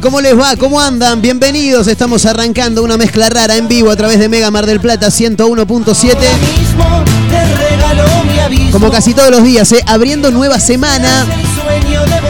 [0.00, 0.54] ¿Cómo les va?
[0.56, 1.20] ¿Cómo andan?
[1.20, 5.08] Bienvenidos, estamos arrancando una mezcla rara en vivo a través de Mega Mar del Plata
[5.08, 5.66] 101.7.
[5.66, 8.72] mismo te regaló mi aviso.
[8.72, 9.82] Como casi todos los días, ¿eh?
[9.86, 11.26] abriendo nueva semana,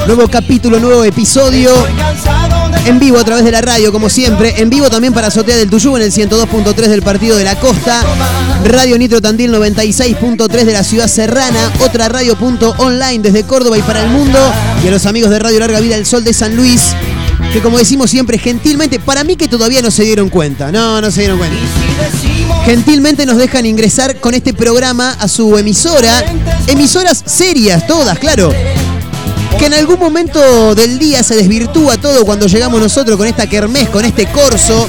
[0.06, 1.72] nuevo capítulo, nuevo episodio.
[2.86, 4.54] En vivo a través de la radio, como siempre.
[4.56, 8.02] En vivo también para Azotea del Tuyú en el 102.3 del Partido de la Costa.
[8.64, 11.72] Radio Nitro Tandil 96.3 de la Ciudad Serrana.
[11.80, 14.38] Otra radio punto online desde Córdoba y para el mundo.
[14.82, 16.94] Y a los amigos de Radio Larga Vida El Sol de San Luis.
[17.52, 20.70] Que como decimos siempre, gentilmente, para mí que todavía no se dieron cuenta.
[20.70, 21.56] No, no se dieron cuenta.
[22.64, 26.24] Gentilmente nos dejan ingresar con este programa a su emisora.
[26.66, 28.52] Emisoras serias, todas, claro.
[29.58, 33.88] Que en algún momento del día se desvirtúa todo cuando llegamos nosotros con esta kermés,
[33.88, 34.86] con este corso,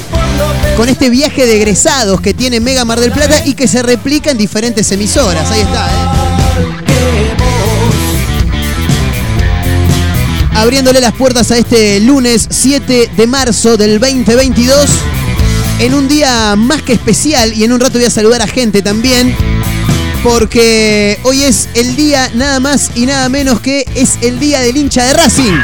[0.76, 4.30] con este viaje de egresados que tiene Mega Mar del Plata y que se replica
[4.30, 5.50] en diferentes emisoras.
[5.50, 6.09] Ahí está, ¿eh?
[10.60, 14.76] Abriéndole las puertas a este lunes 7 de marzo del 2022
[15.78, 18.82] en un día más que especial y en un rato voy a saludar a gente
[18.82, 19.34] también
[20.22, 24.76] porque hoy es el día nada más y nada menos que es el día del
[24.76, 25.58] hincha de Racing.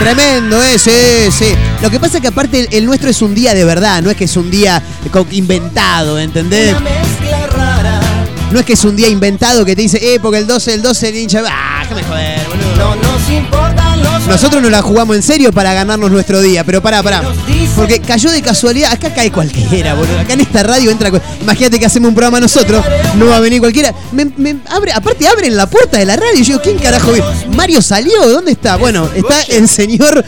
[0.00, 1.54] Tremendo, eh, sí, sí.
[1.80, 4.10] Lo que pasa es que aparte el, el nuestro es un día de verdad, no
[4.10, 4.82] es que es un día
[5.30, 6.72] inventado, ¿entendés?
[6.72, 8.00] una mezcla rara.
[8.50, 10.82] No es que es un día inventado que te dice, eh, porque el 12, el
[10.82, 11.42] 12 el hincha.
[11.48, 12.76] ¡Ah, déjame joder, boludo!
[12.76, 13.65] No nos importan los
[14.28, 17.22] Nosotros nos la jugamos en serio para ganarnos nuestro día, pero pará, pará.
[17.76, 20.18] Porque cayó de casualidad, acá cae cualquiera, boludo.
[20.18, 21.10] Acá en esta radio entra.
[21.40, 23.94] Imagínate que hacemos un programa nosotros, no va a venir cualquiera.
[24.12, 27.12] Me, me abre, aparte abren la puerta de la radio y yo digo, ¿quién carajo
[27.12, 27.26] viene?
[27.54, 28.76] Mario salió, ¿dónde está?
[28.76, 30.24] Bueno, está el señor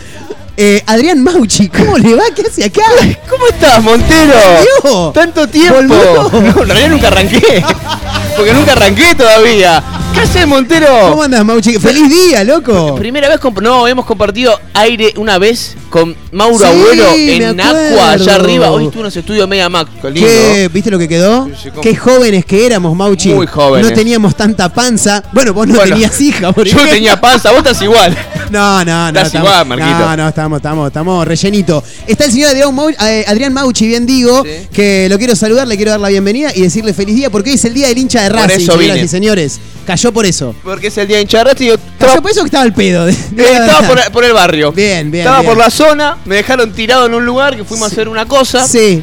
[0.61, 1.69] eh, Adrián Mauchi.
[1.69, 2.25] ¿Cómo le va?
[2.35, 2.83] ¿Qué hace acá?
[3.31, 5.13] ¿Cómo estás, Montero?
[5.15, 5.77] Tanto tiempo.
[5.77, 6.31] Volvió.
[6.33, 7.65] No, en realidad nunca arranqué.
[8.37, 9.83] Porque nunca arranqué todavía.
[10.15, 10.87] ¿Qué haces, Montero?
[11.11, 11.75] ¿Cómo andas, Mauchi?
[11.79, 12.97] ¡Feliz día, loco!
[12.97, 17.61] Primera vez, no, hemos compartido aire una vez con Mauro Sí, Abuelo en.
[17.61, 18.71] Aqua, allá arriba.
[18.71, 19.89] Hoy estuvo en los estudios Mega Mac.
[20.03, 20.29] Qué lindo.
[20.29, 20.69] ¿Qué?
[20.73, 21.47] ¿Viste lo que quedó?
[21.47, 23.29] Sí, sí, cómo- Qué jóvenes que éramos, Mauchi.
[23.33, 23.89] Muy jóvenes.
[23.89, 25.23] No teníamos tanta panza.
[25.33, 28.17] Bueno, vos no Bueno, tenías hija, por Yo tenía panza, vos estás igual.
[28.49, 29.21] No, no, no.
[29.21, 29.91] Estás igual, Marquito.
[29.91, 31.85] No, no, estamos, estamos, estamos rellenito.
[32.07, 34.69] Está el señor Adrián, Mau- eh, Adrián Mauchi, bien digo, Sí.
[34.73, 37.57] que lo quiero saludar, le quiero dar la bienvenida y decirle feliz día porque hoy
[37.57, 39.05] es el día del hincha de Por Racing, eso señoras vine.
[39.05, 39.61] y señores.
[39.87, 40.55] Cayó por eso.
[40.63, 43.07] Porque es el día de hinchar y yo Cayó por eso que estaba el pedo.
[43.07, 44.73] de- de Eh, la estaba por, por el barrio.
[44.73, 45.53] Bien, bien, Estaba bien.
[45.53, 48.67] por la zona, me dejaron tirado en un lugar que fuimos a hacer una cosa.
[48.67, 49.03] Sí.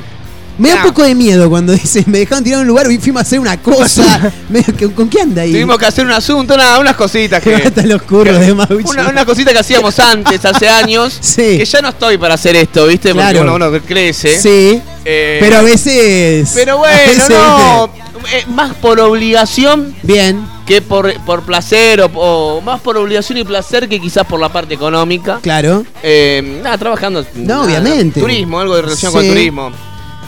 [0.57, 2.97] Me da un poco de miedo cuando dice, me dejaron tirado en un lugar y
[2.97, 4.31] fuimos a hacer una cosa.
[4.77, 5.51] Que- ¿Con qué anda ahí?
[5.51, 7.71] Tuvimos que hacer un asunto, nada, unas cositas que.
[7.85, 8.83] Los curros de Mauchi.
[8.89, 11.17] Una, una cosita que hacíamos antes, hace años.
[11.19, 11.57] Sí.
[11.57, 13.11] Que ya no estoy para hacer esto, ¿viste?
[13.11, 13.39] Claro.
[13.39, 14.39] Porque uno, uno crece.
[14.39, 14.81] Sí.
[15.03, 16.51] Eh, Pero a veces.
[16.55, 17.85] Pero a bueno, veces, no.
[18.33, 20.07] eh, más por obligación ¿viste?
[20.13, 24.39] Bien, que por, por placer, o, o más por obligación y placer que quizás por
[24.39, 25.39] la parte económica.
[25.43, 25.85] claro.
[26.01, 27.23] Eh, nada, trabajando.
[27.35, 28.19] No, nada, obviamente.
[28.19, 29.17] Turismo, algo de relación Sí.
[29.17, 29.71] con el turismo.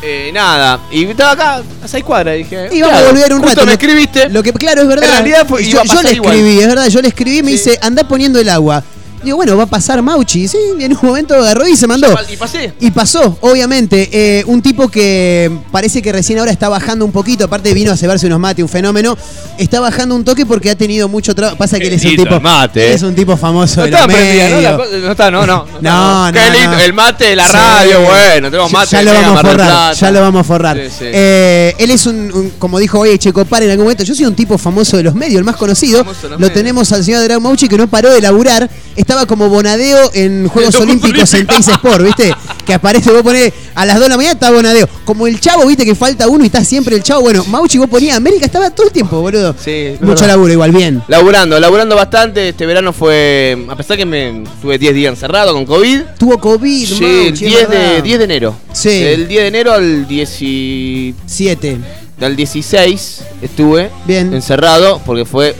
[0.01, 2.69] Eh, nada, y estaba acá a seis cuadras, dije.
[2.71, 3.61] Y vamos claro, a volver un rato.
[3.61, 4.29] me Lo- escribiste.
[4.29, 5.05] Lo que, claro, es verdad.
[5.05, 6.35] En realidad fue- yo, yo le igual.
[6.35, 6.87] escribí, es verdad.
[6.87, 7.57] Yo le escribí y me Sí.
[7.57, 8.83] dice, andá poniendo el agua.
[9.27, 10.47] Digo, bueno, va a pasar Mauchi.
[10.47, 12.07] Sí, y en un momento agarró y se mandó.
[12.29, 12.73] Y pasé.
[12.79, 17.43] Y pasó, obviamente, eh, un tipo que parece que recién ahora está bajando un poquito,
[17.45, 19.17] aparte vino a cebarse unos mates, un fenómeno,
[19.57, 21.57] está bajando un toque porque ha tenido mucho trabajo.
[21.57, 22.39] Pasa que él es un tipo.
[22.39, 24.61] mate, es un tipo famoso No de los estaba prendida, ¿no?
[24.61, 25.65] La no está, no, no.
[25.75, 26.71] está, No, Qué no, lindo.
[26.71, 26.79] no.
[26.79, 27.53] El mate de la Sí.
[27.53, 28.91] radio, bueno, tenemos mate.
[28.91, 30.77] Ya de lo vamos a forrar, ya lo vamos a forrar.
[30.77, 31.05] Sí, sí.
[31.11, 34.35] Eh, él es un, un- como dijo hoy Checopar en algún momento, yo soy un
[34.35, 36.05] tipo famoso de los medios, el más conocido.
[36.23, 36.53] Lo medios.
[36.53, 38.69] tenemos al señor Drag Mauchi que no paró de laburar.
[38.95, 41.47] Estaba como bonadeo en Juegos Olímpicos en.
[41.47, 42.33] Teis Sport, ¿viste?
[42.65, 44.87] Que aparece, vos ponés a las 2 de la mañana, está bonadeo.
[45.05, 45.85] Como el chavo, ¿viste?
[45.85, 47.21] Que falta uno y está siempre el chavo.
[47.21, 49.55] Bueno, Mauchi vos ponías América, estaba todo el tiempo, boludo.
[49.63, 50.27] Sí, Mucho verdad.
[50.27, 51.01] laburo, igual, bien.
[51.07, 52.49] Laburando, laburando bastante.
[52.49, 53.57] Este verano fue.
[53.69, 56.01] A pesar que me tuve 10 días encerrado con COVID.
[56.17, 58.03] Tuvo COVID, Sí, Mauchi, el es 10 de, verdad.
[58.03, 58.55] 10 de enero.
[58.73, 58.89] Sí.
[59.03, 61.77] Del 10 de enero al 10 y- Siete.
[62.19, 64.33] del 16 estuve Bien.
[64.33, 65.55] encerrado porque fue.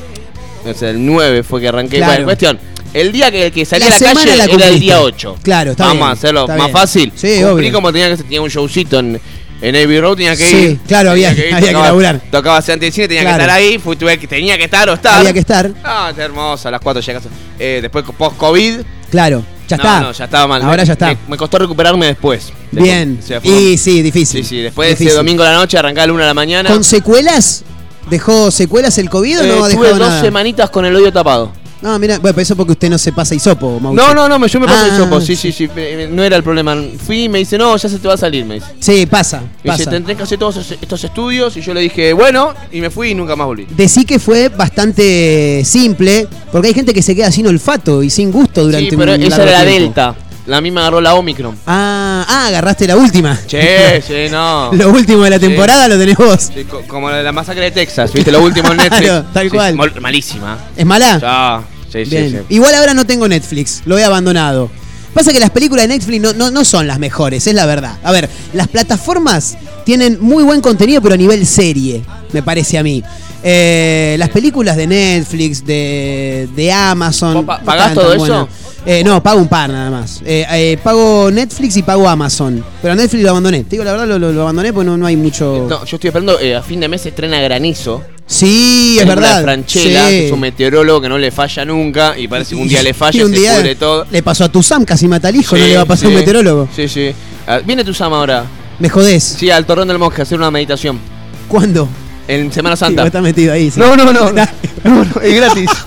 [0.69, 1.97] O sea, el 9 fue que arranqué.
[1.97, 2.11] Claro.
[2.13, 2.59] Bueno, cuestión.
[2.93, 5.35] El día que, que salí La a la calle la era el día 8.
[5.43, 6.77] Claro, está Vamos bien, a hacerlo está más bien.
[6.77, 7.11] fácil.
[7.15, 7.73] Sí, Cumplí obvio.
[7.73, 9.19] como tenía que tenía un showcito en,
[9.61, 10.79] en Abbey Road, tenía que Sí, ir.
[10.87, 12.21] claro, Tenía había- ir, había que tocaba- laburar.
[12.31, 13.37] Tocaba antes de cine, tenía Claro.
[13.37, 13.77] que estar ahí.
[13.79, 15.19] Fui, tuve que, tenía que estar o estar.
[15.19, 15.71] Había que estar.
[15.83, 17.23] Ah, qué hermoso, a las 4 llegas.
[17.59, 18.79] Eh, después post-COVID.
[19.11, 19.99] Claro, ya no, está.
[20.01, 20.61] No, ya estaba mal.
[20.61, 21.07] Ahora Me- ya está.
[21.07, 22.51] Me, me costó recuperarme después.
[22.71, 23.19] Bien.
[23.43, 24.43] O Y sí, difícil.
[24.43, 25.07] Sí, sí, después de Difícil.
[25.09, 26.69] ese domingo a la noche, arrancaba a la 1 de la mañana.
[26.69, 27.63] ¿Con secuelas?
[28.09, 30.21] ¿Dejó secuelas el COVID o Eh, no ha tuve dejado dos nada?
[30.21, 31.51] semanitas con el odio tapado.
[31.81, 33.95] No, mira, bueno, pero eso porque usted no se pasa hisopo, Mauchi.
[33.95, 35.69] No, no, no, yo me pasé Ah, el sopo, sí, sí, sí,
[36.09, 36.75] no era el problema.
[37.05, 38.67] Fui y me dice, no, ya se te va a salir, me dice.
[38.79, 39.89] Sí, pasa, Me dice, pasa.
[39.91, 41.55] tendrés que hacer todos estos estudios.
[41.57, 43.67] Y yo le dije, bueno, y me fui y nunca más volví.
[43.75, 48.31] Decí que fue bastante simple, porque hay gente que se queda sin olfato y sin
[48.31, 49.83] gusto durante Sí, pero un esa era la tiempo.
[49.85, 50.15] Delta.
[50.47, 51.57] La misma agarró la Omicron.
[51.67, 53.37] Ah, ah, agarraste la última.
[53.45, 54.71] Che, che, no.
[54.73, 56.49] Lo último de la temporada lo tenés vos.
[56.69, 58.31] Co- como la de la masacre de Texas, ¿viste?
[58.31, 59.01] Lo último en Netflix.
[59.09, 59.75] Claro, tal Sí, cual.
[59.75, 60.57] mol- malísima.
[60.75, 61.19] ¿Es mala?
[61.19, 61.61] Ya,
[61.91, 62.31] sí, sí, Bien.
[62.47, 62.55] sí.
[62.55, 64.71] Igual ahora no tengo Netflix, lo he abandonado.
[65.13, 67.97] Pasa que las películas de Netflix no, no, no son las mejores, es la verdad.
[68.03, 72.83] A ver, las plataformas tienen muy buen contenido, pero a nivel serie, me parece a
[72.83, 73.03] mí.
[73.43, 77.33] Eh, las películas de Netflix, de, de Amazon.
[77.33, 78.19] ¿Vos pa- no pagás están todo eso?
[78.19, 78.47] buenas.
[78.85, 80.21] Eh, no, pago un par nada más.
[80.25, 82.63] Eh, eh, pago Netflix y pago Amazon.
[82.81, 83.63] Pero a Netflix lo abandoné.
[83.65, 85.65] Te digo la verdad, lo, lo- lo abandoné porque no, no hay mucho.
[85.69, 88.01] No, yo estoy esperando, eh, a fin de mes se estrena Granizo.
[88.25, 89.41] Sí, es verdad.
[89.43, 90.09] Franchella, Sí.
[90.11, 92.93] que es un meteorólogo que no le falla nunca y parece que un día le
[92.93, 94.05] falla y, un se día pudre todo.
[94.09, 96.05] Le pasó a tu Sam, casi mata al hijo, no Sí, le va a pasar
[96.05, 96.19] a un sí.
[96.19, 96.69] meteorólogo.
[96.75, 97.11] Sí, sí.
[97.45, 98.45] Ah, viene tu Sam ahora.
[98.79, 99.23] Me jodés.
[99.37, 100.99] Sí, al Torreón del Mosque a hacer una meditación.
[101.47, 101.87] ¿Cuándo?
[102.27, 103.01] En Semana Sí, Santa.
[103.01, 103.71] vos estás metido ahí.
[103.71, 103.79] sí.
[103.79, 104.31] No, no, no.
[104.83, 105.69] no, no, es gratis.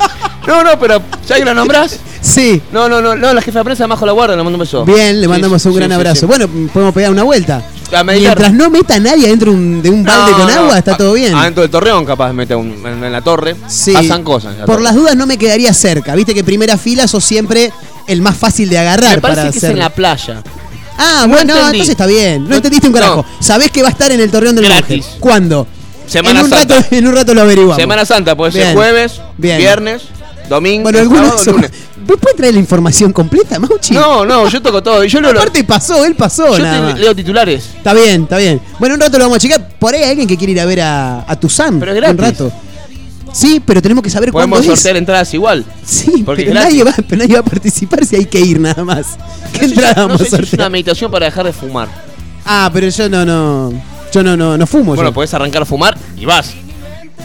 [0.46, 2.00] No, no, pero ¿ya que lo nombrás?
[2.30, 2.60] Sí.
[2.72, 4.60] No, no, no, no, la jefa de prensa de Majo La Guardia, le mando un
[4.60, 4.84] beso.
[4.84, 6.26] Bien, le mandamos sí, un sí, gran sí, abrazo.
[6.26, 7.62] Bueno, podemos pegar una vuelta.
[7.92, 8.04] A.
[8.04, 10.96] Mientras no meta nadie adentro un- de un balde No, con no, agua, está a-
[10.96, 11.34] todo bien.
[11.34, 13.56] Adentro del Torreón, capaz, mete un, en, en la torre.
[13.66, 13.92] Sí.
[13.92, 14.54] Pasan cosas.
[14.56, 14.84] la Por torre.
[14.84, 16.14] las dudas no me quedaría cerca.
[16.14, 17.72] Viste que primera fila sos siempre
[18.06, 19.70] el más fácil de agarrar Me parece para que es hacer.
[19.72, 20.42] en la playa.
[20.98, 21.66] Ah, No bueno, entendí.
[21.78, 22.48] entonces está bien.
[22.48, 23.24] No, entendiste un carajo.
[23.40, 25.06] Sabés que va a estar en el Torreón del Gratis.
[25.18, 25.66] ¿Cuándo?
[26.06, 26.74] Semana en un Santa.
[26.76, 27.76] rato, en un rato lo averiguamos.
[27.76, 29.58] Semana Santa, puede ser jueves, Bien.
[29.58, 30.02] viernes,
[30.48, 31.70] domingo, Bueno, algunos sábado, lunes.
[32.10, 33.94] ¿Vos podés traer la información completa, Mauchi?
[33.94, 35.04] No, no, yo toco todo.
[35.04, 36.98] Yo, lo, lo- Aparte pasó, él pasó, yo nada te- más.
[37.00, 37.64] leo titulares.
[37.76, 38.60] Está bien, está bien.
[38.80, 39.68] Bueno, un rato lo vamos a checar.
[39.78, 41.78] Por ahí hay alguien que quiere ir a ver a, a Tuzán.
[41.78, 42.52] Pero es Un rato.
[43.32, 44.80] Sí, pero tenemos que saber Podemos cuándo es.
[44.80, 45.64] sortear entradas igual.
[45.86, 48.82] Sí, porque pero nadie, va, pero nadie va a participar si hay que ir nada
[48.82, 49.06] más.
[49.52, 50.70] ¿Qué No entrada no vamos sé a si es una sortear?
[50.72, 51.86] meditación para dejar de fumar.
[52.44, 53.72] Ah, pero yo no, no.
[54.12, 54.96] Yo no, no, no fumo.
[54.96, 55.14] Bueno, yo.
[55.14, 56.50] podés arrancar a fumar y vas.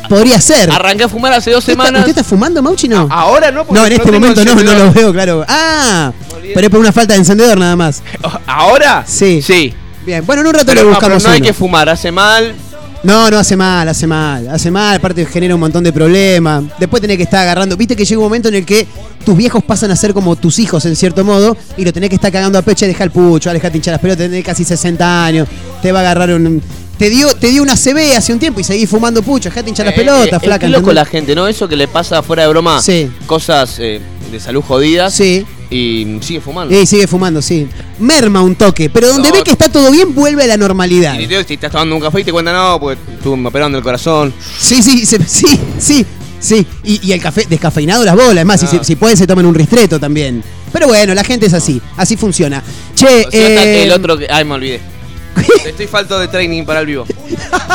[0.09, 0.69] Podría ser.
[0.71, 1.99] Arranqué a fumar hace dos ¿Usted está, semanas.
[2.07, 2.87] usted está fumando, Mauchi?
[2.87, 3.07] No.
[3.11, 4.85] Ahora no, porque no, en este tengo momento no, no encendedor.
[4.87, 5.45] lo veo, claro.
[5.47, 6.11] Ah,
[6.53, 8.01] pero es por una falta de encendedor nada más.
[8.45, 9.03] ¿Ahora?
[9.07, 9.41] Sí.
[9.41, 9.73] Sí.
[10.05, 11.47] Bien, bueno, en un rato Pero, le no, pero buscamos no hay uno.
[11.47, 12.53] que fumar, hace mal.
[13.03, 16.63] No, no hace mal, hace mal, hace mal, aparte genera un montón de problemas.
[16.79, 18.87] Después tenés que estar agarrando, viste que llega un momento en el que
[19.23, 22.15] tus viejos pasan a ser como tus hijos en cierto modo y lo tenés que
[22.15, 25.47] estar cagando a pecho, deja el pucho, dejate hinchar las pelotas, tenés casi 60 años,
[25.83, 26.61] te va a agarrar un...
[26.97, 29.85] Te dio, te dio una CB hace un tiempo y seguís fumando pucho, dejate hinchar
[29.85, 30.65] las Eh, pelotas, eh, flaca.
[30.65, 31.45] Es loco la gente, ¿no?
[31.47, 32.81] Eso que le pasa fuera de broma.
[32.81, 33.09] Sí.
[33.25, 33.99] Cosas eh,
[34.31, 35.13] de salud jodidas.
[35.13, 35.45] Sí.
[35.71, 36.79] y sigue fumando.
[36.79, 37.67] Y sigue fumando, sí.
[37.99, 39.35] Merma un toque, pero donde No.
[39.35, 41.19] ve que está todo bien, vuelve a la normalidad.
[41.19, 43.83] Y te- si estás tomando un café y te cuentan, no, porque estuve operando el
[43.83, 44.31] corazón.
[44.59, 45.17] Sí, sí, sí,
[45.79, 46.05] sí,
[46.39, 46.65] sí.
[46.83, 48.83] Y, y el café descafeinado las bolas, más, si, Ah.
[48.83, 50.43] si pueden se toman un ristreto también.
[50.71, 52.61] Pero bueno, la gente es así, así funciona.
[52.95, 54.27] Che, O sea, hasta eh, el otro que.
[54.29, 54.79] Ay, me olvidé.
[55.65, 57.05] Estoy falto de training para el vivo.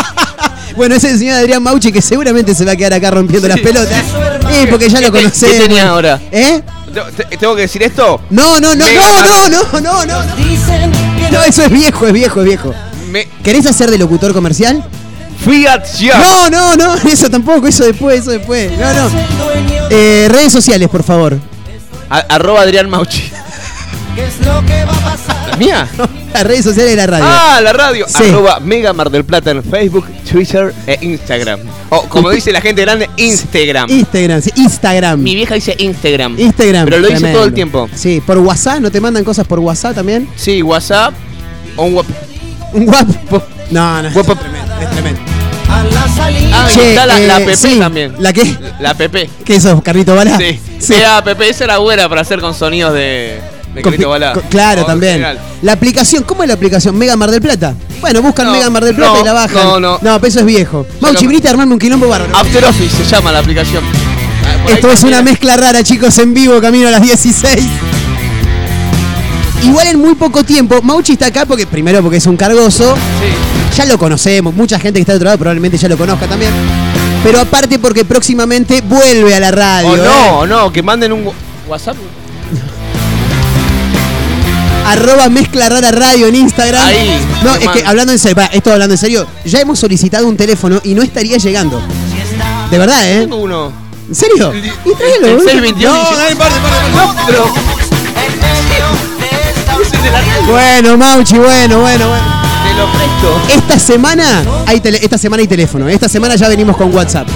[0.77, 3.49] bueno, ese es el señor Adrián Mauchi que seguramente se va a quedar acá rompiendo
[3.49, 4.05] las pelotas.
[4.53, 5.55] Eh, porque ya lo ¿Qué te- conocemos.
[5.57, 6.21] qué tenía ahora?
[6.31, 6.63] ¿Eh?
[7.17, 8.21] ¿Te- te- ¿Tengo que decir esto?
[8.31, 10.37] No, no, no, no, no, no, no, no.
[10.37, 12.75] Dicen que No, eso es viejo, es viejo, es viejo.
[13.11, 13.29] Me...
[13.45, 14.85] ¿Querés hacer de locutor comercial?
[15.45, 16.19] Fiat ya.
[16.19, 18.71] No, no, no, eso tampoco, eso después, eso después.
[18.79, 19.11] No, no.
[19.91, 21.39] Eh, redes sociales, por favor.
[22.09, 23.31] A- arroba Adrián Mauchi.
[24.21, 25.49] ¿Qué es lo que va a pasar?
[25.49, 25.89] ¿La mía?
[26.35, 27.25] Las redes sociales de la radio.
[27.27, 28.07] Ah, la radio.
[28.07, 28.25] Sí.
[28.25, 31.61] Arroba Mega Mar del Plata en Facebook, Twitter e Instagram.
[31.89, 33.89] O como dice la gente grande, Instagram.
[33.89, 35.23] Instagram, sí, Instagram.
[35.23, 36.39] Mi vieja dice Instagram.
[36.39, 36.85] Instagram.
[36.85, 37.89] Pero lo dice todo el tiempo.
[37.95, 40.29] Sí, por WhatsApp, ¿no te mandan cosas por WhatsApp también?
[40.37, 41.15] Sí, WhatsApp
[41.77, 42.17] o un WhatsApp.
[42.75, 43.43] Un guapo.
[43.71, 44.09] No, no.
[44.09, 45.21] Es tremendo.
[45.67, 46.65] A la salida.
[46.65, 47.79] Ah, está la, la eh, PP sí.
[47.79, 48.15] también.
[48.19, 48.55] ¿La qué?
[48.81, 49.31] La PP.
[49.47, 50.37] ¿Qué eso, Carlito Balá?
[50.37, 50.61] Sí.
[50.79, 50.95] Sí.
[50.95, 51.01] Sí.
[51.01, 53.41] La PP, esa era buena para hacer con sonidos de,
[53.83, 54.33] Carlito Balá.
[54.51, 55.13] claro, también.
[55.15, 55.39] general.
[55.63, 56.97] La aplicación, ¿cómo es la aplicación?
[56.99, 57.75] ¿Mega Mar del Plata?
[58.01, 59.65] Bueno, buscan No, Mega Mar del Plata no, y la bajan.
[59.65, 59.99] no, no.
[60.03, 60.87] No, pero eso es viejo.
[61.01, 62.37] Mauchi, lo- viniste a armarme un quilombo bárbaro.
[62.37, 63.85] After Office se llama la aplicación.
[63.85, 65.21] Ah, por ahí Esto es también.
[65.21, 67.65] una mezcla rara, chicos, en vivo, camino a las 16.
[69.63, 73.77] Igual en muy poco tiempo, Mauchi está acá porque, primero porque es un cargoso, Sí.
[73.77, 76.51] ya lo conocemos, mucha gente que está de otro lado probablemente ya lo conozca también.
[77.23, 79.89] Pero aparte porque próximamente vuelve a la radio.
[79.91, 80.01] O ¿eh?
[80.03, 81.35] no, o no, que manden un wa-
[81.69, 81.97] WhatsApp.
[84.93, 86.85] Arroba mezcla rara radio en Instagram.
[86.85, 90.27] Ahí, No, es que hablando en serio, pará, esto hablando en serio, ya hemos solicitado
[90.27, 91.81] un teléfono y no estaría llegando.
[92.71, 93.21] De verdad, ¿eh?
[93.23, 93.73] Tengo uno.
[94.09, 94.51] ¿En serio?
[94.53, 95.27] El- Y tráelo.
[95.29, 95.51] el boludo.
[95.51, 97.33] 621 No, dale, parte, parte, parte.
[97.33, 97.71] No.
[100.51, 102.41] Bueno, Mauchi, bueno, bueno, bueno.
[102.65, 103.53] Te lo presto.
[103.55, 105.89] Esta semana hay tele- esta semana hay teléfono.
[105.89, 107.29] Esta semana ya venimos con WhatsApp.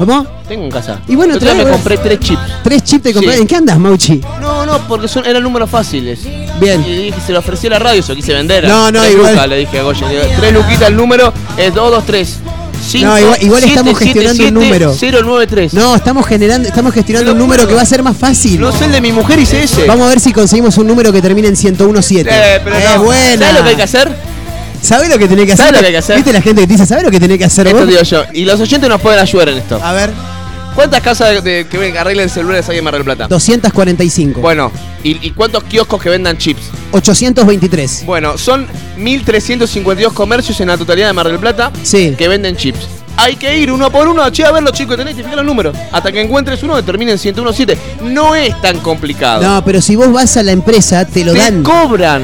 [0.00, 0.26] ¿Cómo?
[0.48, 0.98] Tengo en casa.
[1.08, 2.40] Y bueno, trae, me compré tres chips.
[2.64, 3.34] Tres chips te compré.
[3.34, 3.40] Sí.
[3.42, 4.18] ¿En qué andas, Mauchi?
[4.40, 6.20] No, no, porque son, eran números fáciles.
[6.58, 6.82] Bien.
[6.86, 8.66] Y dije, se lo ofrecí a la radio, se lo quise vender.
[8.66, 9.32] No, no, tres igual.
[9.32, 12.38] lucas, le dije a digo, Tres luquitas el número es 223.
[13.02, 14.94] No, igual- igual estamos gestionando un número.
[14.98, 15.74] 093.
[15.74, 18.58] No, estamos generando, estamos gestionando un número que va a ser más fácil.
[18.58, 19.86] No sé el de mi mujer, hice ese.
[19.86, 22.30] Vamos a ver si conseguimos un número que termine en 1017.
[22.32, 23.02] Eh, pero es no.
[23.02, 23.38] buena.
[23.38, 24.16] ¿Sabes lo que hay que hacer?
[24.82, 25.66] ¿Sabés lo que tenés que hacer?
[25.66, 26.16] ¿Sabés lo que hay que hacer?
[26.16, 27.88] ¿Viste la gente que te dice, ¿sabés lo que tenés que hacer Esto vos?
[27.88, 28.24] digo yo.
[28.32, 29.80] Y los oyentes nos pueden ayudar en esto.
[29.82, 30.10] A ver,
[30.74, 33.26] ¿Cuántas casas de, que ven- arreglen celulares hay en Mar del Plata?
[33.26, 34.40] 245.
[34.40, 34.70] Bueno,
[35.02, 36.62] ¿y, y cuántos kioscos que vendan chips?
[36.92, 38.04] 823.
[38.06, 42.14] Bueno, son 1.352 comercios en la totalidad de Mar del Plata Sí.
[42.16, 42.86] que venden chips.
[43.16, 45.44] Hay que ir uno por uno, che, a ver los chicos, tenés que fijar los
[45.44, 45.76] números.
[45.92, 47.76] Hasta que encuentres uno que termine en 1017.
[48.04, 49.42] No es tan complicado.
[49.42, 51.62] No, pero si vos vas a la empresa, te lo te dan.
[51.62, 52.22] cobran.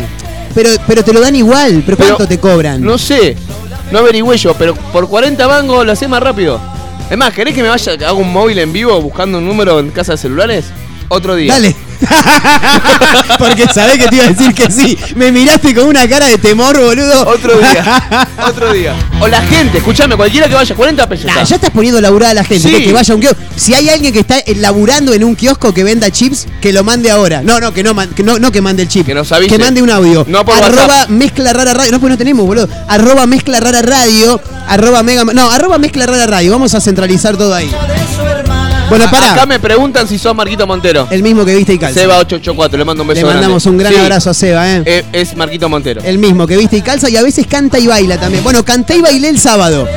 [0.56, 1.82] Pero, pero te lo dan igual.
[1.84, 2.82] ¿Pero Pero cuánto te cobran?
[2.82, 3.36] No sé,
[3.92, 6.58] no averigüé yo, pero por 40 mangos lo hacés más rápido.
[7.10, 9.90] Es más, ¿querés que me vaya, haga un móvil en vivo buscando un número en
[9.90, 10.64] casa de celulares?
[11.08, 11.52] Otro día.
[11.54, 11.76] Dale.
[13.38, 14.98] Porque sabés que te iba a decir que sí.
[15.14, 17.26] Me miraste con una cara de temor, boludo.
[17.26, 18.28] Otro día.
[18.46, 18.94] Otro día.
[19.20, 21.26] O la gente, escuchame, cualquiera que vaya, 40 pesos.
[21.26, 22.75] Nah, ya estás poniendo laburada a la gente, Sí.
[22.75, 23.40] que, que vaya a un kiosco.
[23.56, 26.84] Si hay alguien que está eh, laburando en un kiosco que venda chips, que lo
[26.84, 27.42] mande ahora.
[27.42, 29.06] No, no, que no, man- que no, no que mande el chip.
[29.06, 29.50] Que nos avise.
[29.56, 30.25] Que mande un audio.
[30.28, 31.08] No por arroba WhatsApp.
[31.10, 31.92] mezcla rara radio.
[31.92, 32.68] No, pues no tenemos, boludo.
[32.88, 34.40] Arroba mezcla rara radio.
[34.68, 35.25] Arroba mega.
[35.25, 36.52] No, arroba mezcla rara radio.
[36.52, 37.70] Vamos a centralizar todo ahí.
[38.88, 39.47] Bueno, Acá pará.
[39.47, 41.09] me preguntan si sos Marquito Montero.
[41.11, 41.99] El mismo que viste y calza.
[42.00, 43.71] Seba 884, le mando un beso Le mandamos grande.
[43.71, 44.83] un gran Sí, abrazo a Seba, eh.
[44.87, 46.02] eh, Es Marquito Montero.
[46.05, 48.45] El mismo que viste y calza y a veces canta y baila también.
[48.45, 49.88] Bueno, canté y bailé el sábado.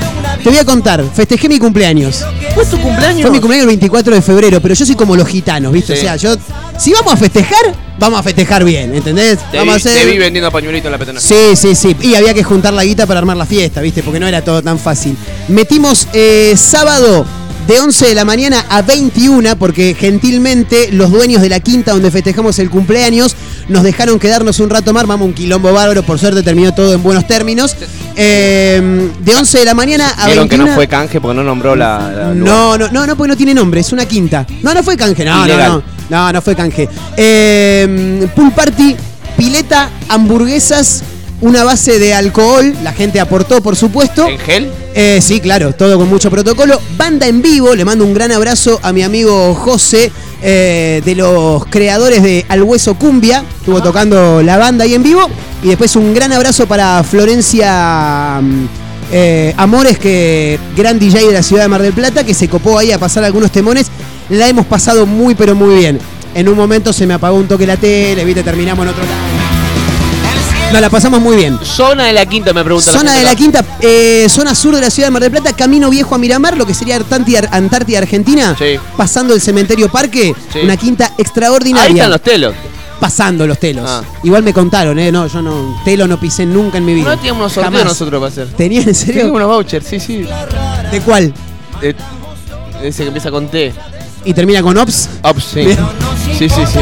[0.44, 2.24] Te voy a contar, festejé mi cumpleaños.
[2.56, 3.22] ¿Fue tu cumpleaños?
[3.22, 5.94] Fue mi cumpleaños el 24 de febrero, pero yo soy como los gitanos, ¿viste?
[5.96, 6.00] Sí.
[6.00, 6.36] O sea, yo.
[6.78, 7.60] Si vamos a festejar,
[8.00, 9.38] vamos a festejar bien, ¿entendés?
[9.52, 10.02] Te, vamos vi, a hacer.
[10.06, 11.20] te vi vendiendo pañuelito en la petana.
[11.20, 11.96] Sí, sí, sí.
[12.02, 14.02] Y había que juntar la guita para armar la fiesta, ¿viste?
[14.02, 15.16] Porque no era todo tan fácil.
[15.50, 17.26] Metimos eh, sábado
[17.70, 22.10] de 11 de la mañana a 21, porque gentilmente los dueños de la quinta donde
[22.10, 23.36] festejamos el cumpleaños
[23.68, 25.06] nos dejaron quedarnos un rato más.
[25.06, 26.02] Vamos, un quilombo bárbaro.
[26.02, 27.76] Por suerte terminó todo en buenos términos.
[28.16, 30.64] Eh, de 11 de la mañana a Vieron 21.
[30.66, 32.12] que no fue canje porque no nombró la.
[32.12, 34.48] la- No, no, no, no, porque no tiene nombre, es una quinta.
[34.64, 35.84] No, no fue canje, no, no, no.
[36.10, 36.90] No, no fue canje.
[37.16, 38.96] Eh, pool party,
[39.38, 41.04] pileta, hamburguesas,
[41.42, 44.28] una base de alcohol, la gente aportó, por supuesto.
[44.28, 44.72] ¿En gel?
[44.94, 46.80] Eh, sí, claro, todo con mucho protocolo.
[46.98, 51.66] Banda en vivo, le mando un gran abrazo a mi amigo José, eh, de los
[51.66, 53.44] creadores de Al Hueso Cumbia.
[53.60, 55.30] Estuvo tocando la banda ahí en vivo.
[55.64, 58.68] Y después un gran abrazo para Florencia mm,
[59.12, 62.78] eh, Amores, que gran DJ de la ciudad de Mar del Plata, que se copó
[62.78, 63.88] ahí a pasar algunos temones.
[64.30, 66.00] La hemos pasado muy, pero muy bien.
[66.36, 69.39] En un momento se me apagó un toque la tele, viste, terminamos en otro lado.
[70.74, 71.58] No, la pasamos muy bien.
[71.64, 74.90] Zona de la quinta, me pregunta Zona de la quinta, eh, zona sur de la
[74.92, 77.00] ciudad de Mar del Plata, camino viejo a Miramar, lo que sería
[77.52, 78.78] Antártida, Argentina, Sí.
[78.96, 80.60] pasando el cementerio Parque, Sí.
[80.64, 81.88] una quinta extraordinaria.
[81.88, 82.54] Ahí están los telos.
[83.00, 83.86] Pasando los telos.
[83.90, 84.04] Ah.
[84.24, 85.12] Igual me contaron, ¿eh?
[85.12, 87.10] No, yo no, telo no pisé nunca en mi vida.
[87.10, 87.86] No teníamos unos sorteos Jamás.
[87.94, 88.48] nosotros para hacer.
[88.56, 89.14] ¿Tenían en serio?
[89.16, 90.28] Teníamos unos vouchers, sí, sí.
[90.92, 91.34] ¿De cuál?
[91.82, 91.96] Eh,
[92.84, 93.74] ese que empieza con T.
[94.26, 95.10] ¿Y termina con Ops?
[95.24, 95.62] Ops, sí.
[95.62, 95.78] Bien.
[96.38, 96.80] Sí, sí, sí.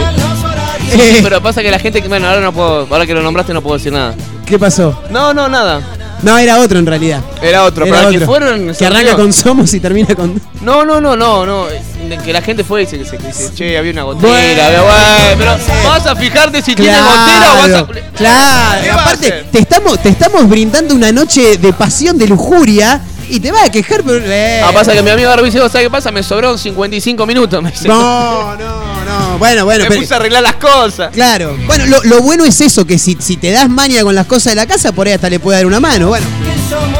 [1.23, 2.07] Pero pasa que la gente que.
[2.07, 2.87] Bueno, ahora no puedo.
[2.89, 4.15] Ahora que lo nombraste no puedo decir nada.
[4.45, 5.01] ¿Qué pasó?
[5.09, 5.81] No, no, nada.
[6.23, 7.21] No, era otro en realidad.
[7.41, 7.85] Era otro.
[7.85, 8.27] Era para que otro.
[8.27, 8.73] fueron.
[8.73, 10.41] Que arranca con Somos y termina con.
[10.61, 11.65] No, no, no, no, no.
[11.67, 14.81] De Que la gente fue y se, se- dice, che, había una gotera, Bueno, había-
[14.81, 17.85] bueno, pero vas a fijarte si tiene gotera o vas a.
[18.17, 19.45] Claro, ¿Qué va a aparte, hacer?
[19.51, 23.69] te estamos, te estamos brindando una noche de pasión, de lujuria, y te vas a
[23.71, 24.19] quejar, pero.
[24.25, 24.61] eh.
[24.63, 26.09] Ah, pasa que mi amigo Garbicio, ¿sabes qué pasa?
[26.11, 27.87] Me sobraron 55 minutos, me dice.
[27.89, 29.37] No, no, no.
[29.37, 30.01] Bueno, bueno, me pero.
[30.01, 31.11] puse a arreglar las cosas.
[31.13, 31.57] Claro.
[31.65, 34.51] Bueno, lo, lo bueno es eso, que si, si te das maña con las cosas
[34.51, 36.07] de la casa, por ahí hasta le puede dar una mano.
[36.07, 36.25] Bueno,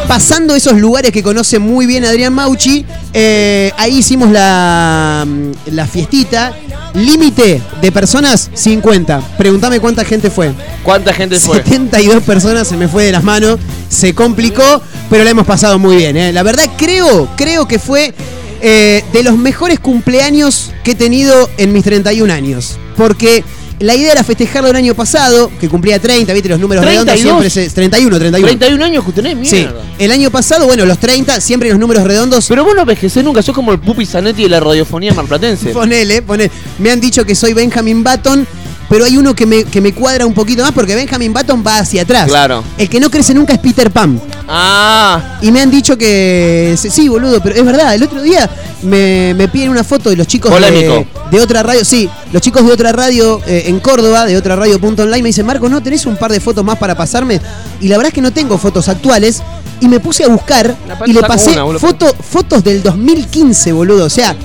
[0.07, 5.87] pasando esos lugares que conoce muy bien Adrián Mauchi, eh, ahí hicimos la, mm, la
[5.87, 6.53] fiestita.
[6.93, 9.21] Límite de personas, 50.
[9.37, 10.51] Pregúntame cuánta gente fue.
[10.83, 11.57] ¿Cuánta gente fue?
[11.57, 15.97] 72 personas se me fue de las manos, se complicó, pero la hemos pasado muy
[15.97, 16.17] bien.
[16.17, 16.33] ¿eh?
[16.33, 18.15] La verdad creo, creo que fue
[18.61, 22.77] eh, de los mejores cumpleaños que he tenido en mis 31 años.
[22.95, 23.43] Porque
[23.79, 27.43] la idea era festejarlo el año pasado, que cumplía 30, viste, los números redondos 32.
[27.43, 27.73] siempre se...
[27.73, 28.47] 31, 31.
[28.47, 29.81] 31 años que tenés, mierda.
[29.81, 32.45] Sí, el año pasado, bueno, los 30, siempre los números redondos.
[32.47, 35.69] Pero vos no envejecés nunca, sos como el Pupi Zanetti de la radiofonía marplatense.
[35.69, 36.51] Ponele, ponele.
[36.79, 38.47] Me han dicho que soy Benjamin Button,
[38.89, 41.79] pero hay uno que me, que me cuadra un poquito más porque Benjamin Button va
[41.79, 42.27] hacia atrás.
[42.27, 42.63] Claro.
[42.77, 44.19] El que no crece nunca es Peter Pan.
[44.47, 46.75] Ah, Y me han dicho que.
[46.77, 47.93] sí, boludo, pero es verdad.
[47.95, 48.49] El otro día
[48.83, 51.83] me, me piden una foto de los chicos de, de otra radio.
[51.83, 55.29] Sí, los chicos de otra radio eh, en Córdoba, de otra radio punto online, me
[55.29, 57.41] dicen, Marco, ¿no tenés un par de fotos más para pasarme?
[57.81, 59.41] Y la verdad es que no tengo fotos actuales.
[59.79, 64.05] Y me puse a buscar y le pasé una, foto, fotos del 2015, boludo.
[64.05, 64.35] O sea,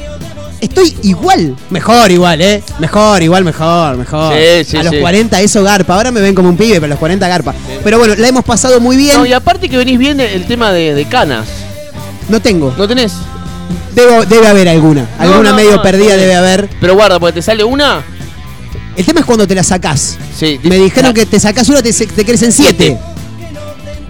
[0.63, 1.55] estoy igual.
[1.71, 2.63] Mejor igual, ¿eh?
[2.79, 4.33] Mejor, igual, mejor, mejor.
[4.35, 5.01] Sí, sí, a los sí.
[5.01, 5.95] 40 eso garpa.
[5.95, 7.55] Ahora me ven como un pibe, pero a los 40 garpa.
[7.85, 9.19] Pero bueno, la hemos pasado muy bien.
[9.19, 11.47] no, y aparte que venís bien el tema de, de canas.
[12.29, 12.73] no tengo.
[12.79, 13.13] ¿No tenés?
[13.95, 15.03] Debo- debe haber alguna.
[15.03, 16.69] No, Alguna no, medio no, perdida debe haber.
[16.81, 18.03] Pero guarda, porque te sale una.
[18.97, 20.17] El tema es cuando te la sacás.
[20.37, 22.99] Sí, Me dijeron que te sacás una, te, te crecen siete.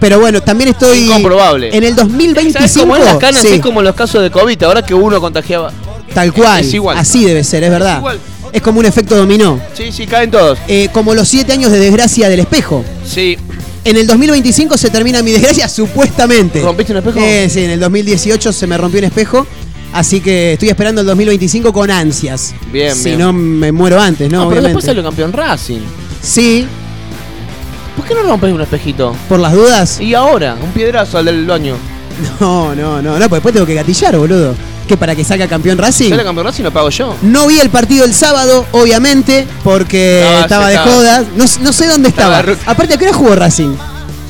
[0.00, 1.04] Pero bueno, también estoy.
[1.06, 1.76] Incomprobable.
[1.76, 2.52] En el 2025.
[2.58, 3.40] ¿Sabes cómo es las canas?
[3.42, 5.72] sí, Es como en los casos de COVID, ahora que uno contagiaba.
[6.12, 6.60] Tal cual.
[6.64, 6.96] es igual.
[6.98, 7.98] Así debe ser, es verdad.
[7.98, 8.18] igual.
[8.52, 9.60] Es como un efecto dominó.
[9.74, 10.58] Sí, sí, caen todos.
[10.68, 12.84] Eh, como los siete años de desgracia del espejo.
[13.06, 13.36] Sí.
[13.84, 16.60] En el 2025 se termina mi desgracia, supuestamente.
[16.62, 17.18] ¿Rompiste un espejo?
[17.20, 19.46] Eh, sí, en el 2018 se me rompió un espejo.
[19.92, 22.54] Así que estoy esperando el 2025 con ansias.
[22.72, 23.18] Bien, Si bien.
[23.18, 24.44] no, me muero antes, ¿no?
[24.44, 25.80] No, pero después salió campeón Racing.
[26.22, 26.66] Sí,
[27.96, 29.14] ¿Por qué no rompes un espejito?
[29.28, 30.00] por las dudas.
[30.00, 31.76] Y ahora, un piedrazo al del baño.
[32.40, 34.54] No, no, no, no, pues después tengo que gatillar, boludo.
[34.86, 36.10] ¿Qué para que salga campeón Racing?
[36.10, 37.16] ¿Sale campeón Racing lo pago yo?
[37.22, 41.24] No vi el partido el sábado, obviamente, porque Estaba- estaba de estaba- jodas.
[41.36, 42.38] No, no sé dónde estaba.
[42.66, 43.74] Aparte, ¿a qué hora jugó Racing?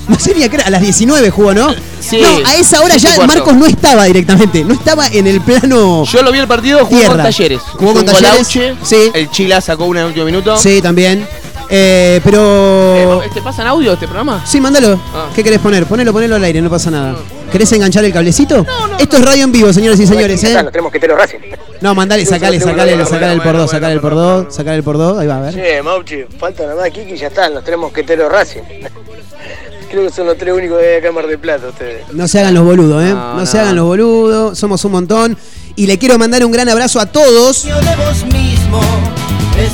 [0.09, 0.67] No sé ni a qué hora.
[0.67, 1.73] A las 19 jugó, ¿no?
[2.01, 3.25] Sí, No, a esa hora ya.
[3.27, 4.65] Marcos no estaba directamente.
[4.65, 6.05] No estaba en el plano.
[6.05, 7.15] Yo lo vi el partido, jugó Tierra.
[7.15, 7.61] con Talleres.
[7.79, 8.97] Jugó con Talleres, Golauche, sí.
[9.15, 10.57] El Chila sacó una en el último minuto.
[10.59, 11.27] Sí, también.
[11.75, 13.23] Eh, pero.
[13.23, 14.45] Eh, ¿Te pasa en audio este programa?
[14.45, 15.01] Sí, mándalo.
[15.15, 15.31] Ah.
[15.35, 15.87] ¿Qué querés poner?
[15.87, 17.17] Ponelo, ponelo al aire, no pasa nada.
[17.51, 18.67] ¿Querés enganchar el cablecito?
[18.99, 20.55] Esto es radio en vivo, señores y señores, ¿eh?
[20.71, 21.39] tenemos que tener Racing.
[21.81, 24.99] No, mandale, sacale, sacale, sacale el por dos, sacale el por dos, sacale el por
[24.99, 25.55] dos, ahí va, a ver.
[25.55, 28.61] Che, Mauchi, falta nada más Kiki y ya están, los tres mosqueteros Racing.
[29.91, 32.05] Creo que son los tres únicos de Mar del Plata ustedes.
[32.13, 33.13] No se hagan los boludos, ¿eh?
[33.13, 33.63] No, No, se no.
[33.63, 35.37] hagan los boludos, somos un montón.
[35.75, 38.81] Y le quiero mandar un gran abrazo a todos, de vos mismo.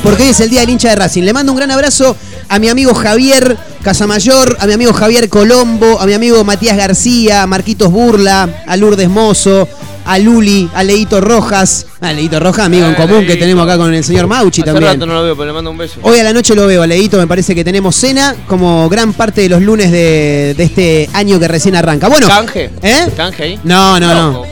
[0.02, 1.22] Porque hoy es el día del hincha de Racing.
[1.22, 2.16] Le mando un gran abrazo
[2.48, 7.42] a mi amigo Javier Casamayor, a mi amigo Javier Colombo, a mi amigo Matías García,
[7.42, 9.68] a Marquitos Burla, a Lourdes Mozo,
[10.04, 11.86] a Luli, a Leito Rojas.
[12.00, 14.70] A Leito Rojas, amigo en Eh, común que tenemos acá con el señor Mauchi Hace
[14.72, 14.92] también.
[14.94, 16.00] rato no lo veo, pero le mando un beso.
[16.02, 19.12] Hoy a la noche lo veo, a Leito, me parece que tenemos cena como gran
[19.12, 22.08] parte de los lunes de, de este año que recién arranca.
[22.08, 22.70] Bueno, ¿Canje?
[22.82, 23.08] ¿Eh?
[23.16, 23.60] ¿Canje ahí?
[23.64, 24.42] No, no, no.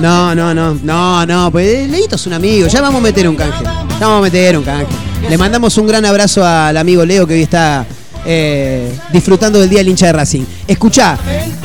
[0.00, 3.36] No, no, no, no, no, pues Leito es un amigo, ya vamos a meter un
[3.36, 3.62] canje.
[3.64, 4.86] Ya vamos a meter un canje.
[5.28, 7.86] Le mandamos un gran abrazo al amigo Leo que hoy está
[8.26, 10.42] eh, disfrutando del día del hincha de Racing.
[10.66, 11.16] Escuchá,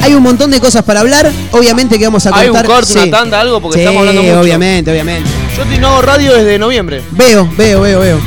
[0.01, 2.65] hay un montón de cosas para hablar, obviamente que vamos a ¿Hay un contar.
[2.67, 3.59] corte, una tanda, algo?
[3.61, 4.39] Porque Sí, estamos hablando mucho.
[4.39, 5.29] obviamente, obviamente.
[5.57, 7.01] Yo te- no hago radio desde noviembre.
[7.11, 8.19] Veo, veo, veo, veo.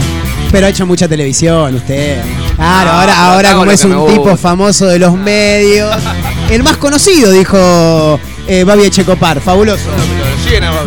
[0.50, 2.20] Pero ha hecho mucha televisión usted.
[2.56, 5.94] Claro, Ah, ahora, ahora como es un tipo famoso de los medios.
[6.50, 9.40] El más conocido, dijo eh, Babi Echecopar.
[9.40, 9.84] Fabuloso.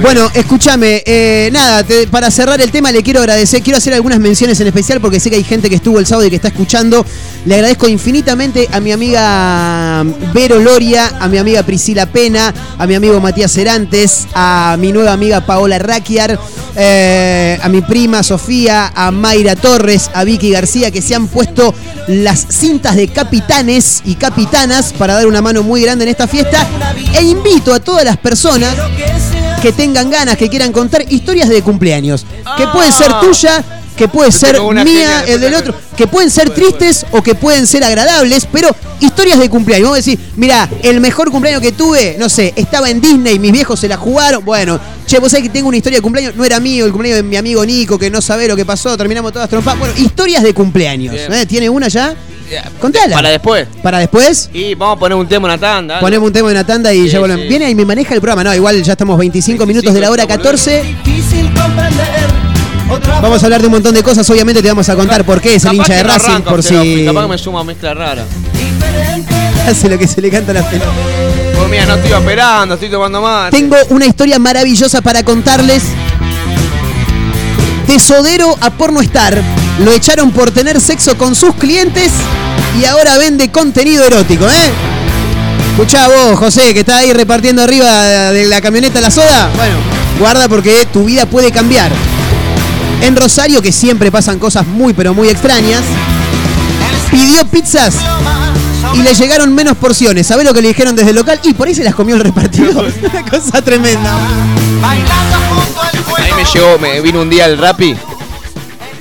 [0.01, 4.59] Bueno, escúchame, eh, nada, para cerrar el tema le quiero agradecer, quiero hacer algunas menciones
[4.59, 7.05] en especial porque sé que hay gente que estuvo el sábado y que está escuchando.
[7.45, 12.95] Le agradezco infinitamente a mi amiga Vero Loria, a mi amiga Priscila Pena, a mi
[12.95, 16.39] amigo Matías Cerantes, a mi nueva amiga Paola Raquiar,
[16.75, 21.73] eh, a mi prima Sofía, a Mayra Torres, a Vicky García, que se han puesto
[22.07, 26.67] las cintas de capitanes y capitanas para dar una mano muy grande en esta fiesta.
[27.13, 28.75] E invito a todas las personas
[29.61, 32.25] que tengan ganas, que quieran contar historias de cumpleaños.
[32.57, 33.63] Que pueden ser tuya,
[33.95, 35.75] que puede Yo ser mía, el del otro.
[35.95, 38.69] Que pueden ser tristes o que pueden ser agradables, pero
[38.99, 39.83] historias de cumpleaños.
[39.89, 43.51] Vamos a decir, mira, el mejor cumpleaños que tuve, no sé, estaba en Disney, mis
[43.51, 44.43] viejos se la jugaron.
[44.43, 47.23] Bueno, che, vos sabés que tengo una historia de cumpleaños, no era mío, el cumpleaños
[47.23, 49.79] de mi amigo Nico, que no sabe lo que pasó, terminamos todas trompadas.
[49.79, 51.15] Bueno, historias de cumpleaños.
[51.15, 51.45] ¿eh?
[51.45, 52.15] ¿Tiene una ya?
[52.51, 53.15] Ya, Contala.
[53.15, 53.67] Para después.
[53.81, 54.49] Para después.
[54.53, 55.95] Y vamos a poner un tema en la tanda.
[55.95, 56.01] ¿no?
[56.01, 57.43] Ponemos un tema en la tanda y Sí, ya volvemos.
[57.43, 57.47] sí.
[57.49, 58.43] Viene y me maneja el programa.
[58.43, 60.83] No, igual ya estamos 25 minutos de la hora 14.
[61.05, 62.51] Difícil comprender
[63.21, 64.29] Vamos a hablar de un montón de cosas.
[64.29, 66.29] Obviamente te vamos a contar por qué es el hincha de no Racing.
[66.29, 68.25] arranca Por si Capaz que me suma mezcla rara.
[68.53, 69.33] diferente
[69.65, 70.91] hace lo que se le canta a la pelota.
[71.55, 73.51] Pues mira, no estoy operando, estoy tomando más.
[73.51, 75.83] Tengo una historia maravillosa para contarles.
[77.87, 79.41] De Sodero a Pornostar.
[79.85, 82.11] Lo echaron por tener sexo con sus clientes
[82.79, 84.71] y ahora vende contenido erótico, ¿eh?
[85.71, 89.49] Escuchá vos, José, que está ahí repartiendo arriba de la camioneta la soda.
[89.55, 89.75] Bueno,
[90.19, 91.91] guarda porque tu vida puede cambiar.
[93.01, 95.81] En Rosario, que siempre pasan cosas muy pero muy extrañas,
[97.09, 97.95] pidió pizzas
[98.93, 100.27] y le llegaron menos porciones.
[100.27, 101.39] ¿Sabés lo que le dijeron desde el local?
[101.43, 102.91] Y por ahí se las comió el repartidor.
[103.11, 104.17] Una cosa tremenda.
[104.81, 107.95] bailando junto al A mí me llegó, me vino un día el Rappi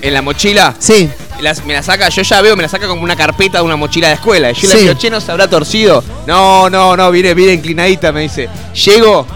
[0.03, 0.75] en la mochila.
[0.79, 1.11] Sí.
[1.43, 3.77] Las- me la saca, yo ya veo, me la saca como una carpeta de una
[3.77, 4.51] mochila de escuela.
[4.51, 6.03] Y yo le digo, che, no se habrá torcido.
[6.27, 8.49] No, no, no, viene, viene inclinadita, me dice.
[8.85, 9.27] Llego,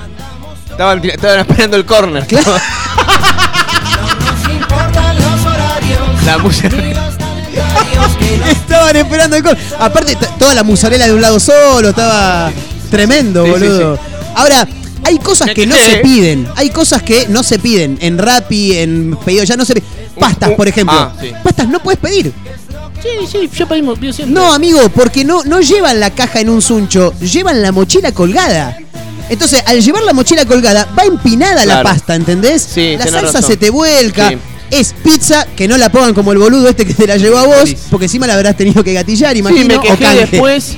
[0.71, 2.27] estaban, estaban esperando el corner.
[2.27, 2.53] Claro.
[4.21, 6.71] nos importan los horarios La música.
[8.51, 9.57] Estaban esperando el gol.
[9.79, 12.51] Aparte, toda la musarela de un lado solo, estaba
[12.91, 13.99] tremendo, Sí, sí, boludo.
[14.35, 14.67] Ahora,
[15.05, 16.49] hay cosas que no se piden.
[16.57, 17.99] Hay cosas que no se piden.
[18.01, 19.89] En Rappi, en pedido ya no se piden.
[20.19, 20.97] Pastas, un- por ejemplo.
[20.99, 21.33] ah, sí.
[21.43, 22.33] Pastas no puedes pedir.
[23.03, 24.35] Sí, sí, yo pedimos, pido siempre.
[24.35, 28.79] No, amigo, porque no, no llevan la caja en un suncho, llevan la mochila colgada.
[29.29, 31.89] Entonces, al llevar la mochila colgada, va empinada la Claro.
[31.89, 32.63] pasta, ¿entendés?
[32.63, 33.51] Sí, la tenés salsa razón.
[33.51, 34.31] se te vuelca.
[34.31, 34.39] Sí.
[34.71, 37.47] Es pizza, que no la pongan como el boludo este que te la llevó a
[37.47, 40.27] vos, porque encima la habrás tenido que gatillar, imagino, Sí, me o quejé canje.
[40.31, 40.75] después.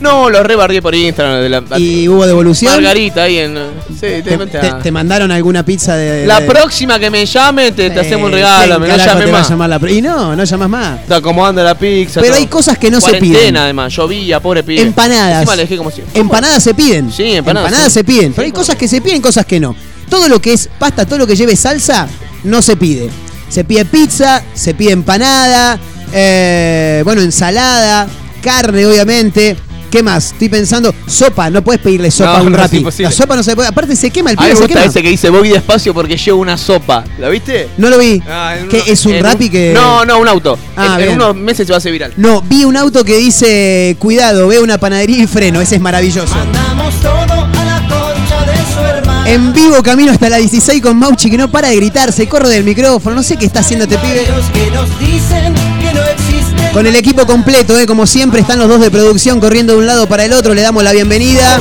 [0.00, 1.42] No, lo rebarrié por Instagram.
[1.42, 2.72] De la, ¿Y hubo devolución?
[2.72, 3.54] Margarita ahí en.
[3.90, 6.26] Sí, te, ¿Te, te- te mandaron alguna pizza de...?
[6.26, 8.78] La de- próxima que me llame, te, Eh, hacemos un regalo.
[8.78, 9.50] ¿quién No carajo llame te va a más.
[9.50, 11.00] llamar la Y no, no llamas más.
[11.00, 12.20] Está acomodando la pizza.
[12.20, 12.42] Pero todo.
[12.42, 13.56] hay cosas que no se piden.
[13.56, 13.94] además.
[13.94, 14.80] Llovía, pobre pibe.
[14.80, 15.46] Empanadas.
[15.76, 16.02] Como si.
[16.14, 17.12] Empanadas se piden.
[17.12, 17.90] Sí, empanadas, sí.
[17.90, 18.32] se piden.
[18.32, 19.76] Pero hay cosas que se piden, cosas que no.
[20.08, 22.08] Todo lo que es pasta, todo lo que lleve salsa,
[22.44, 23.10] no se pide.
[23.48, 25.78] Se pide pizza, se pide empanada,
[26.12, 28.06] eh, bueno, ensalada,
[28.42, 29.56] carne, obviamente.
[29.90, 30.26] ¿Qué más?
[30.32, 32.76] Estoy pensando, sopa, no puedes pedirle sopa No, a un no, es rapi.
[32.78, 33.04] imposible.
[33.04, 33.68] La sopa no se puede.
[33.68, 34.90] Aparte se quema el A mí pibe, me se gusta quema.
[34.90, 37.04] ese que dice voy despacio porque llevo una sopa.
[37.18, 37.68] ¿La viste?
[37.76, 38.22] No lo vi.
[38.28, 39.72] Ah, en ¿Qué uno- es un en rapi que.?
[39.74, 40.58] No, no, un auto.
[40.76, 41.14] Ah, en, en bien.
[41.16, 42.12] unos meses se va a hacer viral.
[42.16, 45.60] No, vi un auto que dice, cuidado, veo una panadería y freno.
[45.60, 46.34] Ese es maravilloso.
[46.34, 50.96] mandamos todo a la concha de su hermana En vivo camino hasta la 16 con
[50.98, 53.84] Mauchi que no para de gritar, se corre del micrófono, no sé qué está haciendo
[53.86, 54.24] este pibe.
[54.36, 56.29] Los que nos dicen que no existe
[56.72, 59.86] Con el equipo completo, eh, como siempre están los dos de producción corriendo de un
[59.86, 61.58] lado para el otro, le damos la bienvenida.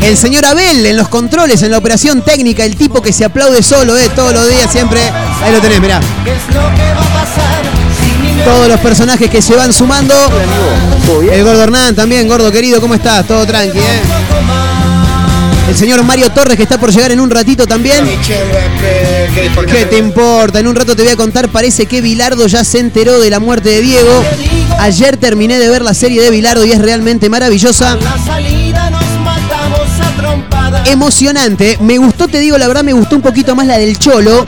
[0.00, 3.62] El señor Abel en los controles, en la operación técnica, el tipo que se aplaude
[3.62, 5.00] solo, eh, todos los días siempre.
[5.42, 6.00] Ahí lo tenés, mirá.
[8.44, 10.14] Todos los personajes que se van sumando.
[11.30, 13.26] El gordo Hernán también, gordo querido, ¿cómo estás?
[13.26, 14.25] Todo tranqui, eh.
[15.68, 18.04] El señor Mario Torres que está por llegar en un ratito también.
[19.66, 20.60] ¿Qué te importa?
[20.60, 23.40] En un rato te voy a contar, parece que Bilardo ya se enteró de la
[23.40, 24.24] muerte de Diego.
[24.78, 27.96] Ayer terminé de ver la serie de Bilardo y es realmente maravillosa.
[27.96, 31.78] la salida nos matamos a trompadas Emocionante.
[31.80, 34.46] Me gustó, te digo la verdad, me gustó un poquito más la del Cholo.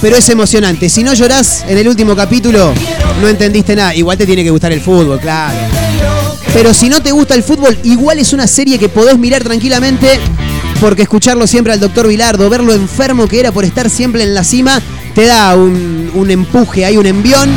[0.00, 0.88] Pero es emocionante.
[0.88, 2.72] Si no llorás en el último capítulo,
[3.20, 3.94] no entendiste nada.
[3.94, 5.56] Igual te tiene que gustar el fútbol, claro.
[6.58, 10.18] Pero si no te gusta el fútbol, igual es una serie que podés mirar tranquilamente.
[10.80, 14.42] Porque escucharlo siempre al doctor Vilardo, verlo enfermo que era por estar siempre en la
[14.42, 14.82] cima,
[15.14, 17.48] te da un, un empuje, hay un envión.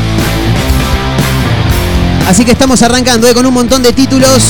[2.27, 4.43] Así que estamos arrancando eh, con un montón de títulos.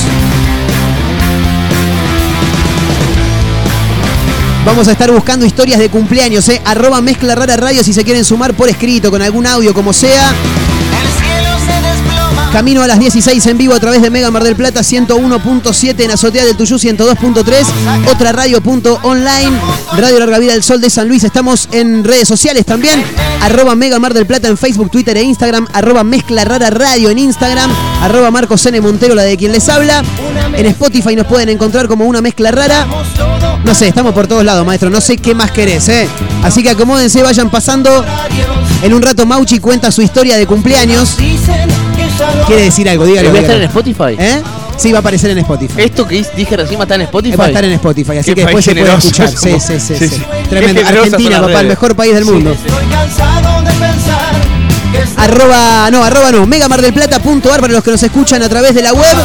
[4.66, 6.60] Vamos a estar buscando historias de cumpleaños, eh.
[6.66, 10.34] Arroba mezcla radio si se quieren sumar por escrito, con algún audio, como sea.
[12.52, 16.10] Camino a las 16 en vivo a través de Mega Mar del Plata 101.7 en
[16.10, 17.64] Azotea del Tuyú 102.3,
[18.10, 19.52] otra radio.online,
[19.96, 21.24] Radio Larga Vida del Sol de San Luis.
[21.24, 23.02] Estamos en redes sociales también,
[23.40, 27.18] arroba Mega Mar del Plata en Facebook, Twitter e Instagram, arroba Mezcla Rara Radio en
[27.18, 27.70] Instagram,
[28.02, 28.78] arroba Marcos N.
[28.82, 30.02] Montero, la de quien les habla.
[30.54, 32.86] En Spotify nos pueden encontrar como una mezcla rara.
[33.64, 34.90] No sé, estamos por todos lados, maestro.
[34.90, 36.06] No sé qué más querés, ¿eh?
[36.42, 38.04] Así que acomódense, vayan pasando.
[38.82, 41.16] En un rato Mauchi cuenta su historia de cumpleaños.
[42.46, 43.30] Quiere decir algo, dígalo.
[43.30, 43.62] ¿Voy a estar en.
[43.62, 44.16] Spotify?
[44.18, 44.42] ¿Eh?
[44.76, 45.82] Sí, va a aparecer en Spotify.
[45.82, 47.36] Esto que dije recién va a estar en Spotify.
[47.36, 49.28] Va a estar en Spotify, así Qué que después se puede escuchar.
[49.36, 50.16] Sí, sí, sí, Sí, sí.
[50.16, 50.22] sí.
[50.48, 50.80] Tremendo.
[50.86, 52.52] Argentina, papá, el mejor país del mundo.
[52.52, 53.61] Estoy cansado
[55.16, 59.16] Arroba, no, arroba no, megamardelplata.ar para los que nos escuchan a través de la web.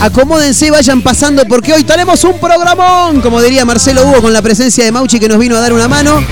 [0.00, 4.84] Acomódense, vayan pasando porque hoy tenemos un programón, como diría Marcelo Hugo con la presencia
[4.84, 6.24] de Mauchi que nos vino a dar una mano.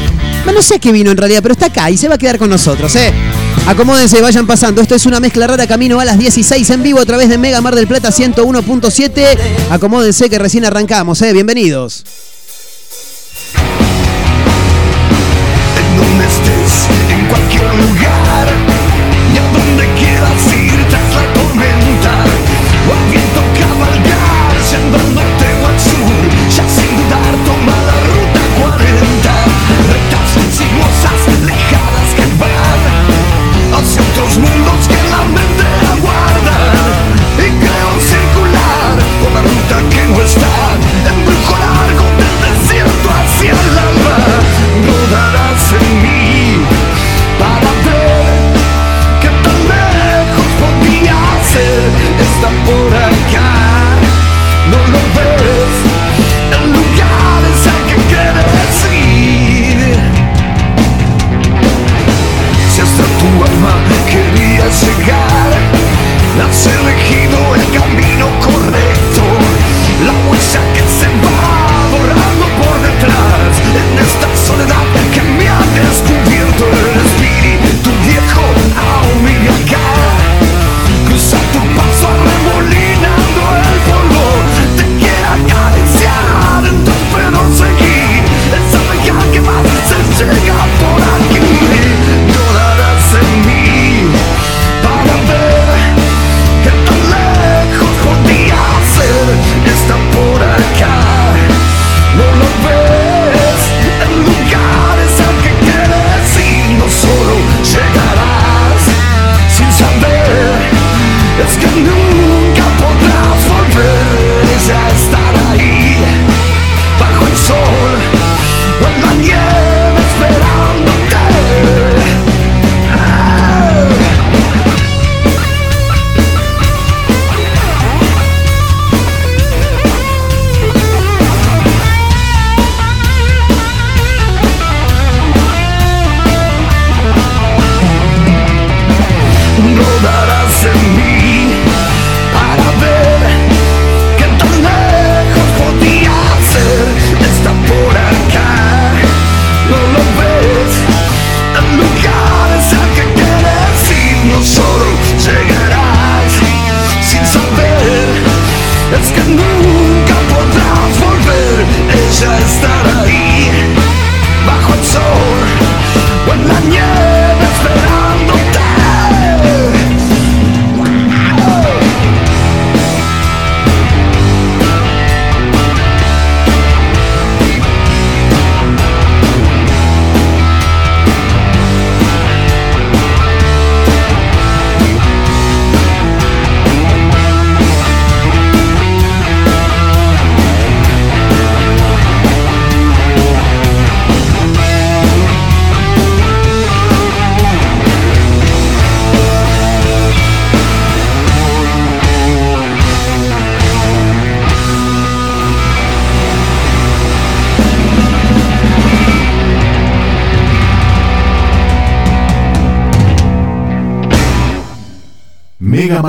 [0.45, 2.51] No, sé qué vino en realidad, pero está acá y se va a quedar con
[2.51, 3.13] nosotros, ¿eh?
[3.67, 4.81] Acomódense, vayan pasando.
[4.83, 7.61] Esto es una mezcla rara camino a las 16 en vivo a través de Mega
[7.61, 9.39] Mar del Plata 101.7.
[9.71, 11.33] Acomódense que recién arrancamos, ¿eh?
[11.33, 12.05] Bienvenidos.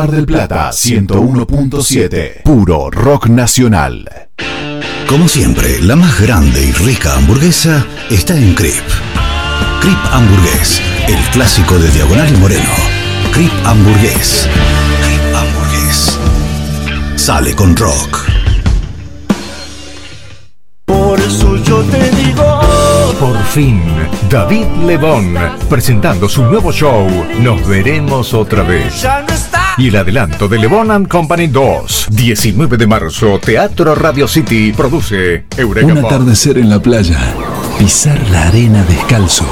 [0.02, 2.42] Mar del Plata 101.7.
[2.42, 4.10] Puro rock nacional.
[5.08, 8.84] Como siempre, la más grande y rica hamburguesa está en Crip.
[9.80, 12.74] Crip Hamburgués, el clásico de Diagonal y Moreno.
[13.32, 14.50] Crip Hamburgués.
[15.06, 16.20] Crip Hamburgués.
[17.16, 18.26] Sale con rock.
[20.86, 22.62] Por eso yo te digo.
[23.20, 23.84] Por fin,
[24.32, 25.36] David Lebón,
[25.70, 27.08] presentando su nuevo show,
[27.40, 29.00] Nos veremos otra vez.
[29.00, 29.61] Ya no está.
[29.82, 32.08] Y el adelanto de Le Bon Company 2.
[32.12, 37.17] 19 de marzo, Teatro Radio City produce Eureka Un atardecer en la playa,
[37.80, 39.46] pisar la arena descalzo,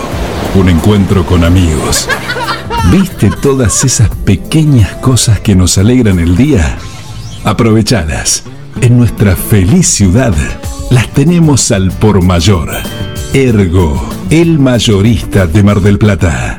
[0.53, 2.07] un encuentro con amigos.
[2.91, 6.77] ¿Viste todas esas pequeñas cosas que nos alegran el día?
[7.43, 8.43] Aprovechadas.
[8.81, 10.35] En nuestra feliz ciudad
[10.91, 12.69] las tenemos al por mayor.
[13.33, 16.58] Ergo, el mayorista de Mar del Plata.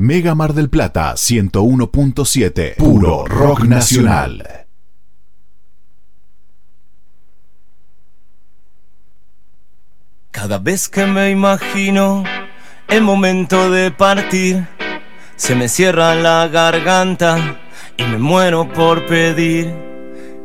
[0.00, 2.76] Mega Mar del Plata 101.7.
[2.76, 4.64] Puro rock nacional.
[10.30, 12.24] Cada vez que me imagino
[12.88, 14.66] el momento de partir,
[15.36, 17.58] se me cierra la garganta
[17.98, 19.70] y me muero por pedir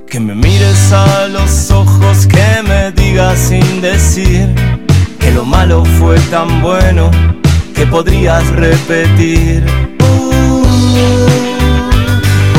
[0.05, 4.53] que me mires a los ojos, que me digas sin decir
[5.17, 7.09] que lo malo fue tan bueno
[7.75, 9.63] que podrías repetir.
[9.99, 10.65] Uh,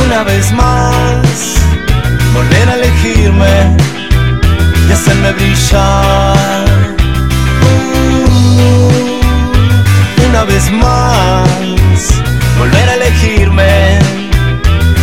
[0.04, 1.56] una vez más,
[2.34, 3.76] volver a elegirme
[4.88, 6.66] y hacerme brillar.
[10.28, 11.48] una vez más
[12.58, 13.98] volver a elegirme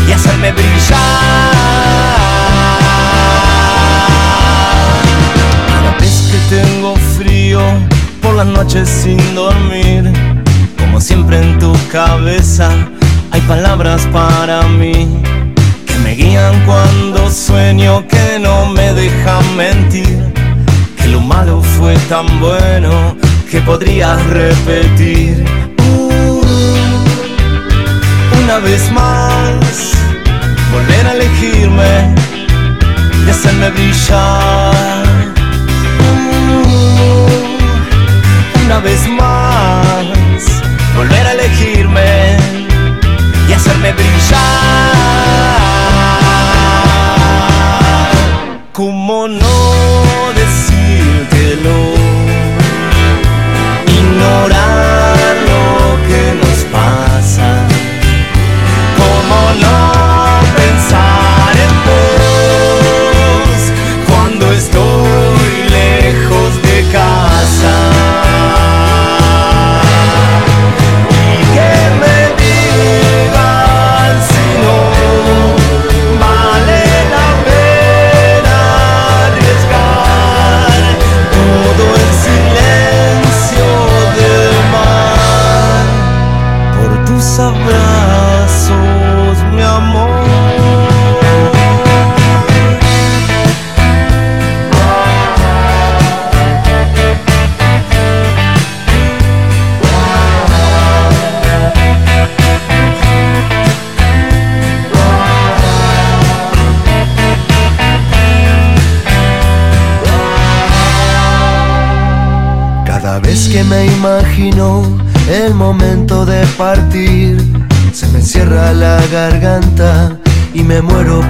[0.08, 1.00] y hacerme brillar.
[5.68, 7.62] Cada vez que tengo frío
[8.24, 10.12] por las noches sin dormir,
[10.80, 12.72] como siempre en tu cabeza
[13.32, 15.22] hay palabras para mí
[15.86, 20.34] que me guían cuando sueño que no me dejan mentir
[20.98, 23.16] que lo malo fue tan bueno
[23.52, 25.46] que podrías repetir
[25.80, 26.42] Uh,
[28.44, 29.94] una vez más,
[30.72, 32.16] volver a elegirme
[33.26, 35.13] y hacerme brillar.
[38.74, 40.04] Una vez más,
[40.96, 42.38] volver a elegirme
[43.48, 44.40] y hacerme brillar.
[48.72, 49.73] ¿Cómo no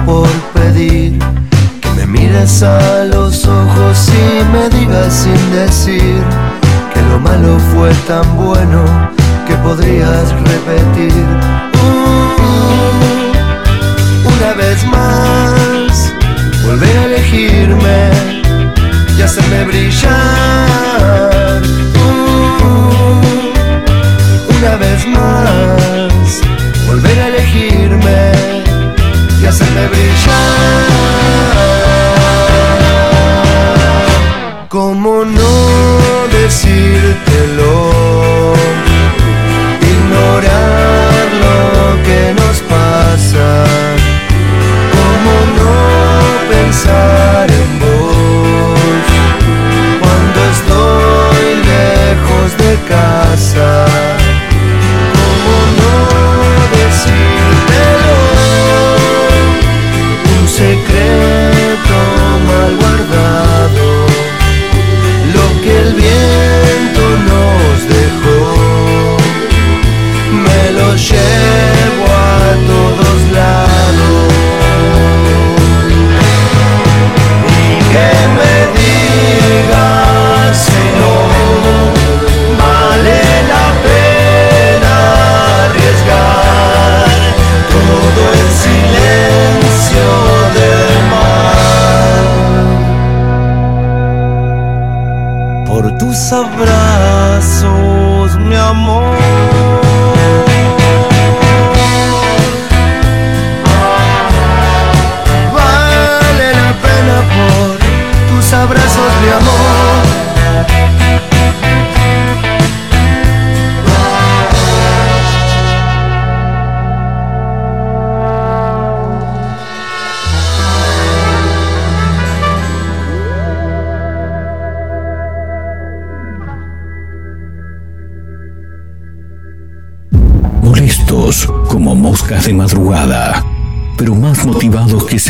[0.04, 1.18] por pedir
[1.80, 6.22] que me mires a los ojos y me digas sin decir
[6.92, 8.84] que lo malo fue tan bueno
[9.46, 11.33] que podrías repetir.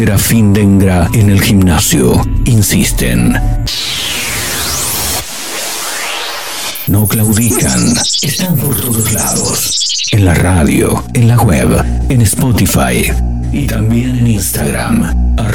[0.04, 3.32] Serafín Dengra en el gimnasio, insisten.
[6.88, 13.10] No claudican, están por todos lados, en la radio, en la web, en Spotify
[13.50, 15.33] y también en Instagram,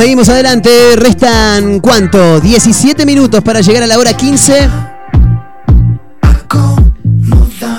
[0.00, 0.70] Seguimos adelante.
[0.96, 2.40] Restan, ¿cuánto?
[2.40, 4.68] 17 minutos para llegar a la hora 15.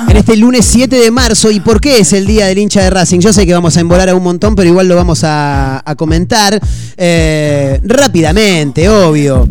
[0.07, 1.49] En este lunes 7 de marzo.
[1.49, 3.21] ¿Y por qué es el día del hincha de Racing?
[3.21, 6.61] Yo sé que vamos a embolar a un montón, pero igual lo vamos a, comentar
[6.95, 9.49] eh, rápidamente, obvio.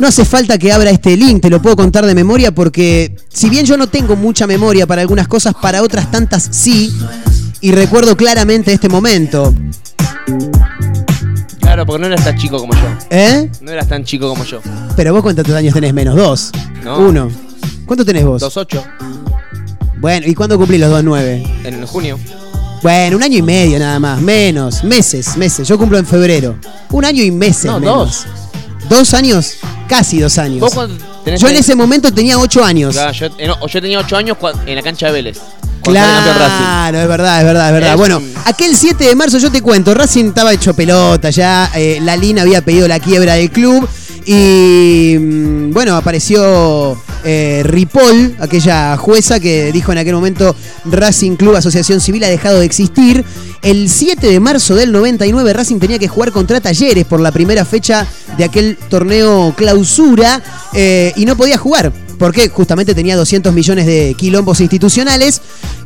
[0.00, 3.48] No hace falta que abra este link, te lo puedo contar de memoria porque si
[3.48, 6.92] bien yo no tengo mucha memoria para algunas cosas, para otras tantas sí.
[7.60, 9.54] Y recuerdo claramente este momento.
[11.74, 12.86] Claro, porque no eras tan chico como yo.
[13.10, 13.50] ¿Eh?
[13.60, 14.60] No eras tan chico como yo.
[14.94, 16.52] Pero vos cuántos años tenés menos, dos.
[16.84, 17.00] No.
[17.00, 17.28] Uno.
[17.84, 18.40] ¿Cuánto tenés vos?
[18.40, 18.80] 2-8.
[19.96, 21.42] Bueno, ¿y cuándo cumplís los dos nueve?
[21.64, 22.16] En junio.
[22.80, 25.66] Bueno, un año y medio nada más, menos, meses, meses.
[25.66, 26.54] Yo cumplo en febrero.
[26.92, 27.64] Un año y meses.
[27.64, 28.24] No, menos.
[28.88, 29.56] ¿Dos años?
[29.88, 30.60] Casi dos años.
[30.60, 31.40] ¿Vos cuánto tenés?
[31.40, 32.94] Yo en ese momento tenía ocho años.
[32.94, 35.40] Claro, yo, eh, no, yo tenía 8 años en la cancha de Vélez.
[35.84, 37.96] Claro, es verdad, es verdad, es verdad.
[37.96, 42.16] Bueno, aquel 7 de marzo yo te cuento, Racing estaba hecho pelota ya, eh, la
[42.16, 43.88] Lina había pedido la quiebra del club
[44.26, 50.54] y mm, bueno, apareció eh, Ripoll, aquella jueza que dijo en aquel momento
[50.86, 53.24] Racing Club Asociación Civil ha dejado de existir.
[53.62, 57.64] El 7 de marzo del 99 Racing tenía que jugar contra Talleres por la primera
[57.64, 58.06] fecha
[58.36, 60.42] de aquel torneo clausura
[60.74, 65.40] eh, y no podía jugar porque justamente tenía 200 millones de quilombos institucionales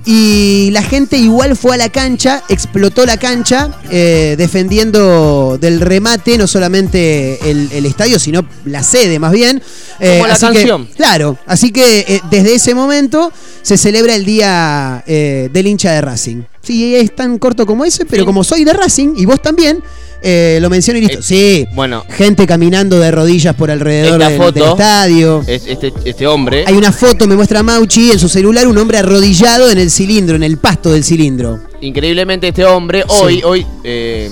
[0.05, 6.39] y la gente igual fue a la cancha, explotó la cancha eh, defendiendo del remate
[6.39, 9.63] no solamente el, el estadio, sino la sede más bien.
[10.01, 10.89] Eh, Como la así que- canción.
[10.97, 16.01] claro, así que eh, desde ese momento se celebra el día eh, del hincha de
[16.01, 16.43] Racing.
[16.63, 19.83] Sí, es tan corto como ese, pero como soy de Racing y vos también,
[20.23, 21.23] eh, lo menciono y listo.
[21.23, 25.45] sí, Bueno, gente caminando de rodillas por alrededor del, foto del estadio.
[25.47, 26.65] es este, este hombre.
[26.67, 30.37] Hay una foto, me muestra Mauchi en su celular, un hombre arrodillado en el cilindro,
[30.37, 31.61] en el pasto del cilindro.
[31.81, 33.15] Increíblemente este hombre, Sí.
[33.23, 34.31] hoy, hoy, eh,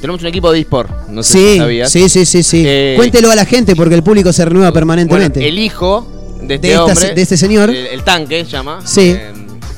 [0.00, 1.08] tenemos un equipo de eSport.
[1.08, 1.92] No sé si Sí, sabías.
[1.92, 2.62] sí, sí, sí, sí.
[2.66, 5.46] Eh, Cuéntelo a la gente porque el público se renueva Bueno, permanentemente.
[5.46, 6.06] el hijo
[6.42, 7.14] de este De esta- hombre.
[7.14, 7.70] de este señor.
[7.70, 8.80] El, el tanque se llama.
[8.84, 9.10] Sí.
[9.16, 9.32] eh,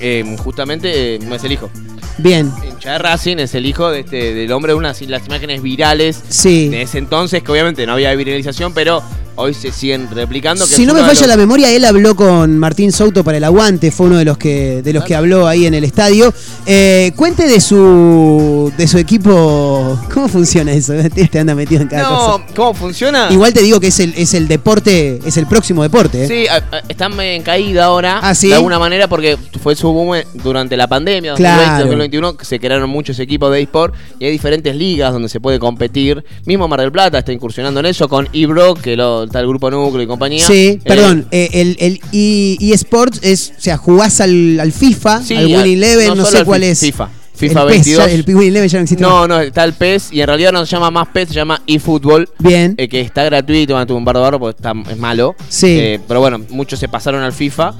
[0.05, 1.71] eh, justamente eh, no es el hijo.
[2.19, 2.51] Bien.
[2.83, 6.21] Hincha de Racing es el hijo de este, del hombre de unas las imágenes virales
[6.29, 6.69] Sí.
[6.69, 9.01] de ese entonces, que obviamente no había viralización, pero
[9.37, 10.65] hoy se siguen replicando.
[10.67, 13.91] Que Si no me falla la memoria, él habló con Martín Souto para el aguante,
[13.91, 16.33] fue uno de los que, de los que habló ahí en el estadio.
[16.67, 19.99] Eh, cuente de su de su equipo.
[20.13, 20.93] ¿Cómo funciona eso?
[21.23, 22.45] Este anda metido en cada cosa.
[22.55, 23.29] ¿cómo funciona?
[23.31, 26.25] Igual te digo que es el, es el deporte, es el próximo deporte.
[26.25, 26.29] ¿eh?
[26.29, 26.47] Sí,
[26.89, 28.21] están en caída ahora.
[28.23, 28.49] Ah, ¿sí?
[28.49, 31.87] De alguna manera, porque fue su boom durante la pandemia, Claro.
[31.87, 35.59] 2020-2021, que se crearon muchos equipos de eSport y hay diferentes ligas donde se puede
[35.59, 36.25] competir.
[36.45, 39.71] Mismo Mar del Plata está incursionando en eso con eBro, que lo, está el grupo
[39.71, 40.47] Núcleo y compañía.
[40.47, 45.23] Sí, Eh, perdón, eh, el, el E- eSports es, o sea, jugás al, al FIFA,
[45.23, 46.81] Sí, al Win Eleven, no, no sé cuál es.
[46.81, 47.09] FIFA.
[47.35, 48.07] FIFA el PES, 22.
[48.07, 49.03] ya- el Win Eleven ya no existe.
[49.03, 51.61] No, no, está el PES y en realidad no se llama más PES, se llama
[51.67, 52.29] eFootball.
[52.39, 52.75] Bien.
[52.77, 55.35] eh, que está gratuito, van a un bar de barro porque está, es malo.
[55.49, 55.67] Sí.
[55.69, 57.75] Eh, pero bueno, muchos se pasaron al FIFA.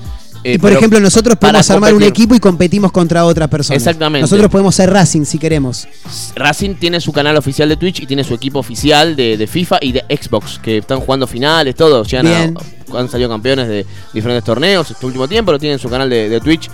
[0.45, 3.81] Eh, Y por ejemplo, nosotros podemos armar un equipo y competimos contra otras personas.
[3.83, 4.23] Exactamente.
[4.23, 5.87] Nosotros podemos ser Racing si queremos.
[6.35, 9.79] Racing tiene su canal oficial de Twitch y tiene su equipo oficial de, de FIFA
[9.83, 12.05] y de Xbox, que están jugando finales, todo.
[12.05, 16.11] Llegan a- han salido campeones de diferentes torneos este último tiempo, pero tienen su canal
[16.11, 16.69] de, de Twitch.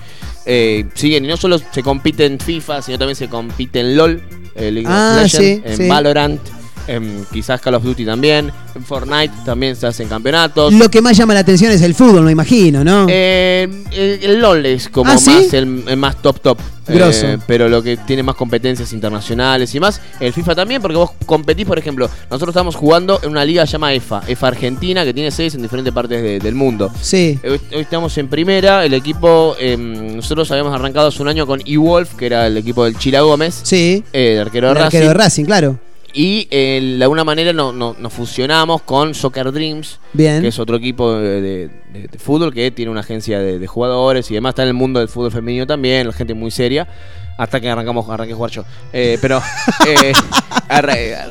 [0.46, 4.22] Eh, siguen y no solo se compite en FIFA, sino también se compite en LOL,
[4.56, 5.86] eh, League of Ah, Legends, sí, en sí.
[5.88, 6.40] Valorant,
[6.88, 10.72] en quizás Call of Duty también, en Fortnite también se hacen campeonatos.
[10.72, 13.06] Lo que más llama la atención es el fútbol, me imagino, ¿no?
[13.08, 15.30] Eh, el, el LOL es como ¿Ah, sí?
[15.30, 16.58] más el, el más top top.
[16.88, 17.26] Grosso.
[17.26, 20.00] Eh, pero lo que tiene más competencias internacionales y más.
[20.20, 23.92] El FIFA también, porque vos competís, por ejemplo, nosotros estamos jugando en una liga llamada
[23.92, 26.90] EFA, EFA Argentina, que tiene sedes en diferentes partes de- del mundo.
[27.02, 27.38] Sí.
[27.44, 31.60] Hoy, hoy estamos en primera, el equipo, eh, nosotros habíamos arrancado hace un año con
[31.66, 33.60] E-Wolf, que era el equipo del Chila Gómez.
[33.64, 34.02] Sí.
[34.14, 34.86] eh, el arquero de El Racing.
[34.86, 35.78] arquero de Racing, claro.
[36.14, 40.40] Y eh, de alguna manera no- no- nos fusionamos con Soccer Dreams, Bien.
[40.40, 44.30] que es otro equipo de, de- de- de fútbol que tiene una agencia de, jugadores
[44.30, 44.52] y demás.
[44.52, 46.88] Está en el mundo del fútbol femenino también, la gente muy seria.
[47.36, 48.64] Hasta que arrancamos, arranqué a jugar yo.
[48.92, 49.40] Eh, pero,
[49.86, 50.12] eh,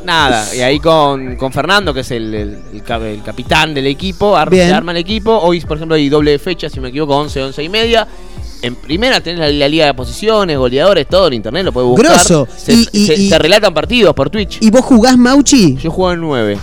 [0.06, 0.56] nada.
[0.56, 4.50] Y ahí con, con Fernando, que es el, el- el el capitán del equipo, ar-
[4.50, 4.70] Bien.
[4.70, 5.38] se arma el equipo.
[5.38, 8.08] Hoy, por ejemplo, hay doble fecha, si me equivoco, 11, 11 y media.
[8.62, 12.12] En primera tenés la, la liga de posiciones, goleadores, todo en internet, lo puedes buscar.
[12.14, 12.48] Grosso.
[12.56, 14.58] Se, Y- y- se- y- se relatan partidos por Twitch.
[14.62, 15.76] ¿Y vos jugás Mauchi?
[15.78, 16.58] Yo juego en 9.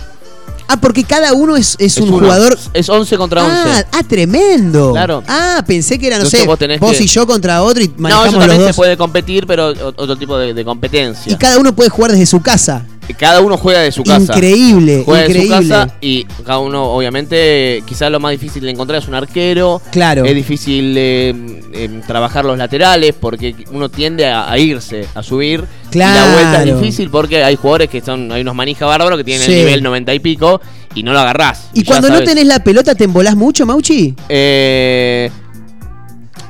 [0.67, 2.19] Ah, porque cada uno es, es un uno.
[2.25, 2.57] jugador.
[2.73, 3.55] Es 11 contra 11.
[3.55, 4.91] Ah, ah, tremendo.
[4.93, 5.23] Claro.
[5.27, 7.83] Ah, pensé que era, no Entonces sé, vos vos, tenés que- y yo contra otro
[7.83, 8.67] y no, manejamos eso los también dos.
[8.71, 11.31] se puede competir, pero otro tipo de, de competencia.
[11.31, 12.83] Y cada uno puede jugar desde su casa.
[13.19, 14.33] Cada uno juega de su casa.
[14.33, 15.55] Increíble, Juega increíble.
[15.57, 19.13] de su casa y cada uno, obviamente, quizás lo más difícil de encontrar es un
[19.13, 19.79] arquero.
[19.91, 20.25] Claro.
[20.25, 25.63] Es difícil eh, eh, trabajar los laterales porque uno tiende a, a irse, a subir.
[25.95, 29.23] Y la vuelta es difícil porque hay jugadores que son, hay unos manija bárbaros que
[29.23, 29.53] tienen Sí.
[29.53, 30.61] el nivel 90 y pico
[30.93, 31.69] y no lo agarrás.
[31.73, 34.13] ¿Y cuando no tenés la pelota te embolás mucho, Mauchi?
[34.29, 35.29] Eh,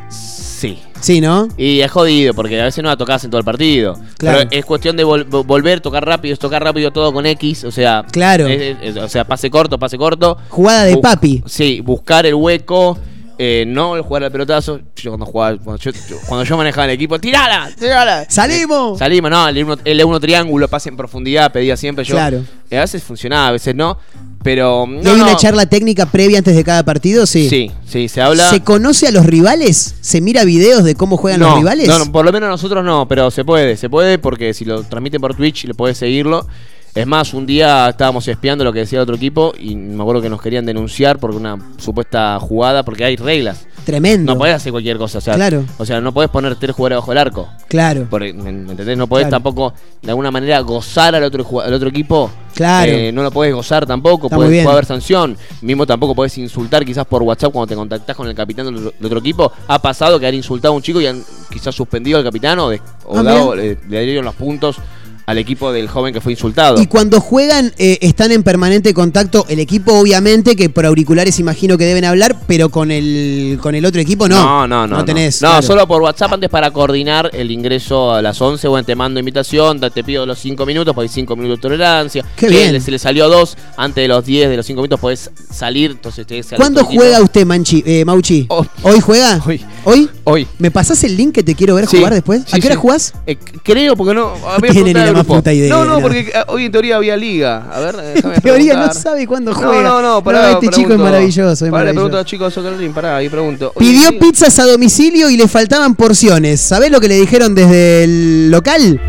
[0.09, 0.79] sí.
[1.01, 1.47] Sí, ¿no?
[1.55, 3.93] Y es jodido, porque a veces no la tocas en todo el partido.
[4.17, 4.39] Claro.
[4.39, 7.63] Pero es cuestión de vol- vo- volver, tocar rápido, tocar rápido todo con X.
[7.63, 8.47] O sea, Claro.
[8.47, 10.37] es- es- es- o sea, pase corto, pase corto.
[10.49, 11.43] Jugada de papi.
[11.45, 12.97] Sí, buscar el hueco.
[13.37, 14.79] Eh, no el jugar al pelotazo.
[14.95, 17.69] Yo cuando jugaba, cuando yo, yo- cuando yo manejaba el equipo, ¡tirala!
[17.77, 18.25] ¡tirala!
[18.29, 18.99] ¡Salimos!
[18.99, 22.15] Salimos, no, el L1, L1 triángulo, pase en profundidad, pedía siempre yo.
[22.15, 22.43] Claro.
[22.69, 23.97] Eh, a veces funcionaba, a veces no.
[24.43, 24.85] Pero.
[24.87, 25.23] ¿Y No, hay no.
[25.23, 27.25] una charla técnica previa antes de cada partido?
[27.25, 27.49] Sí.
[27.49, 28.47] Sí, sí, se habla.
[28.51, 29.95] ¿Se conoce a los rivales?
[30.01, 31.87] ¿Se mira videos de cómo juegan no, los rivales?
[31.87, 34.83] No, no, por lo menos nosotros no, pero se puede, se puede porque si lo
[34.83, 36.47] transmiten por Twitch le puedes seguirlo.
[36.95, 40.21] Es más, un día estábamos espiando lo que decía el otro equipo y me acuerdo
[40.21, 43.67] que nos querían denunciar por una supuesta jugada, porque hay reglas.
[43.83, 44.31] Tremendo.
[44.33, 45.17] No podés hacer cualquier cosa.
[45.17, 45.65] O sea, Claro.
[45.77, 47.49] o sea no podés poner tres jugadores bajo el arco.
[47.67, 48.07] Claro.
[48.09, 48.97] Porque, ¿me, me entendés?
[48.97, 49.43] No podés Claro.
[49.43, 52.31] tampoco, de alguna manera, gozar al otro, al otro equipo.
[52.55, 52.89] Claro.
[52.93, 54.29] Eh, no lo podés gozar tampoco.
[54.29, 55.37] Puede, haber sanción.
[55.61, 58.93] Mismo tampoco podés insultar quizás por WhatsApp cuando te contactás con el capitán del otro,
[58.97, 59.51] del otro equipo.
[59.67, 61.21] Ha pasado que han insultado a un chico y han
[61.51, 64.77] quizás suspendido al capitán o, de- o Ah, dado, eh, le dieron los puntos
[65.25, 66.81] al equipo del joven que fue insultado.
[66.81, 69.45] Y cuando juegan, eh, están en permanente contacto.
[69.49, 73.85] El equipo, obviamente, que por auriculares imagino que deben hablar, pero con el, con el
[73.85, 74.35] otro equipo no.
[74.41, 74.97] No, no, no.
[74.97, 75.41] No tenés.
[75.41, 75.61] No, claro.
[75.65, 78.67] solo por WhatsApp antes para coordinar el ingreso a las 11.
[78.67, 82.25] Bueno, te mando invitación, te pido los 5 minutos, porque hay 5 minutos de tolerancia.
[82.35, 82.73] Qué bien.
[82.73, 85.91] le- Se le salió 2, antes de los 10 de los 5 minutos podés salir.
[85.91, 88.47] Entonces te ¿Cuándo juega usted, Manchi, eh, Mauchi?
[88.83, 89.41] ¿Hoy juega?
[89.45, 89.59] Hoy.
[89.85, 90.09] ¿Hoy?
[90.23, 90.47] Hoy.
[90.59, 92.41] ¿Me pasás el link que te quiero ver Sí, jugar después?
[92.45, 92.81] sí, ¿A qué hora sí.
[92.81, 93.13] jugás?
[93.27, 94.33] Eh, creo, porque no.
[94.41, 96.01] No había tiene ni preguntado la más puta idea, No, no, no.
[96.01, 97.67] porque ah, hoy en teoría había liga.
[97.71, 97.95] A ver,
[98.35, 99.81] En teoría no sabe cuándo No, juega.
[99.83, 101.51] No, no, pará, este chico es maravilloso.
[101.51, 101.93] Es Pará, le maravilloso.
[101.95, 103.73] pregunto al chico de Soccer pará, ahí pregunto.
[103.77, 104.17] Pidió sí.
[104.19, 106.61] pizzas a domicilio y le faltaban porciones.
[106.61, 108.99] ¿Sabés lo que le dijeron desde el local?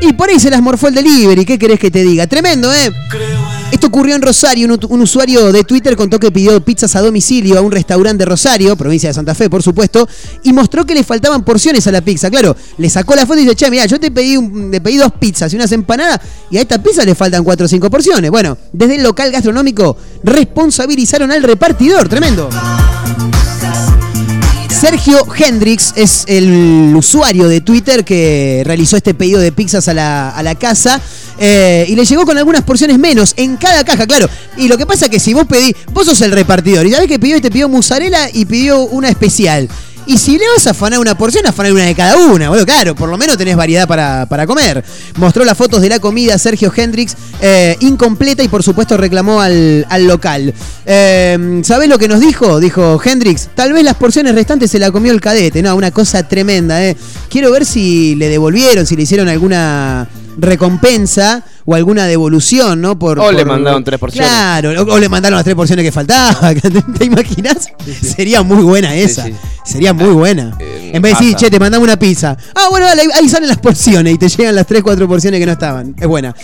[0.00, 1.44] Y por ahí se las morfó el delivery.
[1.44, 2.26] ¿Qué querés que te diga?
[2.26, 2.90] Tremendo, ¿eh?
[3.72, 4.68] Esto ocurrió en Rosario.
[4.90, 8.76] Un, usuario de Twitter contó que pidió pizzas a domicilio a un restaurante de Rosario,
[8.76, 10.06] provincia de Santa Fe, por supuesto,
[10.42, 12.30] y mostró que le faltaban porciones a la pizza.
[12.30, 14.98] Claro, le sacó la foto y dice, che, mira, yo te pedí, un- te pedí
[14.98, 16.20] dos pizzas y unas empanadas
[16.50, 18.30] y a esta pizza le faltan cuatro o cinco porciones.
[18.30, 22.10] Bueno, desde el local gastronómico responsabilizaron al repartidor.
[22.10, 22.50] Tremendo.
[24.68, 30.54] Sergio Hendrix es el usuario de Twitter que realizó este pedido de pizzas a la
[30.56, 31.00] casa
[31.44, 34.28] eh, y le llegó con algunas porciones menos en cada caja, claro.
[34.56, 37.08] Y lo que pasa es que si vos pedís, vos sos el repartidor y sabés
[37.08, 39.68] que pidió y te pidió mozzarella y pidió una especial.
[40.06, 42.48] Y si le vas a afanar una porción, afanar una de cada una.
[42.48, 44.84] Bueno, claro, por lo menos tenés variedad para, para comer.
[45.16, 49.84] Mostró las fotos de la comida Sergio Hendrix, eh, incompleta y por supuesto reclamó al,
[49.88, 50.54] al local.
[50.86, 52.60] Eh, ¿Sabés lo que nos dijo?
[52.60, 53.48] Dijo Hendrix.
[53.56, 55.60] Tal vez las porciones restantes se la comió el cadete.
[55.60, 56.96] No, una cosa tremenda, ¿eh?
[57.28, 60.08] Quiero ver si le devolvieron, si le hicieron alguna
[60.38, 62.98] recompensa o alguna devolución, ¿no?
[62.98, 64.28] Por, O le mandaron tres porciones.
[64.30, 66.54] Claro, o, o le mandaron las tres porciones que faltaban.
[66.98, 67.68] ¿Te, imaginas?
[68.02, 69.24] Sería muy buena esa.
[69.24, 69.34] sí.
[69.64, 70.56] Sería muy buena.
[70.58, 72.36] en vez de decir, che, te mandamos una pizza.
[72.54, 75.46] Ah, bueno, dale, ahí, salen las porciones y te llegan las tres, cuatro porciones que
[75.46, 75.94] no estaban.
[75.98, 76.34] Es buena.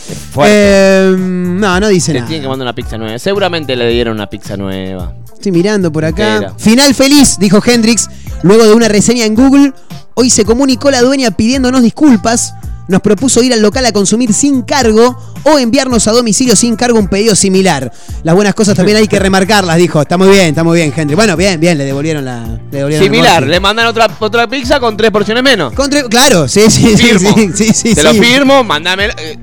[0.45, 2.29] Eh, no, no dice Te nada.
[2.29, 3.19] tienen que mandar una pizza nueva.
[3.19, 5.15] Seguramente le dieron una pizza nueva.
[5.33, 6.55] Estoy mirando por acá.
[6.59, 8.09] Final feliz, dijo Hendrix.
[8.43, 9.73] Luego de una reseña en Google,
[10.15, 12.55] hoy se comunicó la dueña pidiéndonos disculpas.
[12.89, 16.99] Nos propuso ir al local a consumir sin cargo o enviarnos a domicilio sin cargo
[16.99, 17.93] un pedido similar.
[18.23, 20.01] Las buenas cosas también hay que remarcarlas, dijo.
[20.01, 21.15] Está muy bien, está muy bien, Hendrix.
[21.17, 22.41] Bueno, bien, bien, le devolvieron la.
[22.71, 25.73] Le devolvieron Similar, le mandan otra, otra pizza con tres porciones menos.
[26.11, 27.35] Claro, sí, sí, sí, Firmo.
[27.37, 28.07] sí, sí, sí, Te sí.
[28.07, 29.07] lo firmo, mandame.
[29.19, 29.39] eh,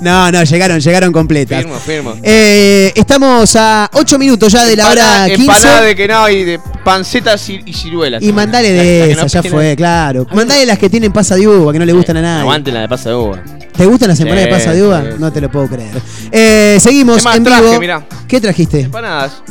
[0.00, 1.60] No, no, llegaron, llegaron completas.
[1.62, 2.14] firmo, firmo.
[2.22, 5.42] Eh, estamos a 8 minutos ya de la hora 15.
[5.42, 8.22] Empanada de que no, y de pancetas y, y ciruelas.
[8.22, 10.26] Y mandale de esas, no ya fue, claro.
[10.32, 12.40] Mandale las que tienen pasa de uva, que no le gustan a nadie.
[12.42, 13.42] Aguante la de pasa de uva.
[13.76, 15.02] ¿Te gustan las empanadas de pasa de uva?
[15.18, 16.02] No te lo puedo creer.
[16.30, 17.80] Eh, seguimos más, en traje, vivo.
[17.80, 18.06] mirá.
[18.28, 18.80] ¿Qué trajiste?
[18.80, 19.42] Empanadas.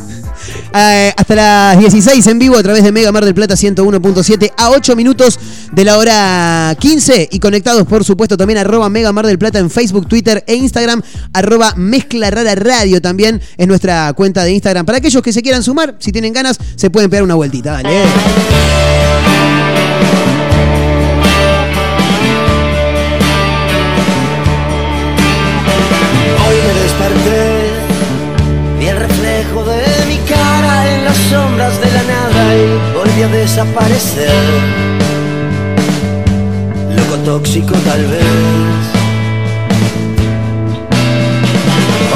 [0.74, 4.70] Eh, hasta las 16 en vivo a través de Mega Mar del Plata 101.7 a
[4.70, 5.40] 8 minutos
[5.72, 9.70] de la hora 15 y conectados por supuesto también arroba Mega Mar del Plata en
[9.70, 11.02] Facebook, Twitter e Instagram,
[11.34, 14.86] arroba Mezcla Rara Radio también es nuestra cuenta de Instagram.
[14.86, 17.90] Para aquellos que se quieran sumar, si tienen ganas, se pueden pegar una vueltita, dale.
[26.46, 27.42] Hoy me desperté,
[28.80, 33.28] vi el reflejo de mi cara en las sombras de la nada y volví a
[33.28, 34.32] desaparecer.
[36.96, 39.00] Loco tóxico tal vez.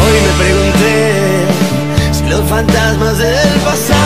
[0.01, 0.95] Hoy me pregunté
[2.11, 4.02] si los fantasmas del pasado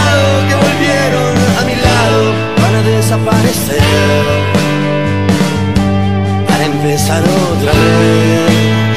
[2.88, 3.82] desaparecer.
[6.48, 8.97] Para empezar otra vez.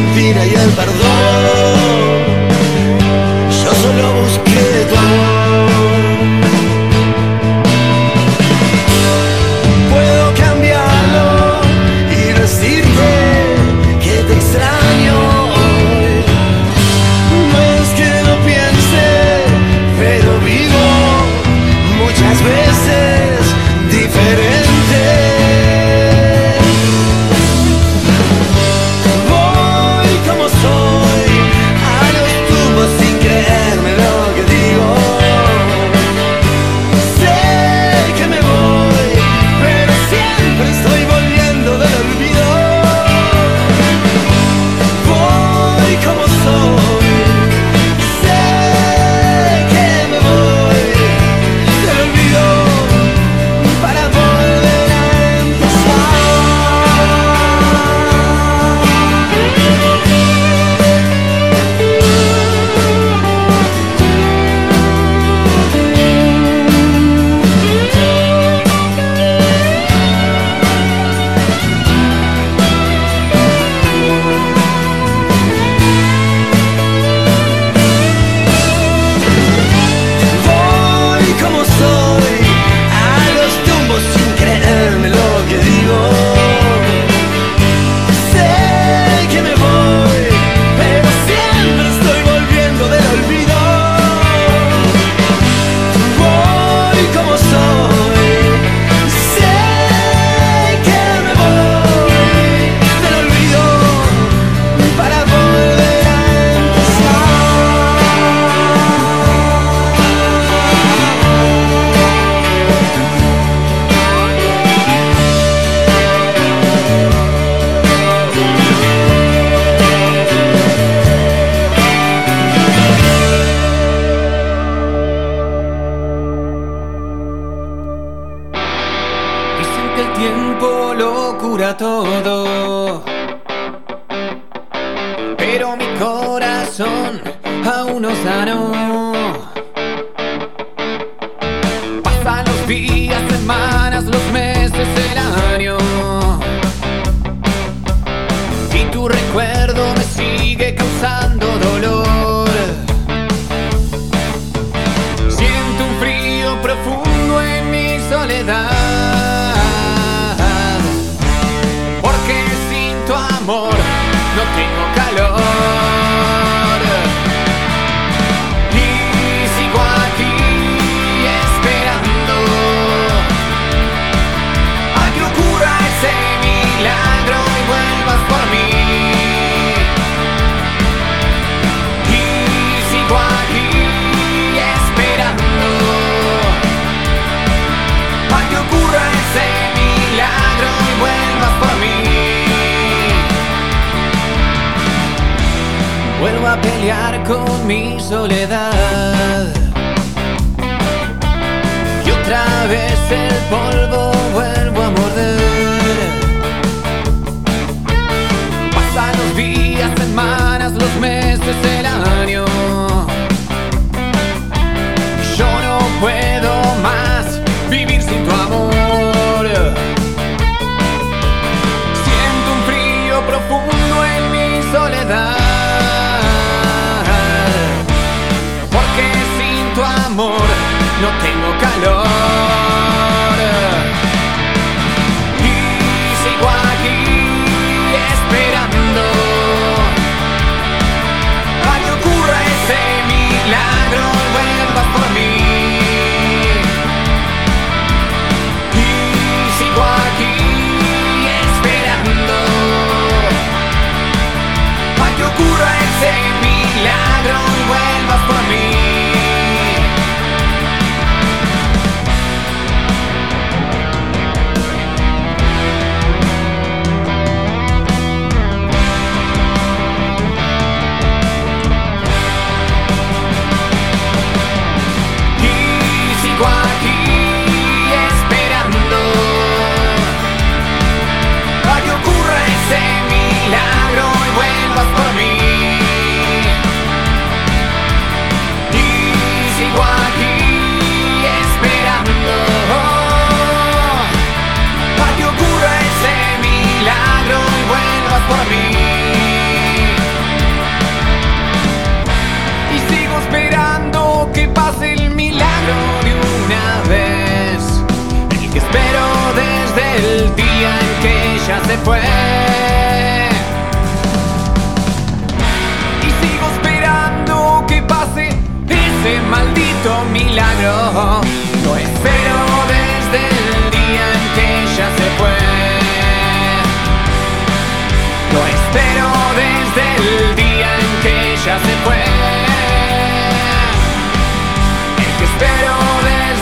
[0.00, 1.63] Mentira y el perdón.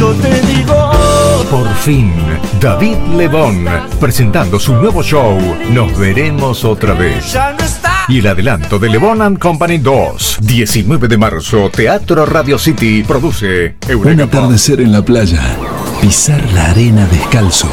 [0.00, 0.92] Por eso yo te digo.
[1.50, 2.12] Por fin,
[2.58, 3.66] David Lebón,
[3.98, 5.38] presentando su nuevo show,
[5.70, 7.36] Nos veremos otra vez.
[8.08, 13.76] Y el adelanto de Lebon and Company 2, 19 de marzo, Teatro Radio City, produce
[13.86, 15.42] Un Eureka atardecer en la playa,
[16.00, 17.68] pisar la arena descalzo,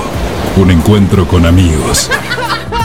[0.57, 2.09] un encuentro con amigos.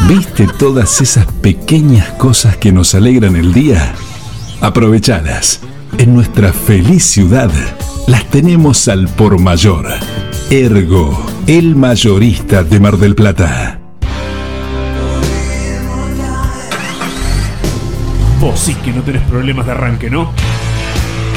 [0.06, 3.92] ¿Viste todas esas pequeñas cosas que nos alegran el día?
[4.60, 5.60] Aprovechalas.
[5.98, 7.50] En nuestra feliz ciudad
[8.06, 9.86] las tenemos al por mayor.
[10.50, 13.80] Ergo, el mayorista de Mar del Plata.
[18.40, 20.32] Vos sí que no tenés problemas de arranque, ¿no?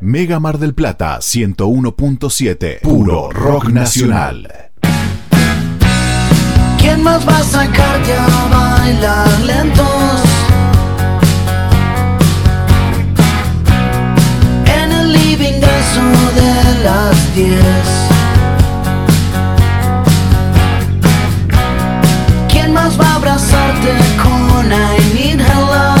[0.00, 2.80] Mega Mar del Plata 101.7.
[2.82, 4.70] Puro rock nacional.
[6.78, 10.22] ¿Quién más va a sacarte a bailar lentos?
[14.66, 17.58] En el living de eso de las 10.
[22.50, 23.92] ¿Quién más va a abrazarte
[24.22, 25.95] con I need hello?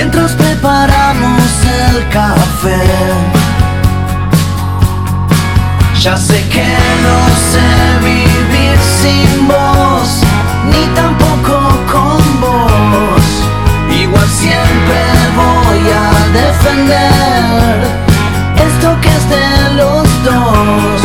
[0.00, 1.50] Mientras preparamos
[1.90, 2.84] el café.
[6.00, 6.68] Ya sé que
[7.06, 7.18] no
[7.50, 7.68] sé
[8.04, 10.08] vivir sin vos,
[10.70, 11.56] ni tampoco
[11.92, 13.26] con vos.
[13.90, 15.00] Igual siempre
[15.34, 16.10] voy a
[16.42, 17.78] defender
[18.68, 21.00] esto que es de los dos,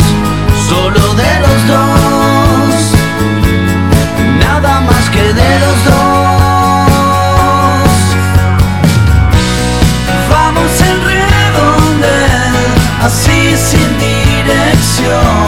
[0.68, 2.74] solo de los dos,
[4.38, 6.03] nada más que de los dos.
[13.04, 15.43] Así sin dirección.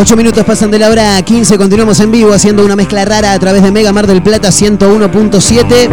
[0.00, 3.38] 8 minutos pasan de la hora 15, continuamos en vivo haciendo una mezcla rara a
[3.38, 5.90] través de Mega Mar del Plata 101.7.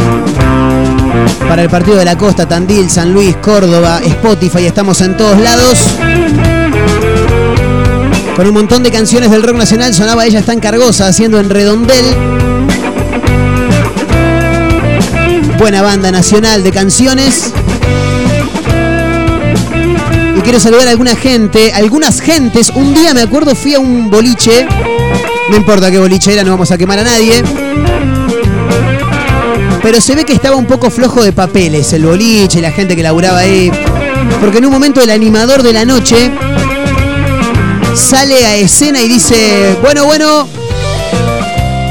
[1.50, 5.80] Para el partido de la costa, Tandil, San Luis, Córdoba, Spotify, estamos en todos lados.
[8.38, 12.06] Con un montón de canciones del rock nacional sonaba ella tan cargosa haciendo en redondel.
[15.60, 17.52] Buena banda nacional de canciones.
[20.38, 22.72] Y quiero saludar a alguna gente, algunas gentes.
[22.76, 24.68] Un día me acuerdo fui a un boliche.
[25.50, 27.44] No importa qué boliche era, no vamos a quemar a nadie.
[29.82, 33.02] Pero se ve que estaba un poco flojo de papeles el boliche, la gente que
[33.02, 33.72] laburaba ahí.
[34.40, 36.32] Porque en un momento el animador de la noche
[37.96, 40.48] sale a escena y dice, bueno, bueno,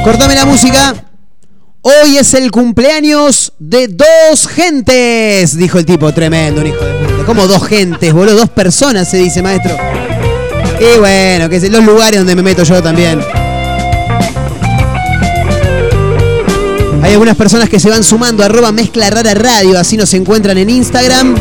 [0.05, 0.95] cortame la música.
[1.83, 7.16] Hoy es el cumpleaños de dos gentes, dijo el tipo, tremendo, un hijo de puta.
[7.27, 8.37] ¿Cómo dos gentes, boludo?
[8.37, 9.77] Dos personas, se dice, maestro.
[10.79, 13.21] Y bueno, que los lugares donde me meto yo también.
[17.03, 20.71] Hay algunas personas que se van sumando, arroba mezcla rara radio, así nos encuentran en
[20.71, 21.35] Instagram.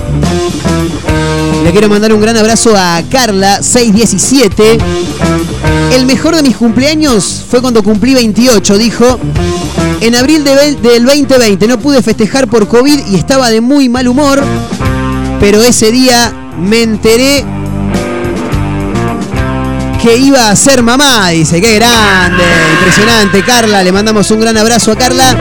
[1.64, 4.80] Le quiero mandar un gran abrazo a Carla617.
[5.94, 9.20] El mejor de mis cumpleaños fue cuando cumplí 28, dijo.
[10.02, 14.08] En abril de del 2020 no pude festejar por COVID y estaba de muy mal
[14.08, 14.44] humor.
[15.46, 17.46] Pero ese día me enteré
[20.02, 21.30] que iba a ser mamá.
[21.30, 22.44] Dice, qué grande,
[22.80, 23.44] impresionante.
[23.44, 25.38] Carla, le mandamos un gran abrazo a Carla.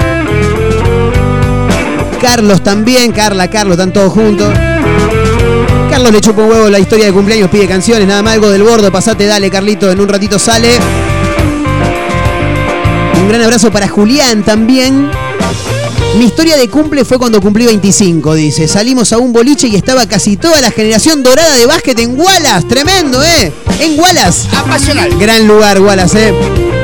[2.20, 4.52] Carlos también, Carla, Carlos, están todos juntos.
[5.88, 8.62] Carlos le chupa un huevo la historia de cumpleaños, pide canciones, nada más algo del
[8.62, 10.68] bordo, pasate, dale, Carlito, en un ratito sale.
[13.22, 15.23] Un gran abrazo para Julián también.
[16.18, 18.68] Mi historia de cumple fue cuando cumplí 25, dice.
[18.68, 22.66] Salimos a un boliche y estaba casi toda la generación dorada de básquet en Wallace.
[22.68, 23.52] Tremendo, ¿eh?
[23.80, 24.48] En Wallace.
[24.56, 25.10] Apasional.
[25.18, 26.34] Gran lugar, Wallace, ¿eh?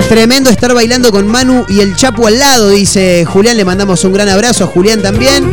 [0.08, 3.56] Tremendo estar bailando con Manu y el Chapo al lado, dice Julián.
[3.56, 5.44] Le mandamos un gran abrazo a Julián también.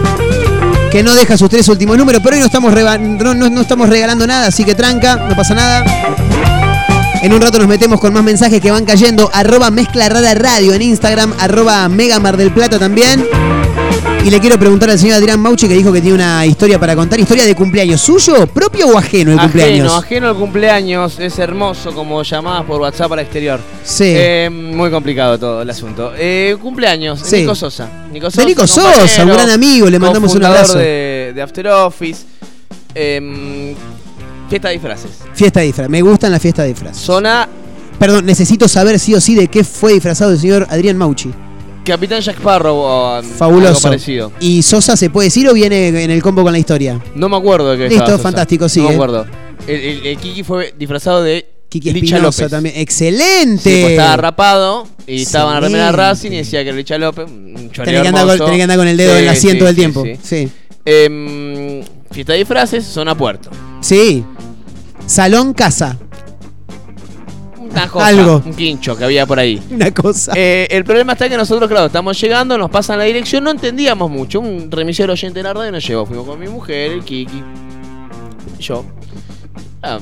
[0.91, 3.61] Que no deja sus tres últimos números, pero hoy no estamos, reba- no, no- no
[3.61, 5.84] estamos regalando nada, así que tranca, no pasa nada.
[7.28, 9.30] En un rato nos metemos con más mensajes que van cayendo.
[9.34, 13.28] Arroba Mezcla Rara Radio en Instagram, arroba Mega Mar del Plata también.
[14.23, 16.95] Y le quiero preguntar al señor Adrián Mauchi que dijo que tiene una historia para
[16.95, 17.19] contar.
[17.19, 19.93] ¿Historia de cumpleaños suyo, propio o ajeno el Ajeno, cumpleaños?
[19.93, 23.59] ajeno al cumpleaños, es hermoso como llamadas por WhatsApp al exterior.
[23.84, 24.05] Sí.
[24.15, 26.13] Eh, muy complicado todo el asunto.
[26.17, 27.41] Eh, cumpleaños, Sí.
[27.41, 27.89] Nico Sosa.
[28.09, 30.78] Nico De Nico Sosa, un gran amigo, le mandamos un abrazo.
[30.78, 32.21] De, de After Office.
[32.95, 33.75] Eh,
[34.50, 35.12] fiesta de disfraces.
[35.34, 35.89] Fiesta de disfraz.
[35.89, 36.98] Me gustan las fiestas de disfraz.
[36.98, 37.48] Zona
[38.00, 41.32] Perdón, necesito saber sí o sí de qué fue disfrazado el señor Adrián Mauchi.
[41.84, 43.82] Capitán Jack Sparrow o algo Fabuloso.
[43.88, 44.32] parecido.
[44.39, 47.02] ¿Y Sosa se puede decir o viene en el combo con la historia?
[47.16, 48.24] No me acuerdo de qué Listo, estaba Sosa.
[48.24, 48.88] fantástico, No sigue.
[48.89, 49.26] me acuerdo.
[49.66, 52.52] El, el- el Kiki fue disfrazado de Kiki Licha Espinosa López.
[52.52, 52.76] también.
[52.78, 53.64] ¡Excelente!
[53.64, 55.91] Sí, pues estaba rapado y estaba en la remera de.
[55.93, 57.26] Racing y decía que era Licha López.
[57.30, 58.45] Un choreo Tenés que, andar con, hermoso.
[58.45, 60.04] tenés que andar con el dedo Sí, en el asiento sí, del sí, tiempo.
[60.04, 60.20] sí.
[60.24, 60.50] Sí.
[60.86, 61.57] Em,
[62.12, 63.49] fiesta de disfraces, zona puerto.
[63.82, 64.24] Sí.
[65.05, 65.97] Salón casa.
[67.60, 68.41] Una cosa, Algo.
[68.45, 69.62] un quincho que había por ahí.
[69.70, 70.32] Una cosa.
[70.36, 74.10] Eh, el problema está que nosotros, claro, estamos llegando, nos pasan la dirección, no entendíamos
[74.10, 74.39] mucho.
[74.39, 76.05] Un remisero oyente de la radio nos llevó.
[76.05, 77.43] Fuimos con mi mujer, el Kiki,
[78.60, 78.84] yo.
[79.84, 79.99] Ah,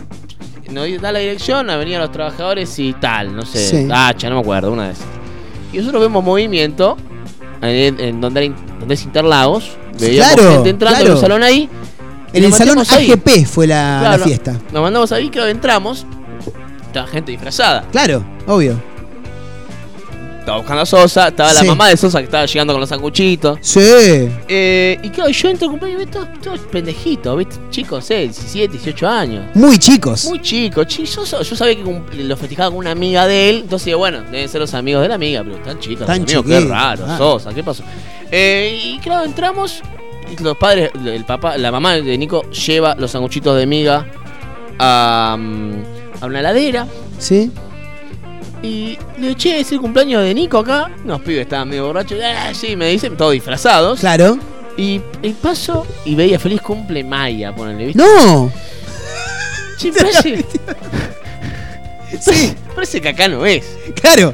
[0.71, 3.67] nos da la dirección, Avenida Los Trabajadores y tal, no sé.
[3.67, 3.87] Sí.
[3.91, 5.05] Hacha, no me acuerdo, una de esas.
[5.73, 6.95] Y nosotros vemos movimiento
[7.61, 9.71] en, en donde, hay- donde es Interlagos.
[9.99, 11.11] Veíamos Claro, gente entrando claro.
[11.11, 11.69] en el salón ahí.
[12.35, 13.11] En el salón ahí.
[13.11, 14.59] AGP fue la, fiesta.
[14.71, 16.05] Nos mandamos ahí, claro, entramos.
[16.87, 17.83] Estaba gente disfrazada.
[17.91, 18.79] Claro, obvio.
[20.45, 23.57] Estaba buscando a Sosa, estaba la mamá de Sosa que estaba llegando con los sanguchitos.
[23.61, 23.79] Sí.
[24.47, 27.55] Eh, y claro, yo entro al cumpleaños y todos, todos pendejitos, ¿viste?
[27.71, 29.45] Chicos, eh, 17, 18 años.
[29.55, 30.25] Muy chicos.
[30.25, 30.85] Muy chicos.
[30.85, 33.61] Chi- yo, yo sabía que lo festejaba con una amiga de él.
[33.63, 36.05] Entonces, bueno, deben ser los amigos de la amiga, pero tan chicos.
[36.05, 37.17] Tan amigos, qué raro, ah.
[37.17, 37.83] Sosa, ¿qué pasó?
[38.29, 39.81] Eh, y claro, entramos.
[40.31, 44.05] Y los padres, el papá, la mamá de Nico lleva los sanguchitos de miga
[44.79, 45.73] a, mm,
[46.21, 46.87] a una heladera.
[47.17, 47.51] Sí.
[48.61, 50.91] Y le digo, che, es el cumpleaños de Nico acá.
[51.03, 52.17] Unos pibes estaban medio borrachos.
[52.23, 53.99] Ah, sí, me dicen, todos disfrazados.
[53.99, 54.39] Claro.
[54.77, 58.01] Y el paso y veía feliz cumple Maya, ponele, ¿viste?
[58.01, 58.51] ¡No!
[59.77, 60.45] Che, parece.
[62.19, 62.55] sí.
[62.73, 63.65] Parece que acá no es.
[64.01, 64.33] Claro.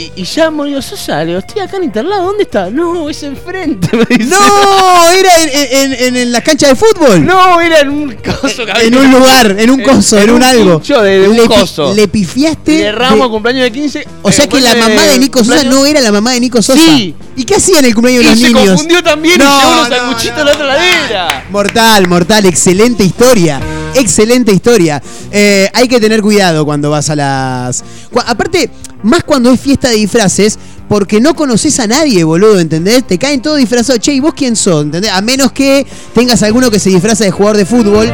[0.00, 2.70] Y, y llamo, le digo, Sosa, le digo, estoy acá en Interlado, ¿dónde está?
[2.70, 4.30] No, es enfrente, me dice.
[4.30, 5.10] ¡No!
[5.10, 7.26] Era en, en, en, en la cancha de fútbol.
[7.26, 8.98] No, era en un coso que En había.
[9.00, 10.80] un lugar, en un coso, en, un, algo.
[10.80, 11.92] quincho de- de un le, pi- coso.
[11.94, 12.72] le pifiaste.
[12.78, 14.06] Le erramos de- cumpleaños de 15.
[14.22, 16.62] O sea que la mamá de Nico Sosa cumpleaños- no era la mamá de Nico
[16.62, 16.80] Sosa.
[16.80, 17.14] Sí.
[17.36, 18.68] ¿Y qué hacía en el cumpleaños de Y los se niños?
[18.68, 21.44] confundió también y No, llevó unos no, sanguchitos en la otra ladera.
[21.50, 23.60] Mortal, mortal, excelente historia.
[23.94, 25.02] Excelente historia.
[25.30, 27.84] Eh, hay que tener cuidado cuando vas a las.
[28.26, 28.70] Aparte,
[29.02, 30.58] más cuando es fiesta de disfraces,
[30.88, 33.06] porque no conoces a nadie, boludo, ¿entendés?
[33.06, 34.00] Te caen todos disfrazados.
[34.00, 34.84] Che, ¿y vos quién sos?
[34.84, 35.10] ¿Entendés?
[35.12, 38.12] A menos que tengas alguno que se disfraza de jugador de fútbol.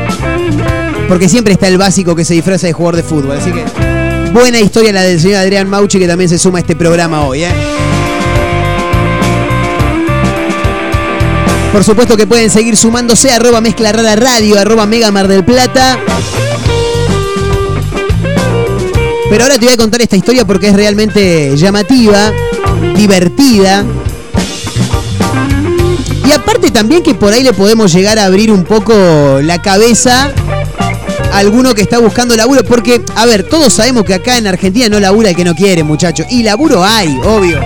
[1.08, 3.38] Porque siempre está el básico que se disfraza de jugador de fútbol.
[3.38, 3.64] Así que.
[4.32, 7.44] Buena historia la del señor Adrián Mauchi, que también se suma a este programa hoy,
[7.44, 7.95] ¿eh?
[11.76, 15.98] Por supuesto que pueden seguir sumándose arroba mezcla rara radio, arroba mega mar del plata.
[19.28, 22.32] Pero ahora te voy a contar esta historia porque es realmente llamativa,
[22.96, 23.84] divertida.
[26.26, 28.94] Y aparte también que por ahí le podemos llegar a abrir un poco
[29.42, 30.32] la cabeza
[31.30, 32.64] a alguno que está buscando laburo.
[32.64, 35.82] Porque, a ver, todos sabemos que acá en Argentina no labura el que no quiere,
[35.82, 36.26] muchachos.
[36.30, 37.60] Y laburo hay, obvio.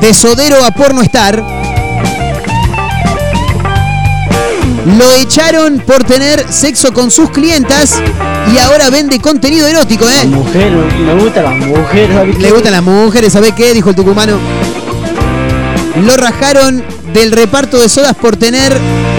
[0.00, 1.57] De Sodero a Porno Star.
[4.96, 8.00] Lo echaron por tener sexo con sus clientas
[8.54, 10.24] y ahora vende contenido erótico, ¿eh?
[10.26, 12.16] Mujer, me gustan las mujeres.
[12.16, 13.74] ¿sabes Le gustan las mujeres, ¿sabe qué?
[13.74, 14.38] Dijo el tucumano.
[16.02, 16.82] Lo rajaron
[17.12, 18.72] del reparto de sodas por tener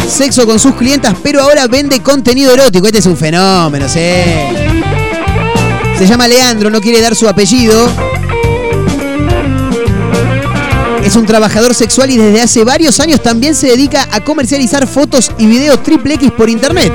[0.09, 2.87] sexo con sus clientas, pero ahora vende contenido erótico.
[2.87, 3.99] Este es un fenómeno, sí.
[5.99, 8.08] Se llama Leandro, no quiere dar su apellido.
[11.09, 15.31] Es un trabajador sexual y desde hace varios años también se dedica a comercializar fotos
[15.39, 16.93] y videos triple X por internet.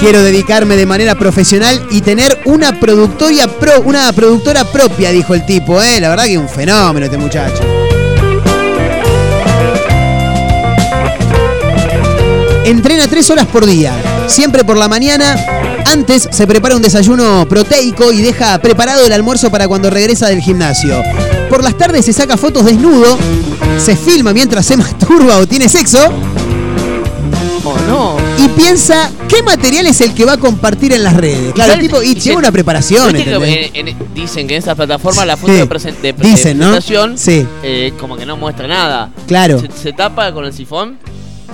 [0.00, 5.44] Quiero dedicarme de manera profesional y tener una productora, pro, una productora propia, dijo el
[5.44, 6.00] tipo, ¿eh?
[6.00, 7.62] La verdad que es un fenómeno este muchacho.
[12.64, 13.92] Entrena tres horas por día,
[14.26, 15.36] siempre por la mañana.
[15.84, 20.40] Antes se prepara un desayuno proteico y deja preparado el almuerzo para cuando regresa del
[20.40, 21.02] gimnasio.
[21.54, 23.16] Por las tardes se saca fotos desnudo,
[23.78, 26.00] se filma mientras se masturba o tiene sexo
[27.64, 28.16] Oh, no.
[28.44, 31.52] y piensa qué material es el que va a compartir en las redes.
[31.54, 33.12] Claro, tipo, y lleva una preparación.
[33.12, 33.70] ¿Viste que ¿entendés?
[33.72, 35.58] en- en- dicen que en esas plataformas la foto Sí.
[35.60, 36.72] de, presen- de- de Dicen, ¿no?
[36.72, 37.46] presentación Sí.
[37.62, 39.10] eh, como que no muestra nada.
[39.28, 39.60] Claro.
[39.60, 40.98] Se, se tapa con el sifón.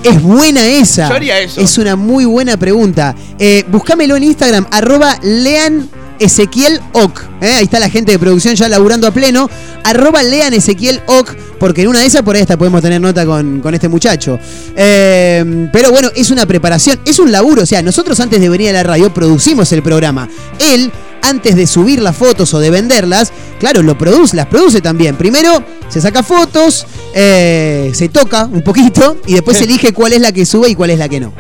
[0.02, 1.10] Es buena esa.
[1.10, 1.60] Yo haría eso.
[1.60, 3.14] Es una muy buena pregunta.
[3.39, 5.90] Eh, buscámelo en Instagram, arroba lean
[6.20, 7.22] Ezequiel Oc.
[7.40, 7.55] ¿eh?
[7.55, 9.51] Ahí está la gente de producción ya laburando a pleno.
[9.82, 13.26] Arroba lean Ezequiel Oc, porque en una de esas por ahí hasta podemos tener nota
[13.26, 14.38] con, con este muchacho.
[14.76, 17.62] Eh, pero bueno, es una preparación, es un laburo.
[17.62, 20.28] O sea, nosotros antes de venir a la radio producimos el programa.
[20.59, 20.92] Él,
[21.22, 25.16] antes de subir las fotos o de venderlas, claro, lo produce, las produce también.
[25.16, 30.20] Primero se saca fotos, eh, se toca un poquito y después se elige cuál es
[30.20, 31.32] la que sube y cuál es la que no.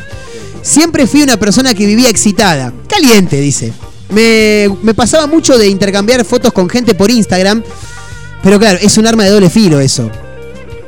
[0.62, 3.72] Siempre fui una persona que vivía excitada, caliente, dice.
[4.10, 7.62] Me, pasaba mucho de intercambiar fotos con gente por Instagram,
[8.42, 10.10] pero claro, es un arma de doble filo eso.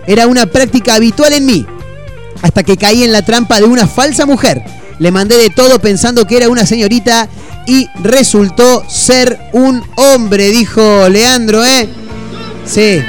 [0.06, 1.66] Era una práctica habitual en mí,
[2.42, 4.62] hasta que caí en la trampa de una falsa mujer.
[4.98, 7.28] Le mandé de todo pensando que era una señorita
[7.66, 11.88] y resultó ser un hombre, dijo Leandro, ¿eh?
[12.66, 13.00] Sí,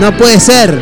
[0.00, 0.78] no puede ser.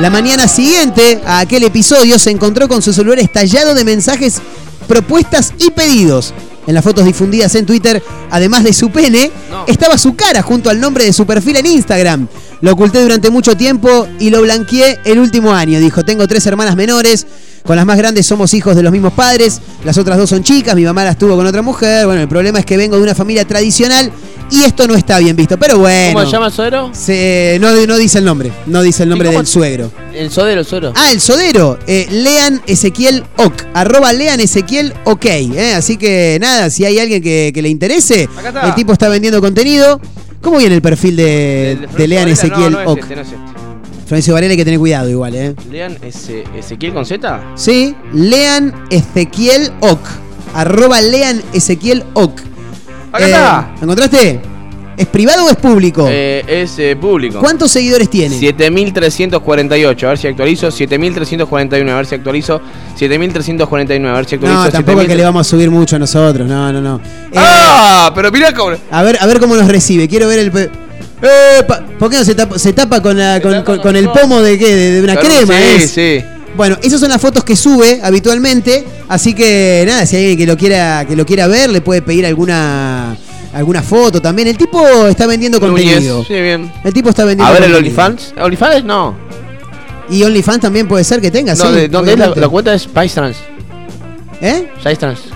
[0.00, 4.40] La mañana siguiente a aquel episodio se encontró con su celular estallado de mensajes,
[4.86, 6.32] propuestas y pedidos.
[6.68, 9.30] En las fotos difundidas en Twitter, además de su pene,
[9.66, 12.28] estaba su cara junto al nombre de su perfil en Instagram.
[12.60, 15.80] Lo oculté durante mucho tiempo y lo blanqueé el último año.
[15.80, 17.26] Dijo, tengo tres hermanas menores,
[17.64, 20.76] con las más grandes somos hijos de los mismos padres, las otras dos son chicas,
[20.76, 22.04] mi mamá las tuvo con otra mujer.
[22.04, 24.12] Bueno, el problema es que vengo de una familia tradicional
[24.50, 25.58] y esto no está bien visto.
[25.58, 26.14] Pero bueno.
[26.14, 26.90] ¿Cómo se llama el suegro?
[26.92, 29.90] Se- no, no dice el nombre, no dice el nombre ¿Y cómo- del suegro.
[30.14, 30.92] El sodero, el suegro.
[30.96, 31.78] Ah, el sodero.
[31.86, 33.52] eh, lean Ezequiel Oc.
[33.74, 35.24] Arroba lean Ezequiel OK.
[35.26, 38.28] eh, Así que nada, si hay alguien que, que le interese,
[38.64, 40.00] el tipo está vendiendo contenido.
[40.40, 42.98] ¿Cómo viene el perfil de, de Lean Ezequiel no, no Oc?
[42.98, 43.38] es este, no es este.
[44.06, 45.54] Florencio Varela hay que tener cuidado igual, ¿eh?
[45.70, 47.40] Lean ese, Ezequiel con Z.
[47.56, 49.98] Sí, lean Ezequiel Oc.
[50.54, 52.40] Arroba lean Ezequiel Oc.
[53.12, 53.70] Acá Eh, está.
[53.76, 54.40] ¿Lo encontraste?
[54.96, 56.08] ¿Es privado o es público?
[56.10, 57.38] Eh, es eh, público.
[57.38, 58.36] ¿Cuántos seguidores tiene?
[58.36, 60.70] 7348, a ver si actualizo.
[60.72, 62.60] 7341, a ver si actualizo.
[62.96, 64.64] 7349, a ver si actualizo.
[64.64, 65.16] No, tampoco es que 7000.
[65.18, 66.48] le vamos a subir mucho a nosotros.
[66.48, 66.96] No, no, no.
[67.30, 68.10] Eh, ¡Ah!
[68.14, 68.76] Pero mirá cómo.
[68.90, 70.08] A ver, a ver cómo nos recibe.
[70.08, 70.50] Quiero ver el.
[70.50, 70.70] pe-
[71.22, 74.08] Eh, pa- ¿Por qué no se tapa, se tapa con, la- con, con- con el
[74.10, 74.74] pomo de qué?
[74.74, 75.90] De, de una Claro, crema, sí, es.
[75.90, 76.24] sí.
[76.58, 78.84] Bueno, esas son las fotos que sube habitualmente.
[79.08, 82.02] Así que nada, si hay alguien que lo quiera, que lo quiera ver, le puede
[82.02, 83.16] pedir alguna
[83.54, 84.48] alguna foto también.
[84.48, 86.24] El tipo está vendiendo contenido.
[86.24, 86.70] Sí, bien.
[86.84, 87.74] El tipo está vendiendo A ver el.
[87.76, 88.34] OnlyFans.
[88.40, 88.84] ¿OnlyFans?
[88.84, 89.14] No.
[90.10, 91.72] Y OnlyFans también puede ser que tenga, No, sí.
[91.72, 92.74] de- ¿dónde es la, cuenta?
[92.74, 93.36] Es PaisTrans.
[94.40, 94.68] ¿Eh?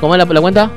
[0.00, 0.72] ¿Cómo es la, la cuenta?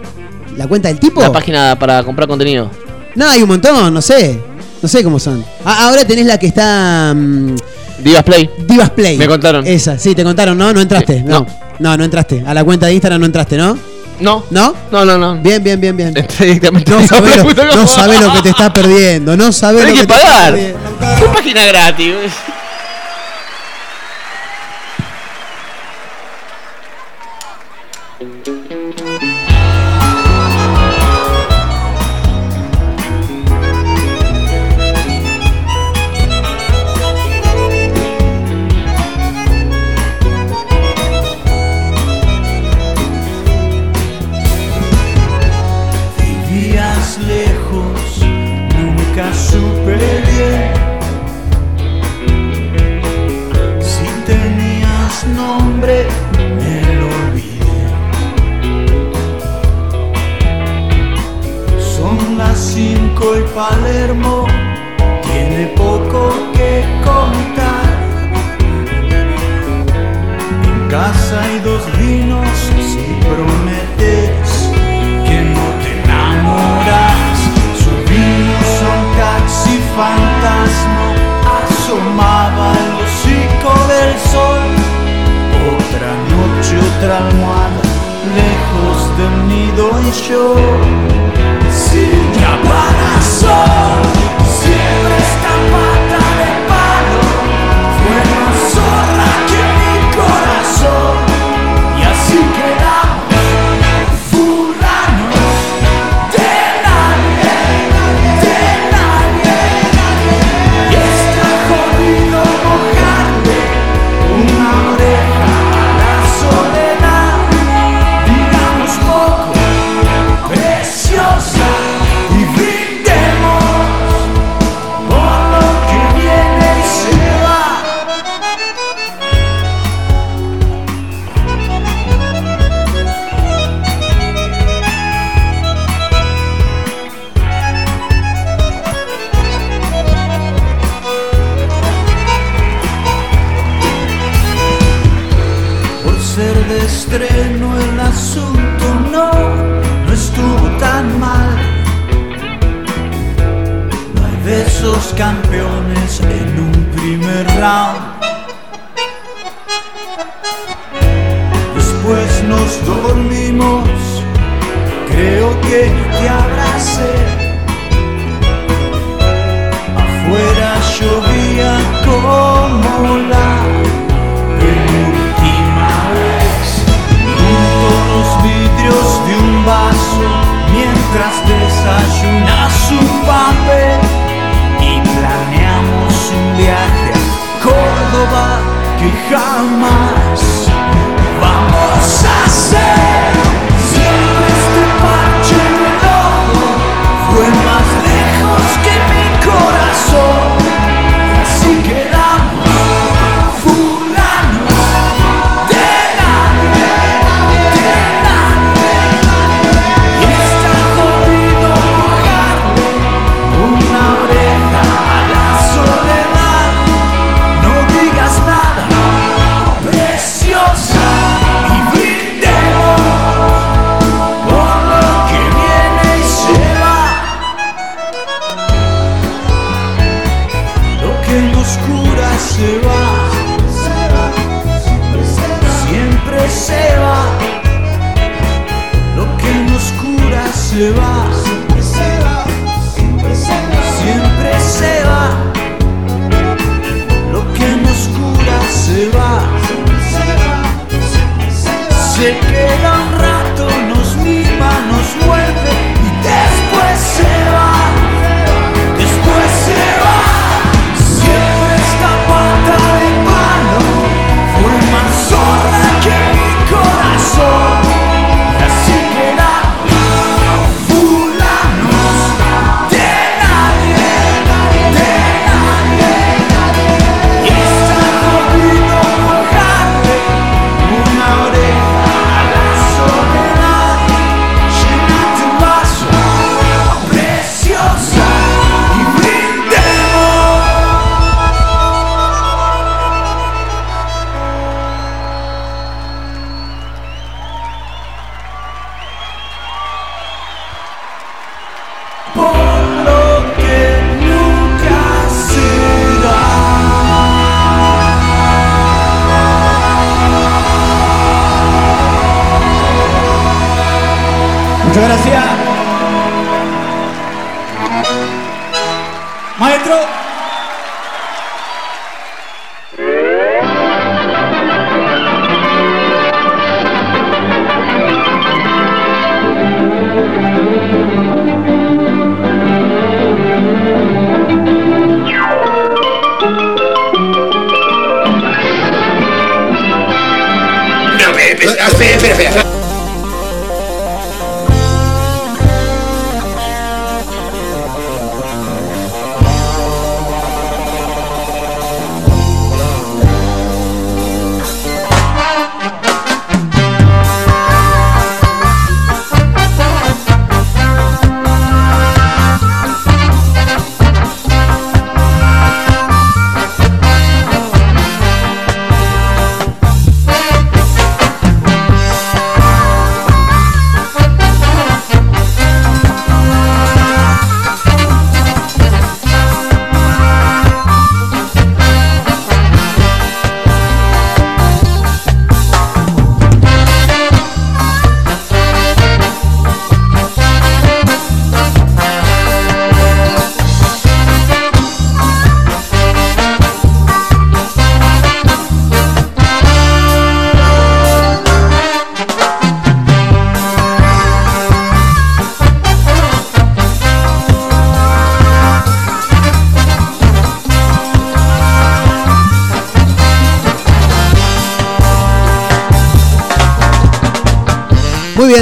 [0.57, 1.21] ¿La cuenta del tipo?
[1.21, 2.69] La página para comprar contenido.
[3.15, 4.39] No, hay un montón, no sé.
[4.81, 5.43] No sé cómo son.
[5.65, 7.13] Ah, ahora tenés la que está.
[7.15, 7.55] mm,
[7.99, 8.49] Divas Play.
[8.67, 9.17] Divas Play.
[9.17, 9.65] Me contaron.
[9.65, 10.73] Esa, sí, te contaron, ¿no?
[10.73, 11.23] No entraste.
[11.23, 11.45] no.
[11.79, 12.43] no, no entraste.
[12.45, 13.77] A la cuenta de Instagram no entraste, ¿no?
[14.19, 14.45] No.
[14.49, 14.73] ¿No?
[14.91, 15.35] No, no, no.
[15.41, 16.13] Bien, bien, bien, bien.
[16.39, 16.91] Directamente.
[16.91, 19.35] No sabés lo, que te estás perdiendo.
[19.35, 20.53] No sabés Tenés lo que que te estás pagar.
[20.53, 20.79] perdiendo.
[21.19, 22.13] ¿Qué página gratis?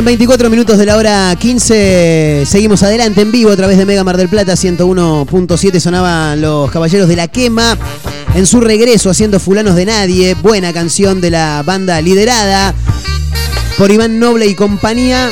[0.04, 2.44] Muy bien, 24 minutos de la hora 15.
[2.46, 5.80] Seguimos adelante en vivo a través de Mega Mar del Plata 101.7.
[5.80, 7.78] Sonaban los Caballeros de la Quema
[8.36, 10.34] en su regreso haciendo Fulanos de Nadie.
[10.36, 12.74] Buena canción de la banda liderada
[13.78, 15.30] por Iván Noble y compañía.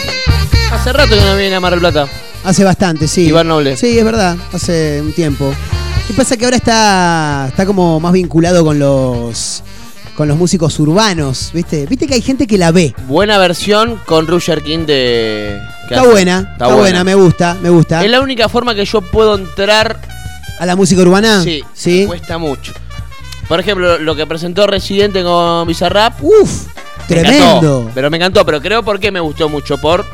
[0.72, 2.08] Hace rato que no viene a Mar del Plata.
[2.46, 3.24] Hace bastante, sí.
[3.24, 3.76] Iván Noble.
[3.76, 5.54] Sí, es verdad, hace un tiempo.
[6.08, 6.38] ¿Qué pasa?
[6.38, 9.51] Que ahora está, está como más vinculado con los,
[10.16, 11.86] con los músicos urbanos, ¿viste?
[11.86, 12.94] Viste que hay gente que la ve.
[13.08, 15.60] Buena versión con Roger King de.
[15.90, 17.04] Está buena, está, buena.
[17.04, 18.04] me gusta, me gusta.
[18.04, 20.00] Es la única forma que yo puedo entrar
[20.60, 21.44] ¿A la música urbana?
[21.44, 22.02] Sí, Sí.
[22.02, 22.72] me cuesta mucho.
[23.48, 26.24] Por ejemplo, lo que presentó Residente con Bizarrap.
[26.24, 27.46] Uf, me tremendo.
[27.46, 29.80] encantó, pero me encantó, pero creo por qué me gustó mucho.
[29.80, 30.06] Por,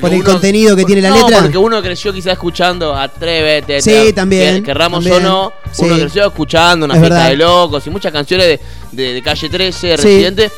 [0.00, 1.42] porque Por el uno- contenido que por- tiene la no, letra.
[1.42, 3.80] porque uno creció quizás escuchando Atrévete.
[3.82, 5.52] Sí, te- también, que- Querramos también, o no.
[5.78, 6.00] Uno sí.
[6.00, 7.30] creció escuchando una Es fiesta verdad.
[7.30, 8.60] de locos y muchas canciones de,
[8.92, 9.96] de- de Calle 13, Sí.
[9.96, 10.50] Residente.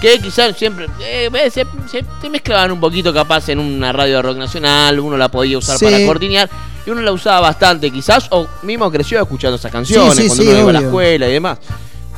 [0.00, 4.22] Que quizás siempre eh, se, se- se mezclaban un poquito capaz en una radio de
[4.22, 5.86] rock nacional, uno la podía usar Sí.
[5.86, 6.50] para cortinear
[6.86, 10.44] y uno la usaba bastante quizás, o mismo creció escuchando esas canciones Sí, sí, cuando
[10.44, 11.58] sí, uno iba a la escuela y demás.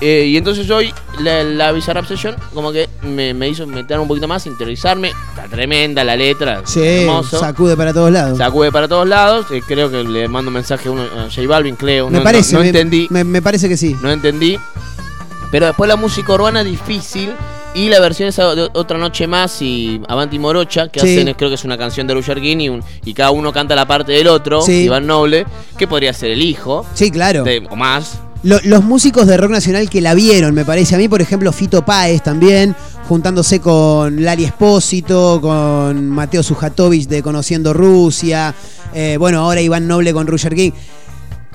[0.01, 4.07] Eh, y entonces hoy la, la Bizarrap Session como que me, me hizo meter un
[4.07, 5.09] poquito más, interiorizarme.
[5.31, 7.41] Está tremenda la letra, Sí, hermoso.
[7.41, 8.39] sacude para todos lados.
[8.39, 9.47] Sacude para todos lados.
[9.51, 12.09] eh, creo que le mando un mensaje a, uno, a J Balvin, creo.
[12.11, 12.53] me no, parece.
[12.53, 13.09] no, no me, entendí.
[13.11, 13.97] Me, me parece que sí.
[14.01, 14.57] No entendí.
[15.51, 17.33] Pero después la música urbana difícil.
[17.75, 21.19] Y la versión esa de Otra Noche Más y Avanti Morocha, que Sí.
[21.21, 23.87] hacen, creo que es una canción de King y, un- y cada uno canta la
[23.87, 24.85] parte del otro, Sí.
[24.85, 25.47] Iván Noble,
[25.77, 26.85] que podría ser el hijo.
[26.95, 27.45] Sí, claro.
[27.45, 28.21] de- o más.
[28.45, 30.95] Lo- los músicos de rock nacional que la vieron, me parece.
[30.95, 32.75] A mí, por ejemplo, Fito Páez también,
[33.09, 38.55] juntándose con Lali Espósito, con Mateo Sujatovich de Conociendo Rusia.
[38.95, 40.71] eh, bueno, ahora Iván Noble con Roger King.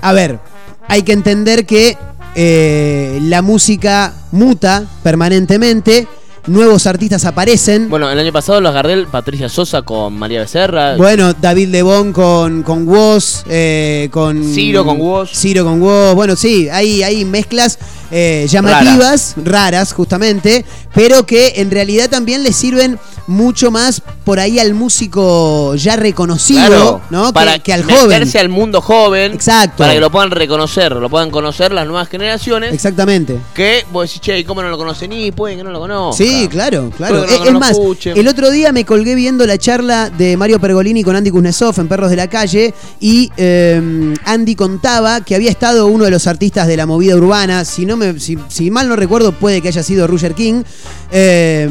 [0.02, 0.38] A ver,
[0.86, 1.96] hay que entender que
[2.34, 6.06] eh, la música muta permanentemente.
[6.46, 7.88] Nuevos artistas aparecen.
[7.88, 10.94] Bueno, el año pasado los Gardel, Patricia Sosa con María Becerra.
[10.96, 14.44] Bueno, David Lebón con, con Woz, eh, con.
[14.44, 15.30] Ciro con Woz.
[15.32, 16.14] Ciro con Woz.
[16.14, 17.78] Bueno, sí, hay, hay mezclas
[18.16, 19.92] eh, llamativas, raras.
[19.92, 20.64] justamente,
[20.94, 26.66] pero que en realidad también le sirven mucho más por ahí al músico ya reconocido,
[26.66, 27.26] Claro, ¿no?
[27.28, 28.08] Que- para que, al joven.
[28.08, 29.32] meterse al mundo joven.
[29.32, 29.78] Exacto.
[29.78, 32.72] Para que lo puedan reconocer, lo puedan conocer las nuevas generaciones.
[32.74, 33.38] Exactamente.
[33.54, 35.12] Que vos decís, che, ¿y ¿cómo no lo conocen?
[35.12, 36.26] Y pueden que no lo conozcan.
[36.26, 37.24] Sí, claro, claro.
[37.24, 38.16] Es, no es lo más, escuchen.
[38.16, 41.88] el otro día me colgué viendo la charla de Mario Pergolini con Andy Kuznetsov en
[41.88, 46.66] Perros de la Calle y eh, Andy contaba que había estado uno de los artistas
[46.66, 49.82] de la movida urbana, si, no me, si, si mal no recuerdo puede que haya
[49.82, 50.62] sido Roger King,
[51.10, 51.70] eh,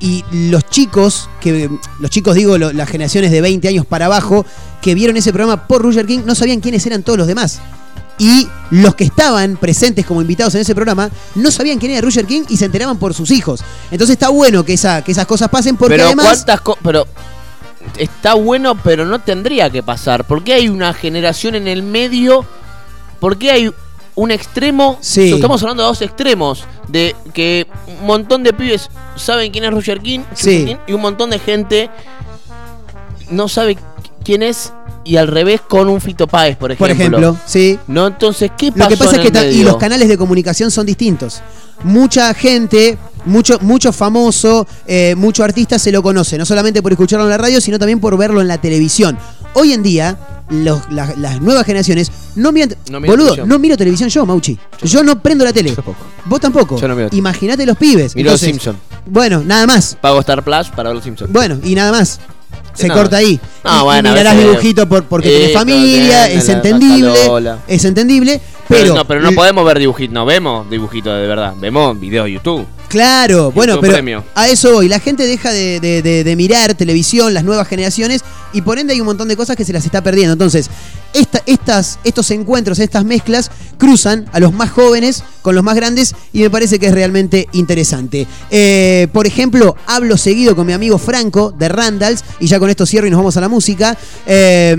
[0.00, 1.70] y los chicos, que
[2.00, 4.44] los chicos digo, lo- las generaciones de 20 años para abajo,
[4.80, 7.60] que vieron ese programa por Roger King, no sabían quiénes eran todos los demás.
[8.18, 12.26] Y los que estaban presentes como invitados en ese programa no sabían quién era Roger
[12.26, 13.62] King y se enteraban por sus hijos.
[13.90, 16.26] Entonces está bueno que, esa, que esas cosas pasen porque pero además...
[16.26, 17.06] cuántas co- pero
[17.96, 20.24] está bueno, pero no tendría que pasar.
[20.24, 22.44] ¿Por qué hay una generación en el medio?
[23.20, 23.70] ¿Por qué hay
[24.14, 24.98] un extremo?
[25.00, 25.32] Sí.
[25.32, 26.64] Estamos hablando de dos extremos.
[26.88, 27.66] De que
[28.00, 30.64] un montón de pibes saben quién es Roger King, Sí.
[30.66, 31.90] King, y un montón de gente
[33.30, 33.78] no sabe
[34.24, 34.72] quién es
[35.04, 36.86] y al revés con un Fito Páez, por ejemplo.
[36.86, 37.78] Por ejemplo, sí.
[37.88, 40.70] No, entonces, ¿qué pasó Lo que pasa en es que y los canales de comunicación
[40.70, 41.40] son distintos.
[41.82, 47.24] Mucha gente, mucho, mucho famoso, eh, mucho artista se lo conoce, no solamente por escucharlo
[47.24, 49.18] en la radio, sino también por verlo en la televisión.
[49.54, 50.16] Hoy en día,
[50.48, 52.74] los- la- las nuevas generaciones no miran.
[52.90, 53.48] No boludo, televisión.
[53.48, 54.58] no miro televisión yo, Mauchi.
[54.82, 55.74] Yo no prendo la tele.
[56.24, 56.78] Vos tampoco.
[56.80, 57.08] Yo no miro.
[57.12, 58.14] Imagínate los pibes.
[58.16, 58.76] Miro los Simpson.
[59.06, 59.96] Bueno, nada más.
[60.00, 61.32] Pago Star Plus para ver los Simpsons.
[61.32, 62.20] Bueno, y nada más.
[62.74, 62.94] Se No.
[62.94, 63.38] corta ahí.
[63.64, 67.12] No, y, bueno, mirarás veces- dibujito por, porque tenés familia, es entendible.
[67.68, 68.40] Es entendible,
[68.72, 72.32] Pero, no, pero no podemos ver dibujitos, no vemos dibujitos de verdad, vemos videos de
[72.32, 72.66] YouTube.
[72.88, 73.94] Claro, bueno, pero
[74.34, 74.86] a eso voy.
[74.88, 78.22] La gente deja de, de- de- de mirar televisión, las nuevas generaciones,
[78.52, 80.34] y por ende hay un montón de cosas que se las está perdiendo.
[80.34, 80.68] Entonces,
[81.14, 86.14] esta- estas, estos encuentros, estas mezclas, cruzan a los más jóvenes con los más grandes,
[86.34, 88.26] y me parece que es realmente interesante.
[88.50, 92.84] Eh, por ejemplo, hablo seguido con mi amigo Franco de Randalls, y ya con esto
[92.84, 93.96] cierro y nos vamos a la música.
[94.26, 94.76] Eh,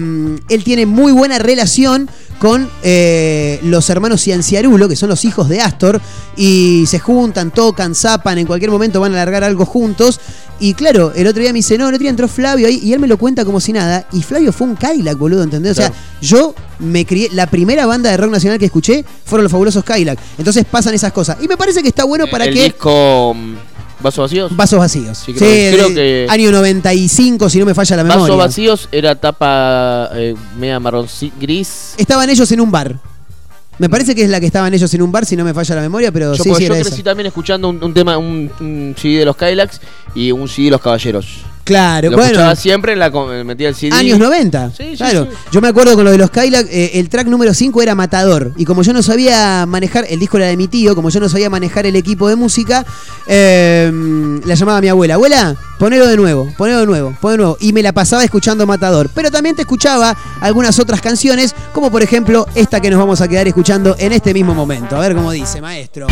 [0.49, 2.09] él tiene muy buena relación
[2.39, 6.01] con eh, los hermanos Cianciarulo, que son los hijos de Astor,
[6.35, 10.19] y se juntan, tocan, zapan, en cualquier momento van a largar algo juntos.
[10.59, 12.93] Y claro, el otro día me dice, no, el otro día entró Flavio ahí, y
[12.93, 15.73] él me lo cuenta como si nada, y Flavio fue un Cadillac, boludo, ¿entendés?
[15.73, 16.03] O sea, Claro.
[16.21, 20.19] yo me crié, la primera banda de rock nacional que escuché fueron los fabulosos Cadillac.
[20.37, 21.37] Entonces pasan esas cosas.
[21.41, 22.63] Y me parece que está bueno para el que...
[22.63, 23.55] disco mm,
[23.99, 24.55] Vasos Vacíos.
[24.55, 25.17] Vasos vacíos.
[25.17, 28.21] Sí, Sí, creo, creo de- que Año 95, si no me falla la memoria.
[28.23, 31.93] Vasos Vacíos era tapa eh, media marrón sí, gris.
[31.97, 32.97] Estaban ellos en un bar.
[33.79, 35.75] Me parece que es la que estaban ellos en un bar, si no me falla
[35.75, 37.03] la memoria, pero Yo, sí, sí yo era crecí esa.
[37.03, 39.81] también escuchando un, un tema, un, un CD de los Kylax
[40.13, 41.37] y un CD de los Caballeros.
[41.63, 42.31] Claro, Lo bueno.
[42.31, 43.95] escuchaba siempre, en la, com- metía el CD.
[43.95, 44.71] Años 90.
[44.71, 45.27] Sí, sí, claro.
[45.31, 45.37] sí.
[45.51, 48.51] Yo me acuerdo con lo de los Kylac, eh, el track número 5 era Matador.
[48.57, 51.29] Y como yo no sabía manejar, el disco era de mi tío, como yo no
[51.29, 52.85] sabía manejar el equipo de música,
[53.27, 53.89] eh,
[54.45, 55.13] la llamaba mi abuela.
[55.13, 57.57] Abuela, ponelo de nuevo, ponelo de nuevo, ponelo de nuevo.
[57.61, 59.09] Y me la pasaba escuchando Matador.
[59.13, 63.27] Pero también te escuchaba algunas otras canciones, como por ejemplo esta que nos vamos a
[63.29, 64.97] quedar escuchando en este mismo momento.
[64.97, 66.07] A ver cómo dice, maestro.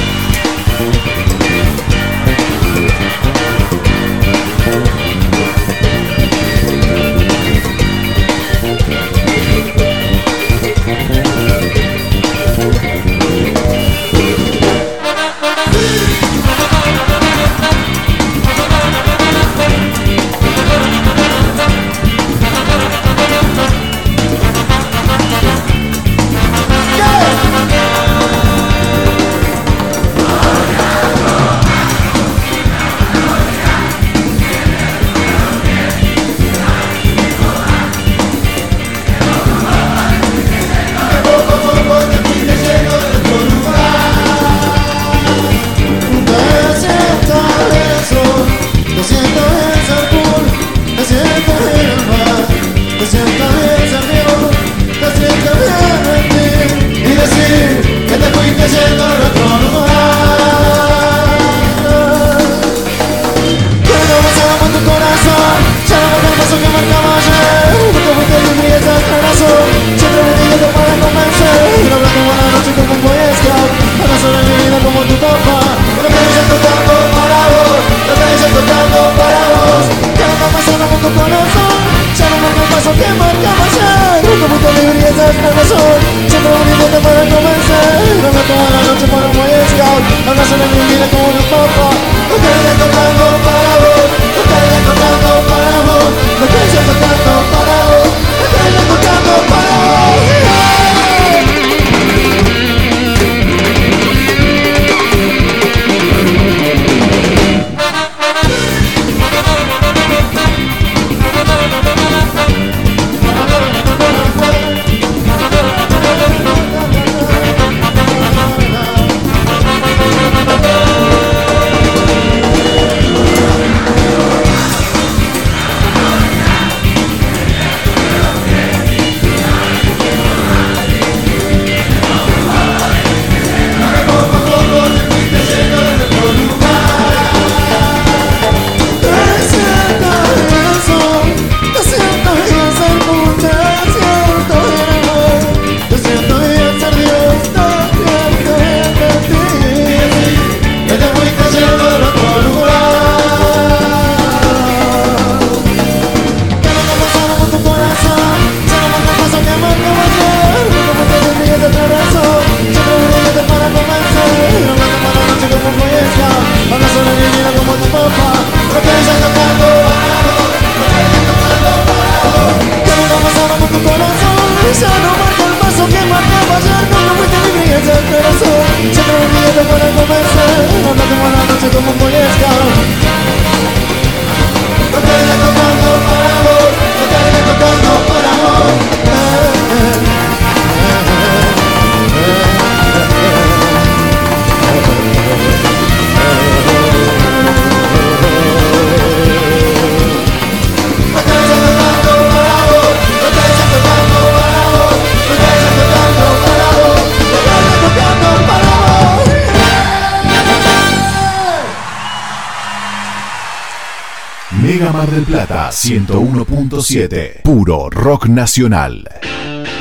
[214.60, 217.42] Mega Mar del Plata 101.7.
[217.42, 219.08] Puro rock nacional.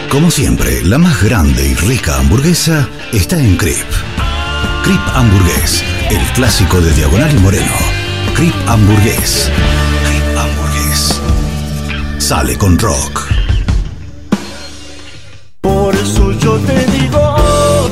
[0.09, 3.85] Como siempre, la más grande y rica hamburguesa está en Crip.
[4.85, 7.73] Crip Hamburgués, el clásico de Diagonal y Moreno.
[8.35, 9.51] Crip Hamburgués.
[10.09, 11.21] Crip Hamburgués.
[12.19, 13.29] Sale con rock.
[15.61, 17.37] Por eso yo te digo.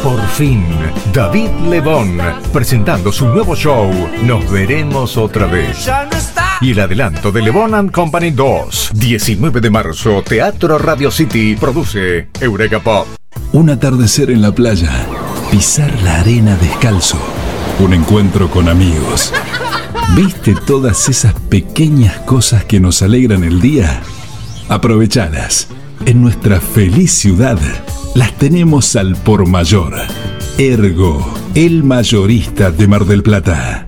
[0.03, 0.65] Por fin,
[1.13, 2.21] David Lebón,
[2.53, 3.91] presentando su nuevo show,
[4.23, 5.85] Nos veremos otra vez.
[5.85, 6.48] Ya no está.
[6.61, 12.31] Y el adelanto de Lebón and Company 2, 19 de marzo, Teatro Radio City, produce
[12.41, 13.07] Eureka Pop.
[13.53, 15.07] Un atardecer en la playa,
[15.53, 17.19] pisar la arena descalzo,
[17.79, 19.33] un encuentro con amigos.
[20.17, 24.01] ¿Viste todas esas pequeñas cosas que nos alegran el día?
[24.69, 25.69] Aprovechalas.
[26.07, 27.59] En nuestra feliz ciudad
[28.17, 29.95] las tenemos al por mayor.
[30.59, 33.88] Ergo, el mayorista de Mar del Plata.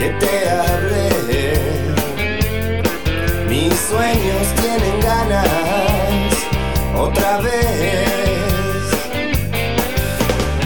[0.00, 1.08] Que te hable.
[3.50, 6.32] Mis sueños tienen ganas
[6.96, 8.82] otra vez.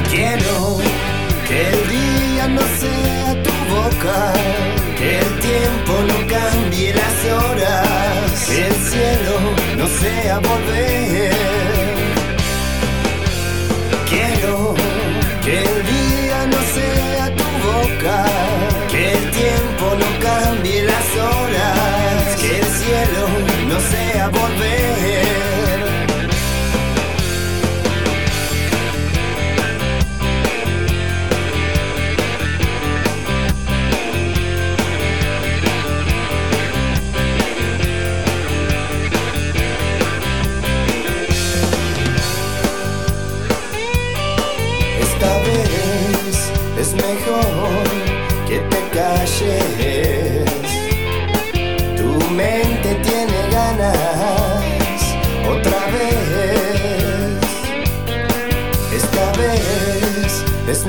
[0.09, 0.79] Quiero
[1.49, 4.33] que el día no sea tu boca,
[4.97, 9.35] que el tiempo no cambie las horas, que el cielo
[9.77, 11.04] no sea volver.
[23.75, 25.54] Cielo no sea volver.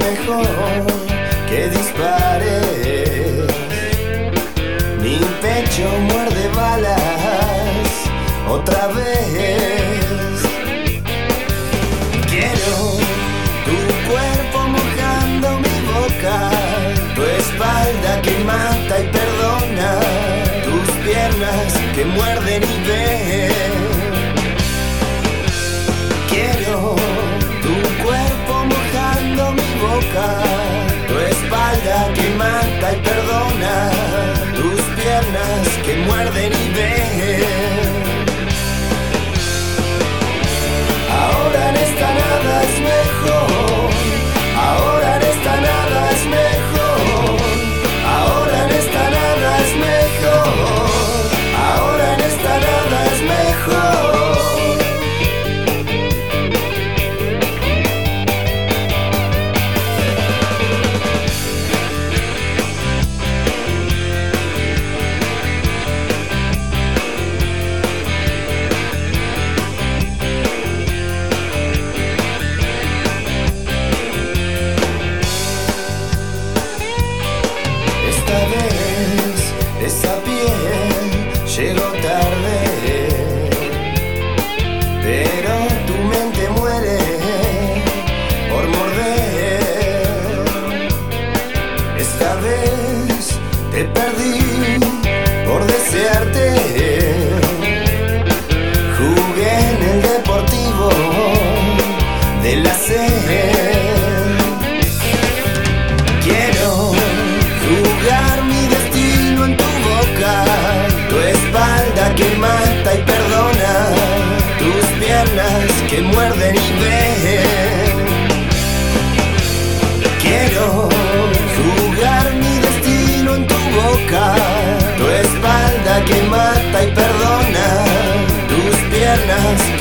[0.10, 0.86] Mejor
[1.50, 3.48] que dispares.
[5.02, 7.90] Mi pecho muerde balas
[8.48, 10.36] otra vez.
[12.32, 12.76] Quiero
[13.68, 13.78] tu
[14.10, 16.38] cuerpo mojando mi boca,
[17.16, 19.90] tu espalda que mata y perdona,
[20.66, 23.95] tus piernas que muerden y ven.
[31.08, 33.92] Tu espalda que mata y perdona,
[34.56, 37.36] tus piernas que muerden y ven.
[41.12, 43.05] Ahora en esta nada es mejor.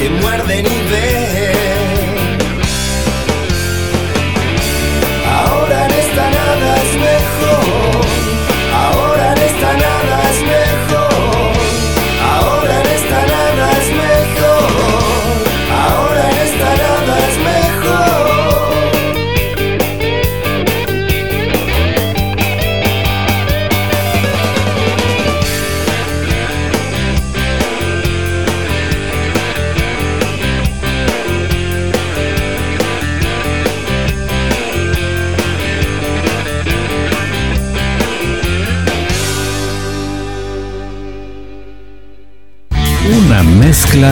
[0.04, 1.23] Que muerden y ven.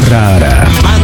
[0.01, 1.02] Rara.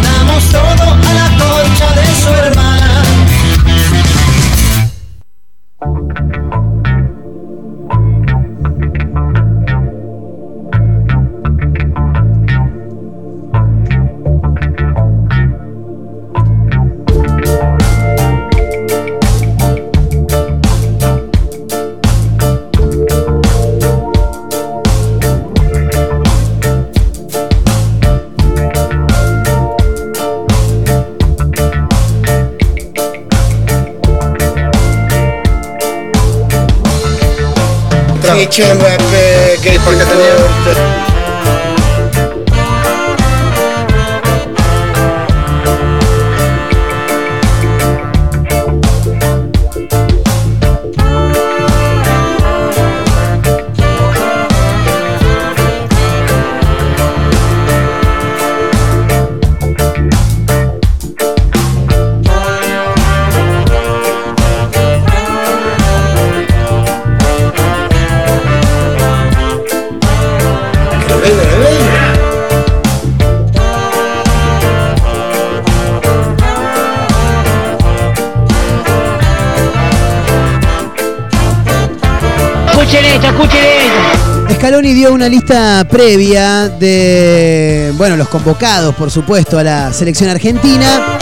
[85.18, 91.18] Una lista previa de, bueno, los convocados, por supuesto, a la selección argentina.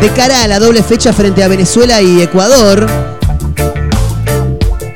[0.00, 2.84] De cara a la doble fecha frente a Venezuela y Ecuador.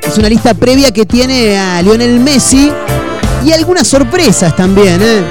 [0.05, 2.69] Es una lista previa que tiene a Lionel Messi
[3.45, 4.99] y algunas sorpresas también.
[5.01, 5.23] ¿eh?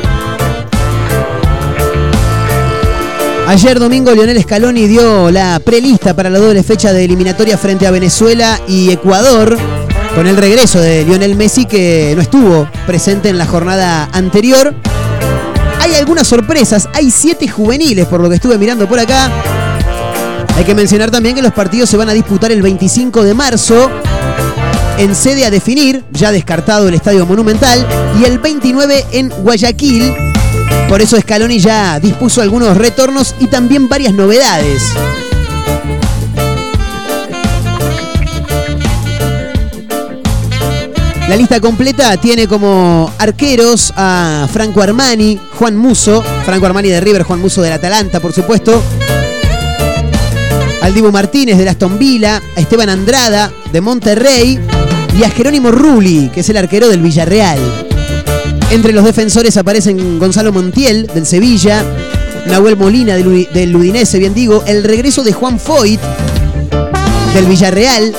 [3.47, 7.90] Ayer domingo Lionel Scaloni dio la prelista para la doble fecha de eliminatoria frente a
[7.90, 9.59] Venezuela y Ecuador
[10.15, 14.74] con el regreso de Lionel Messi que no estuvo presente en la jornada anterior.
[15.81, 19.31] Hay algunas sorpresas, hay siete juveniles por lo que estuve mirando por acá.
[20.57, 23.91] Hay que mencionar también que los partidos se van a disputar el 25 de marzo
[24.99, 27.87] en sede a definir, ya descartado el Estadio Monumental,
[28.20, 30.15] y el 29 en Guayaquil.
[30.89, 34.82] Por eso Scaloni ya dispuso algunos retornos y también varias novedades.
[41.31, 47.23] La lista completa tiene como arqueros a Franco Armani, Juan Muso, Franco Armani de River,
[47.23, 48.82] Juan Muso del Atalanta, por supuesto.
[50.82, 54.59] Al Dibu Martínez de Aston Villa, a Esteban Andrada de Monterrey
[55.16, 57.61] y a Jerónimo Rulli, que es el arquero del Villarreal.
[58.73, 61.85] Entre los defensores aparecen Gonzalo Montiel del Sevilla,
[62.47, 66.01] Nahuel Molina del, del Udinese, bien digo, el regreso de Juan Foyt
[67.35, 68.16] del Villarreal,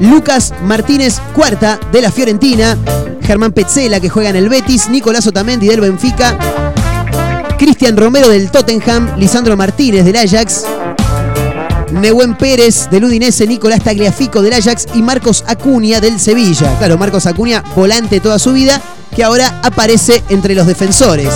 [0.00, 2.76] Lucas Martínez Cuarta de la Fiorentina,
[3.22, 6.36] Germán Petzela que juega en el Betis, Nicolás Otamendi del Benfica,
[7.58, 10.64] Cristian Romero del Tottenham, Lisandro Martínez del Ajax,
[11.92, 16.74] Nehuen Pérez del Udinese, Nicolás Tagliafico del Ajax y Marcos Acuña del Sevilla.
[16.78, 18.80] Claro, Marcos Acuña, volante toda su vida,
[19.14, 21.28] que ahora aparece entre los defensores.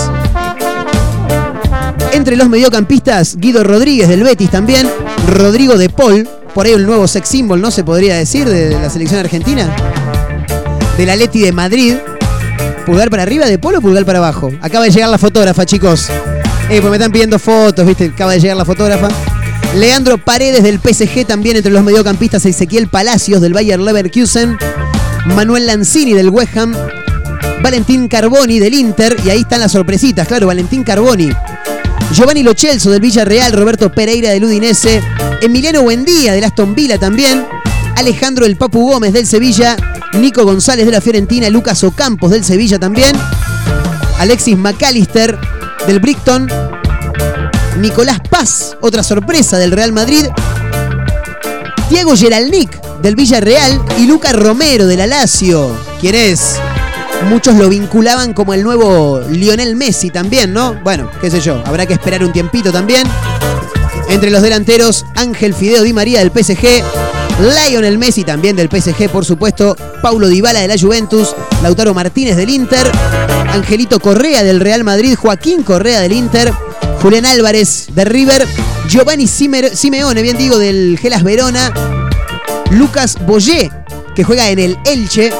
[2.13, 4.89] Entre los mediocampistas, Guido Rodríguez del Betis también,
[5.27, 7.69] Rodrigo de Paul, por ahí el nuevo sex symbol, ¿no?
[7.69, 9.75] Se podría decir, de, la selección argentina.
[10.97, 11.95] Del Atleti de Madrid.
[12.85, 14.49] ¿Pulgar para arriba de Paul o pulgar para abajo?
[14.61, 16.07] Acaba de llegar la fotógrafa, chicos.
[16.69, 18.05] Eh, pues me están pidiendo fotos, ¿viste?
[18.05, 19.09] Acaba de llegar la fotógrafa.
[19.75, 24.57] Leandro Paredes del PSG también entre los mediocampistas, Ezequiel Palacios del Bayer Leverkusen,
[25.25, 26.73] Manuel Lanzini del West Ham,
[27.61, 31.29] Valentín Carboni del Inter, y ahí están las sorpresitas, claro, Valentín Carboni.
[32.13, 35.01] Giovanni Lochelso del Villarreal, Roberto Pereira del Udinese,
[35.45, 37.45] Emiliano Buendía del Aston Villa también,
[37.95, 39.77] Alejandro El Papu Gómez del Sevilla,
[40.13, 43.15] Nico González de la Fiorentina, Lucas Ocampos del Sevilla también,
[44.17, 45.37] Alexis McAllister
[45.85, 46.49] del Brighton,
[47.79, 50.25] Nicolás Paz, otra sorpresa del Real Madrid,
[51.89, 53.79] Diego Geralnik del Villarreal.
[53.99, 56.55] Y Lucas Romero del Alacio, quien es
[57.29, 60.75] Muchos lo vinculaban como el nuevo Lionel Messi también, ¿no?
[60.83, 63.07] Bueno, qué sé yo, habrá que esperar un tiempito también.
[64.09, 66.83] Entre los delanteros, Ángel Fideo Di María del PSG,
[67.39, 72.49] Lionel Messi también del PSG, por supuesto, Paulo Dybala de la Juventus, Lautaro Martínez del
[72.49, 72.89] Inter,
[73.49, 76.53] Angelito Correa del Real Madrid, Joaquín Correa del Inter,
[77.01, 78.47] Julián Álvarez de River,
[78.87, 81.73] Giovanni Simeone, bien digo, del Gelas Verona,
[82.71, 83.71] Lucas Boyé,
[84.15, 85.31] que juega en el Elche,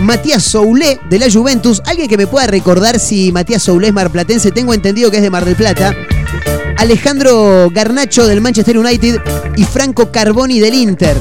[0.00, 1.80] Matías Soulé de la Juventus.
[1.86, 5.30] Alguien que me pueda recordar si Matías Soulé es marplatense, tengo entendido que es de
[5.30, 5.94] Mar del Plata.
[6.76, 9.20] Alejandro Garnacho del Manchester United
[9.56, 11.16] y Franco Carboni del Inter.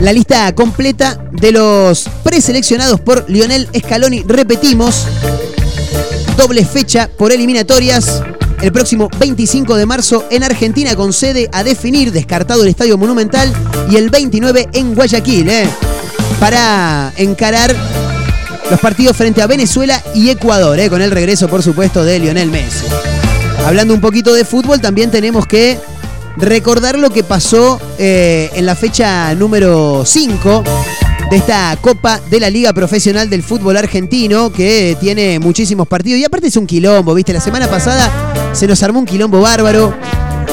[0.00, 4.24] La lista completa de los preseleccionados por Lionel Scaloni.
[4.26, 5.06] Repetimos,
[6.36, 8.22] doble fecha por eliminatorias.
[8.60, 13.52] El próximo 25 de marzo en Argentina con sede a definir, descartado el Estadio Monumental,
[13.90, 15.68] y el 29 en Guayaquil, ¿eh?
[16.38, 17.74] para encarar
[18.70, 20.88] los partidos frente a Venezuela y Ecuador, ¿eh?
[20.88, 22.86] con el regreso, por supuesto, de Lionel Messi.
[23.66, 25.78] Hablando un poquito de fútbol, también tenemos que
[26.36, 30.64] recordar lo que pasó eh, en la fecha número 5
[31.30, 36.20] de esta Copa de la Liga Profesional del Fútbol Argentino, que tiene muchísimos partidos.
[36.20, 37.32] Y aparte es un quilombo, ¿viste?
[37.32, 38.10] La semana pasada
[38.52, 39.94] se nos armó un quilombo bárbaro.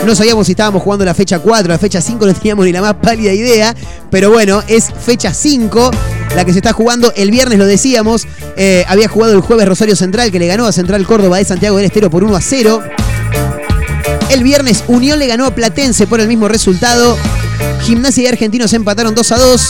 [0.05, 2.81] No sabíamos si estábamos jugando la fecha 4, la fecha 5, no teníamos ni la
[2.81, 3.75] más pálida idea.
[4.09, 5.91] Pero bueno, es fecha 5
[6.35, 7.11] la que se está jugando.
[7.15, 8.25] El viernes lo decíamos,
[8.55, 11.77] eh, había jugado el jueves Rosario Central, que le ganó a Central Córdoba de Santiago
[11.77, 12.83] del Estero por 1 a 0.
[14.29, 17.17] El viernes Unión le ganó a Platense por el mismo resultado.
[17.81, 19.69] Gimnasia y Argentinos empataron 2 a 2.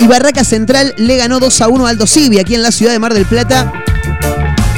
[0.00, 2.92] Y Barraca Central le ganó 2 a 1 a Aldo Civi aquí en la ciudad
[2.92, 3.72] de Mar del Plata.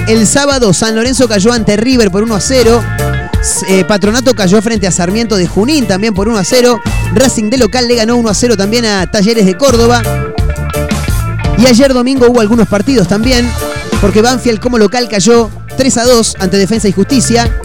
[0.07, 2.85] El sábado San Lorenzo cayó ante River por 1 a 0.
[3.69, 6.81] Eh, Patronato cayó frente a Sarmiento de Junín también por 1 a 0.
[7.15, 10.03] Racing de local le ganó 1 a 0 también a Talleres de Córdoba.
[11.57, 13.51] Y ayer domingo hubo algunos partidos también,
[14.01, 17.61] porque Banfield como local cayó 3 a 2 ante Defensa y Justicia.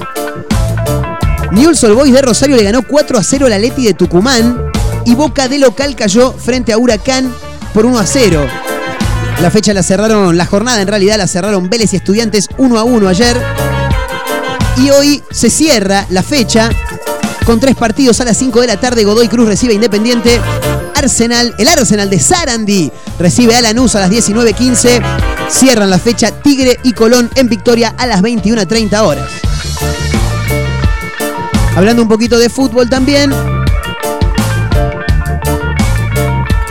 [1.51, 4.71] Newell's Old Boys de Rosario le ganó 4 a 0 al Atleti de Tucumán.
[5.05, 7.31] y Boca de local cayó frente a Huracán
[7.73, 8.47] por 1 a 0.
[9.41, 12.83] La fecha la cerraron, la jornada en realidad la cerraron Vélez y Estudiantes 1 a
[12.83, 13.72] 1 ayer.
[14.77, 16.69] Y hoy se cierra la fecha
[17.45, 19.03] con tres partidos a las 5 de la tarde.
[19.03, 20.39] Godoy Cruz recibe a Independiente.
[20.95, 25.01] Arsenal, el Arsenal de Sarandí recibe a Lanús a las 19.15.
[25.49, 29.29] Cierran la fecha Tigre y Colón en Victoria a las 21.30 horas.
[31.75, 33.33] Hablando un poquito de fútbol también.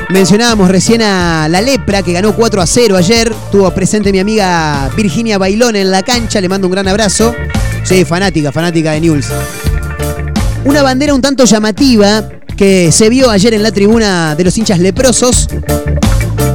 [0.08, 3.34] Mencionábamos recién a la Lepra que ganó 4 a 0 ayer.
[3.50, 6.40] Tuvo presente mi amiga Virginia Bailón en la cancha.
[6.40, 7.34] Le mando un gran abrazo.
[7.84, 9.26] Sí, fanática, fanática de News.
[10.64, 14.78] Una bandera un tanto llamativa que se vio ayer en la tribuna de los hinchas
[14.78, 15.48] leprosos.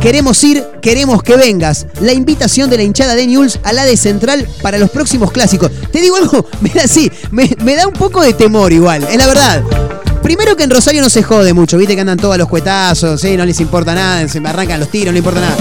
[0.02, 1.88] Queremos ir, queremos que vengas.
[2.00, 5.72] La invitación de la hinchada de News a la de Central para los próximos clásicos.
[5.92, 9.28] Te digo algo, mira, sí, me, me da un poco de temor igual, es la
[9.28, 9.64] verdad.
[10.24, 13.20] Primero que en Rosario no se jode mucho, viste que andan todos a los cuetazos,
[13.20, 13.38] ¿sí?
[13.38, 15.56] no les importa nada, se me arrancan los tiros, no importa nada.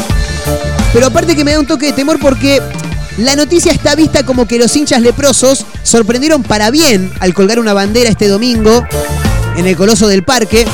[0.92, 2.60] Pero aparte que me da un toque de temor porque
[3.18, 7.72] la noticia está vista como que los hinchas leprosos sorprendieron para bien al colgar una
[7.72, 8.84] bandera este domingo
[9.56, 10.66] en el Coloso del Parque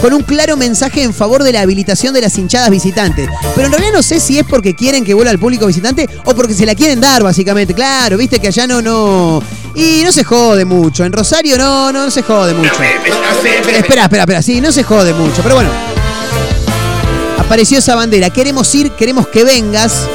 [0.00, 3.28] con un claro mensaje en favor de la habilitación de las hinchadas visitantes.
[3.54, 6.34] Pero en realidad no sé si es porque quieren que vuelva al público visitante o
[6.34, 7.74] porque se la quieren dar, básicamente.
[7.74, 9.42] Claro, viste que allá no, no.
[9.74, 11.04] Y no se jode mucho.
[11.04, 12.72] En Rosario no, no, no se jode mucho.
[12.72, 14.42] Espera, espera, espera.
[14.42, 15.42] Sí, no se jode mucho.
[15.42, 15.70] Pero bueno.
[17.38, 18.30] Apareció esa bandera.
[18.30, 20.08] Queremos ir, queremos que vengas.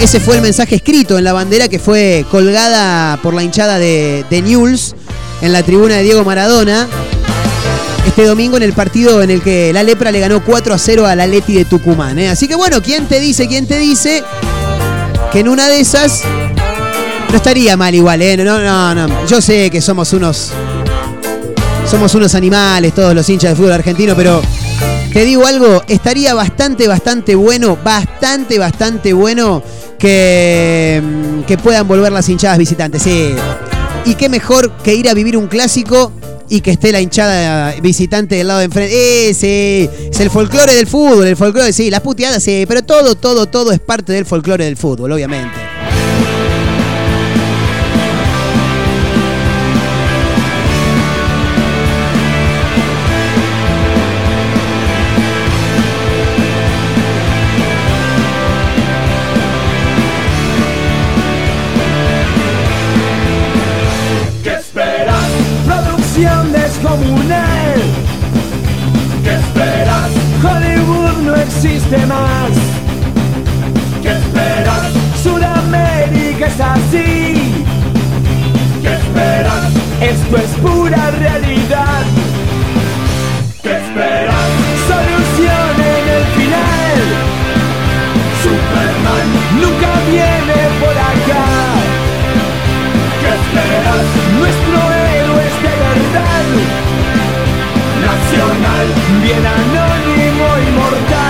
[0.00, 4.24] Ese fue el mensaje escrito en la bandera que fue colgada por la hinchada de,
[4.30, 4.94] de Newell's
[5.42, 6.88] en la tribuna de Diego Maradona
[8.06, 11.06] este domingo en el partido en el que la Lepra le ganó 4 a 0
[11.06, 12.18] a la Leti de Tucumán.
[12.18, 12.28] ¿eh?
[12.28, 14.24] Así que bueno, ¿quién te dice, quién te dice
[15.32, 16.22] que en una de esas
[17.30, 18.36] no estaría mal igual, ¿eh?
[18.36, 19.26] No, no, no.
[19.26, 20.50] Yo sé que somos unos.
[21.88, 24.42] Somos unos animales, todos los hinchas de fútbol argentino, pero
[25.12, 29.62] te digo algo, estaría bastante, bastante bueno, bastante, bastante bueno
[30.00, 31.02] que,
[31.46, 33.02] que puedan volver las hinchadas visitantes.
[33.02, 33.34] Sí.
[34.06, 36.10] Y qué mejor que ir a vivir un clásico
[36.48, 39.30] y que esté la hinchada visitante del lado de enfrente.
[39.30, 43.46] Ese es el folclore del fútbol, el folclore, sí, las puteadas, sí, pero todo, todo,
[43.46, 45.69] todo es parte del folclore del fútbol, obviamente.
[80.32, 82.04] Es pura realidad.
[83.62, 84.50] ¿Qué esperas?
[84.86, 87.00] Solución en el final.
[88.42, 89.28] Superman
[89.60, 91.46] nunca viene por acá.
[93.20, 94.06] ¿Qué esperas?
[94.38, 94.78] Nuestro
[95.18, 96.46] héroe es de verdad.
[98.06, 98.86] Nacional,
[99.22, 101.29] bien anónimo y mortal.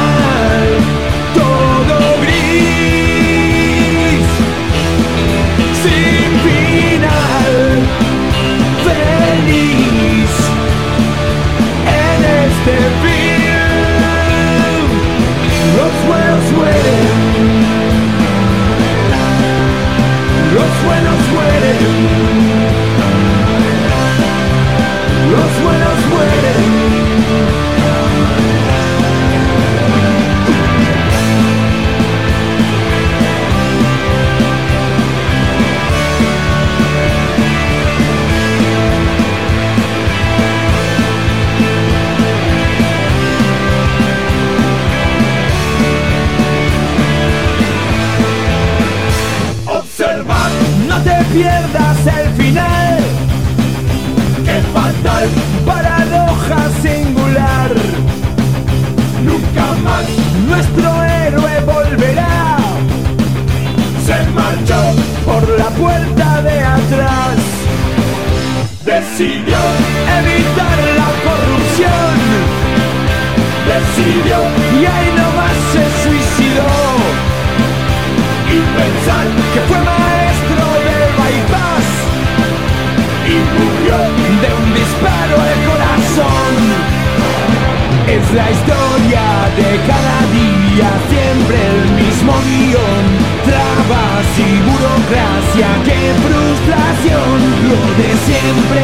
[88.21, 89.23] es la historia
[89.55, 93.03] de cada día, siempre el mismo guion.
[93.45, 97.37] Trabas y burocracia, qué frustración.
[97.69, 98.83] Lo de siempre,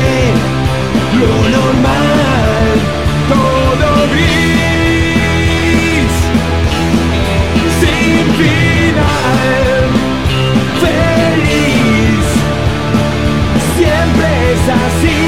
[1.22, 2.66] lo normal,
[3.30, 6.12] todo gris.
[7.82, 9.80] Sin final,
[10.84, 12.26] feliz.
[13.78, 15.27] Siempre es así.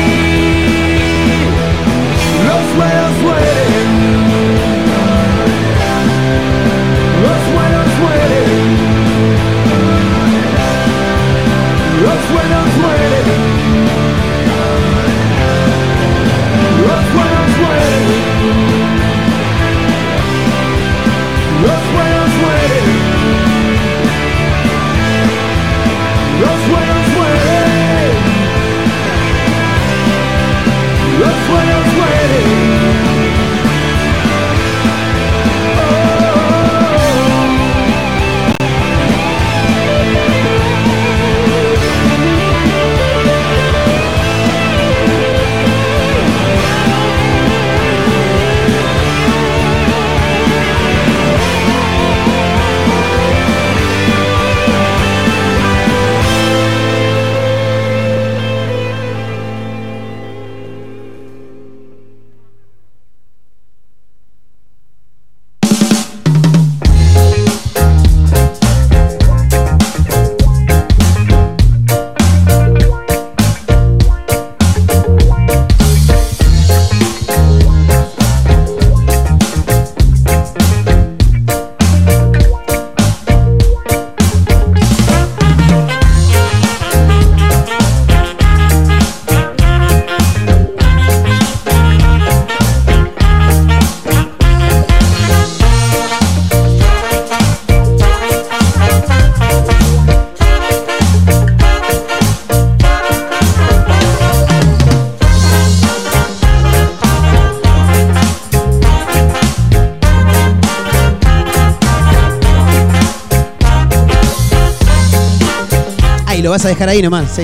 [116.60, 117.44] Vas a dejar ahí nomás, sí.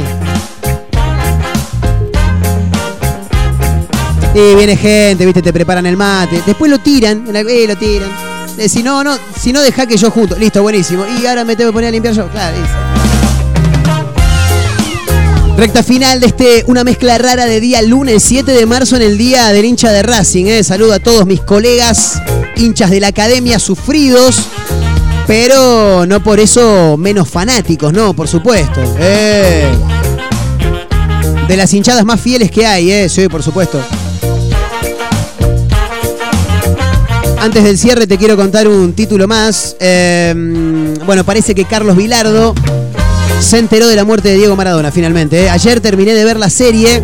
[4.34, 6.44] Y viene gente, viste, te preparan el mate.
[6.46, 8.10] Después lo tiran, eh, lo tiran.
[8.58, 10.36] Eh, si no, no, si no, deja que yo junto.
[10.36, 11.06] Listo, buenísimo.
[11.22, 12.28] Y ahora me tengo que poner a limpiar yo.
[12.28, 12.76] Claro, listo.
[15.56, 19.18] Recta final de este, una mezcla rara de día lunes 7 de marzo en el
[19.18, 20.48] día del hincha de Racing.
[20.48, 20.64] Eh.
[20.66, 22.22] Saludo a todos mis colegas,
[22.58, 24.42] hinchas de la academia sufridos,
[25.28, 28.82] pero no por eso menos fanáticos, no, por supuesto.
[29.00, 29.70] Eh.
[31.48, 33.10] De las hinchadas más fieles que hay, eh.
[33.10, 33.80] sí, por supuesto.
[37.40, 39.76] Antes del cierre te quiero contar un título más.
[39.80, 40.34] Eh,
[41.06, 42.56] bueno, parece que Carlos Vilardo
[43.40, 45.44] se enteró de la muerte de Diego Maradona finalmente.
[45.44, 45.50] ¿eh?
[45.52, 47.04] Ayer terminé de ver la serie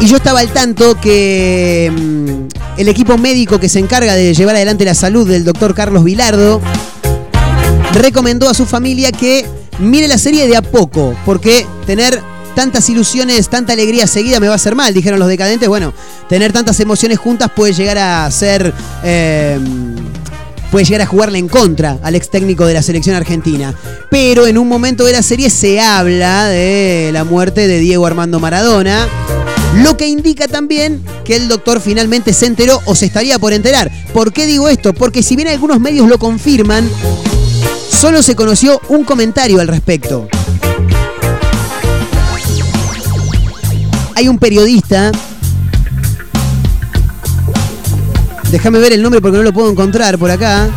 [0.00, 2.23] y yo estaba al tanto que mm,
[2.76, 6.60] el equipo médico que se encarga de llevar adelante la salud del doctor Carlos Vilardo
[7.94, 9.46] recomendó a su familia que
[9.78, 12.20] mire la serie de a poco, porque tener
[12.54, 15.68] tantas ilusiones, tanta alegría seguida me va a hacer mal, dijeron los decadentes.
[15.68, 15.92] Bueno,
[16.28, 18.72] tener tantas emociones juntas puede llegar a ser...
[19.02, 19.58] eh,
[20.70, 23.72] puede llegar a jugarle en contra al ex técnico de la selección argentina.
[24.10, 28.40] Pero en un momento de la serie se habla de la muerte de Diego Armando
[28.40, 29.06] Maradona.
[29.82, 33.90] Lo que indica también que el doctor finalmente se enteró o se estaría por enterar.
[34.12, 34.92] ¿Por qué digo esto?
[34.92, 36.88] Porque si bien algunos medios lo confirman,
[37.90, 40.28] solo se conoció un comentario al respecto.
[44.14, 45.10] Hay un periodista.
[48.50, 50.68] Déjame ver el nombre porque no lo puedo encontrar por acá.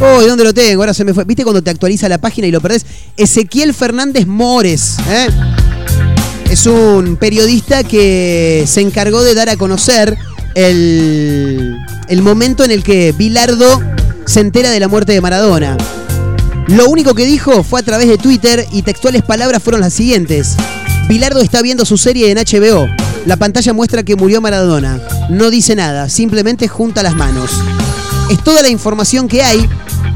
[0.00, 0.82] Oh, ¿y dónde lo tengo?
[0.82, 1.24] Ahora se me fue.
[1.24, 2.86] ¿Viste cuando te actualiza la página y lo perdés?
[3.16, 4.96] Ezequiel Fernández Mores.
[5.08, 5.28] ¿eh?
[6.58, 10.18] Es un periodista que se encargó de dar a conocer
[10.56, 11.76] el,
[12.08, 13.80] el momento en el que Bilardo
[14.26, 15.76] se entera de la muerte de Maradona.
[16.66, 20.56] Lo único que dijo fue a través de Twitter y textuales palabras fueron las siguientes.
[21.08, 22.88] Bilardo está viendo su serie en HBO.
[23.24, 25.00] La pantalla muestra que murió Maradona.
[25.30, 27.52] No dice nada, simplemente junta las manos.
[28.32, 29.68] Es toda la información que hay,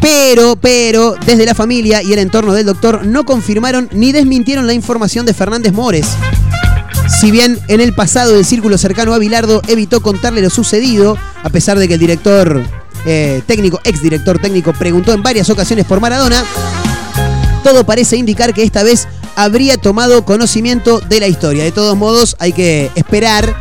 [0.02, 4.74] pero, pero, desde la familia y el entorno del doctor no confirmaron ni desmintieron la
[4.74, 6.06] información de Fernández Mores.
[7.08, 11.50] Si bien en el pasado el círculo cercano a Bilardo evitó contarle lo sucedido, a
[11.50, 12.62] pesar de que el director
[13.06, 16.44] eh, técnico, ex director técnico, preguntó en varias ocasiones por Maradona,
[17.62, 19.06] todo parece indicar que esta vez
[19.36, 21.62] habría tomado conocimiento de la historia.
[21.62, 23.54] De todos modos, hay que esperar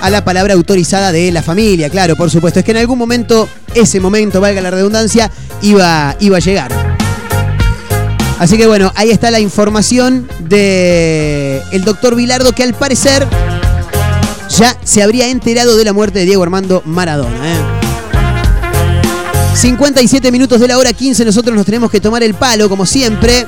[0.00, 2.60] a la palabra autorizada de la familia, claro, por supuesto.
[2.60, 5.30] Es que en algún momento, ese momento, valga la redundancia,
[5.62, 6.72] iba, iba a llegar.
[8.38, 13.26] Así que bueno, ahí está la información de el doctor Vilardo que al parecer
[14.58, 17.36] ya se habría enterado de la muerte de Diego Armando Maradona.
[17.52, 17.80] ¿eh?
[19.54, 23.46] 57 minutos de la hora 15, nosotros nos tenemos que tomar el palo, como siempre.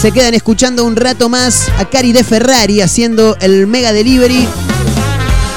[0.00, 4.46] Se quedan escuchando un rato más a Cari de Ferrari haciendo el Mega Delivery.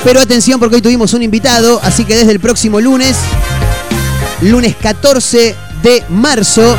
[0.03, 3.17] Pero atención porque hoy tuvimos un invitado, así que desde el próximo lunes,
[4.41, 6.77] lunes 14 de marzo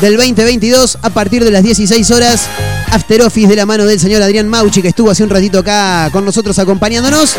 [0.00, 2.46] del 2022, a partir de las 16 horas,
[2.90, 6.10] After Office de la mano del señor Adrián Mauchi, que estuvo hace un ratito acá
[6.12, 7.34] con nosotros acompañándonos.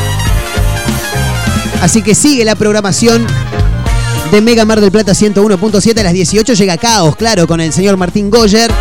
[1.82, 3.26] Así que sigue la programación
[4.32, 7.98] de Mega Mar del Plata 101.7 a las 18 llega Caos, claro, con el señor
[7.98, 8.72] Martín Goyer.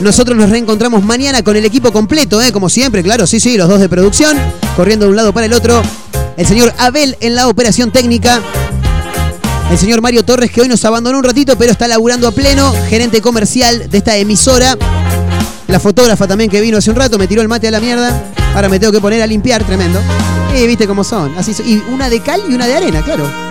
[0.00, 2.52] Nosotros nos reencontramos mañana con el equipo completo, ¿eh?
[2.52, 4.36] como siempre, claro, sí, sí, los dos de producción,
[4.74, 5.82] corriendo de un lado para el otro.
[6.38, 8.40] El señor Abel en la operación técnica.
[9.70, 12.72] El señor Mario Torres, que hoy nos abandonó un ratito, pero está laburando a pleno,
[12.88, 14.76] gerente comercial de esta emisora.
[15.68, 18.32] La fotógrafa también que vino hace un rato, me tiró el mate a la mierda.
[18.54, 20.00] Ahora me tengo que poner a limpiar, tremendo.
[20.56, 21.36] Y viste cómo son.
[21.36, 21.52] Así.
[21.64, 23.49] Y una de cal y una de arena, claro.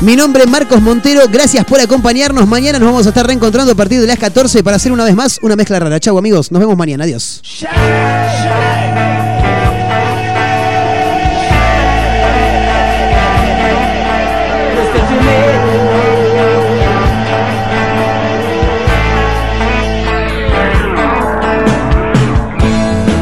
[0.00, 2.46] Mi nombre es Marcos Montero, gracias por acompañarnos.
[2.46, 5.14] Mañana nos vamos a estar reencontrando a partir de las 14 para hacer una vez
[5.14, 5.98] más una mezcla rara.
[5.98, 7.04] Chau amigos, nos vemos mañana.
[7.04, 7.40] Adiós.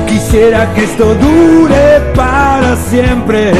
[0.08, 3.52] Quisiera que esto dure para siempre.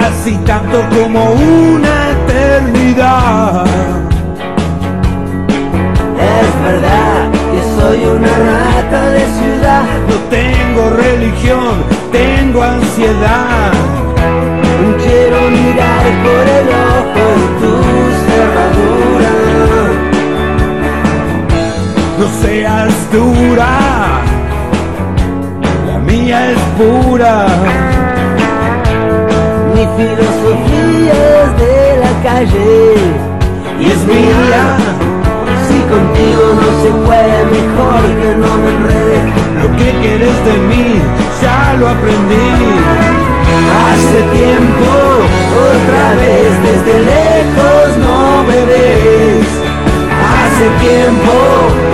[0.00, 3.64] Casi tanto como una eternidad.
[6.18, 9.84] Es verdad que soy una rata de ciudad.
[10.08, 13.72] No tengo religión, tengo ansiedad.
[15.02, 17.72] Quiero mirar por el ojo de tu
[18.26, 19.34] cerradura.
[22.18, 23.72] No seas dura,
[25.86, 27.93] la mía es pura.
[29.84, 31.12] Mi filosofía
[31.42, 32.94] es de la calle
[33.78, 34.64] Y es mía,
[35.68, 39.18] Si contigo no se puede, mejor que no me enrede.
[39.60, 41.02] lo que quieres de mí,
[41.42, 42.50] ya lo aprendí.
[43.84, 44.90] Hace tiempo,
[45.68, 49.46] otra vez desde lejos no me ves.
[50.32, 51.34] Hace tiempo,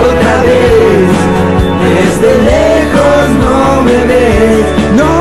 [0.07, 1.09] otra vez,
[1.91, 4.65] desde lejos no me ves.
[4.95, 5.20] No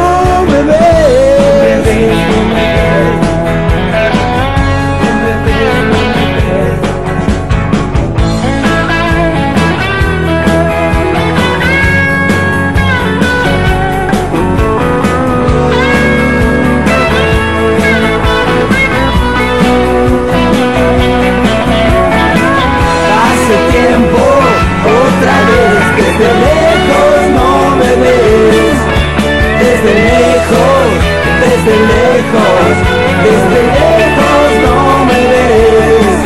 [33.24, 36.18] desde lejos no me ves.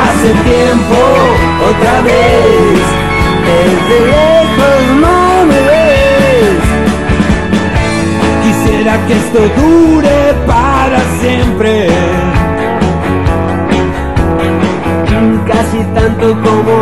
[0.00, 0.98] Hace tiempo,
[1.70, 2.80] otra vez,
[3.48, 6.62] desde lejos no me ves.
[8.44, 11.88] Quisiera que esto dure para siempre.
[15.46, 16.72] Casi tanto como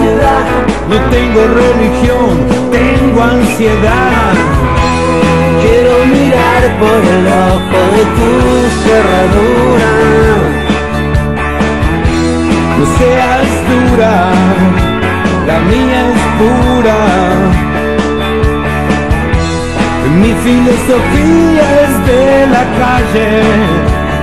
[0.00, 2.34] No tengo religión,
[2.72, 4.34] tengo ansiedad.
[5.62, 8.30] Quiero mirar por el ojo de tu
[8.82, 9.92] cerradura.
[12.78, 14.14] No seas dura,
[15.46, 17.00] la mía es pura.
[20.20, 23.30] Mi filosofía es de la calle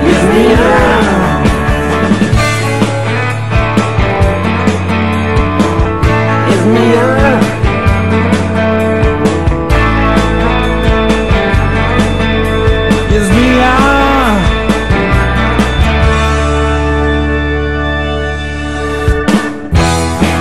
[0.04, 1.21] y es mía.
[6.62, 7.32] Es mía.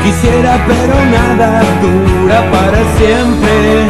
[0.05, 3.89] Quisiera pero nada dura para siempre.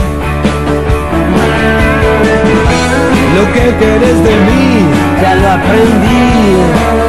[3.35, 4.85] Lo que querés de mí
[5.21, 7.01] Ya lo aprendí.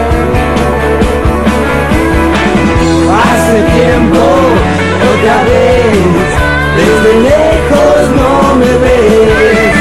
[3.12, 4.20] hace tiempo,
[6.78, 9.76] desde lejos no me ves,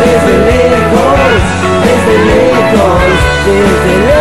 [0.00, 1.40] desde lejos,
[1.84, 3.00] desde lejos,
[3.46, 4.13] desde lejos.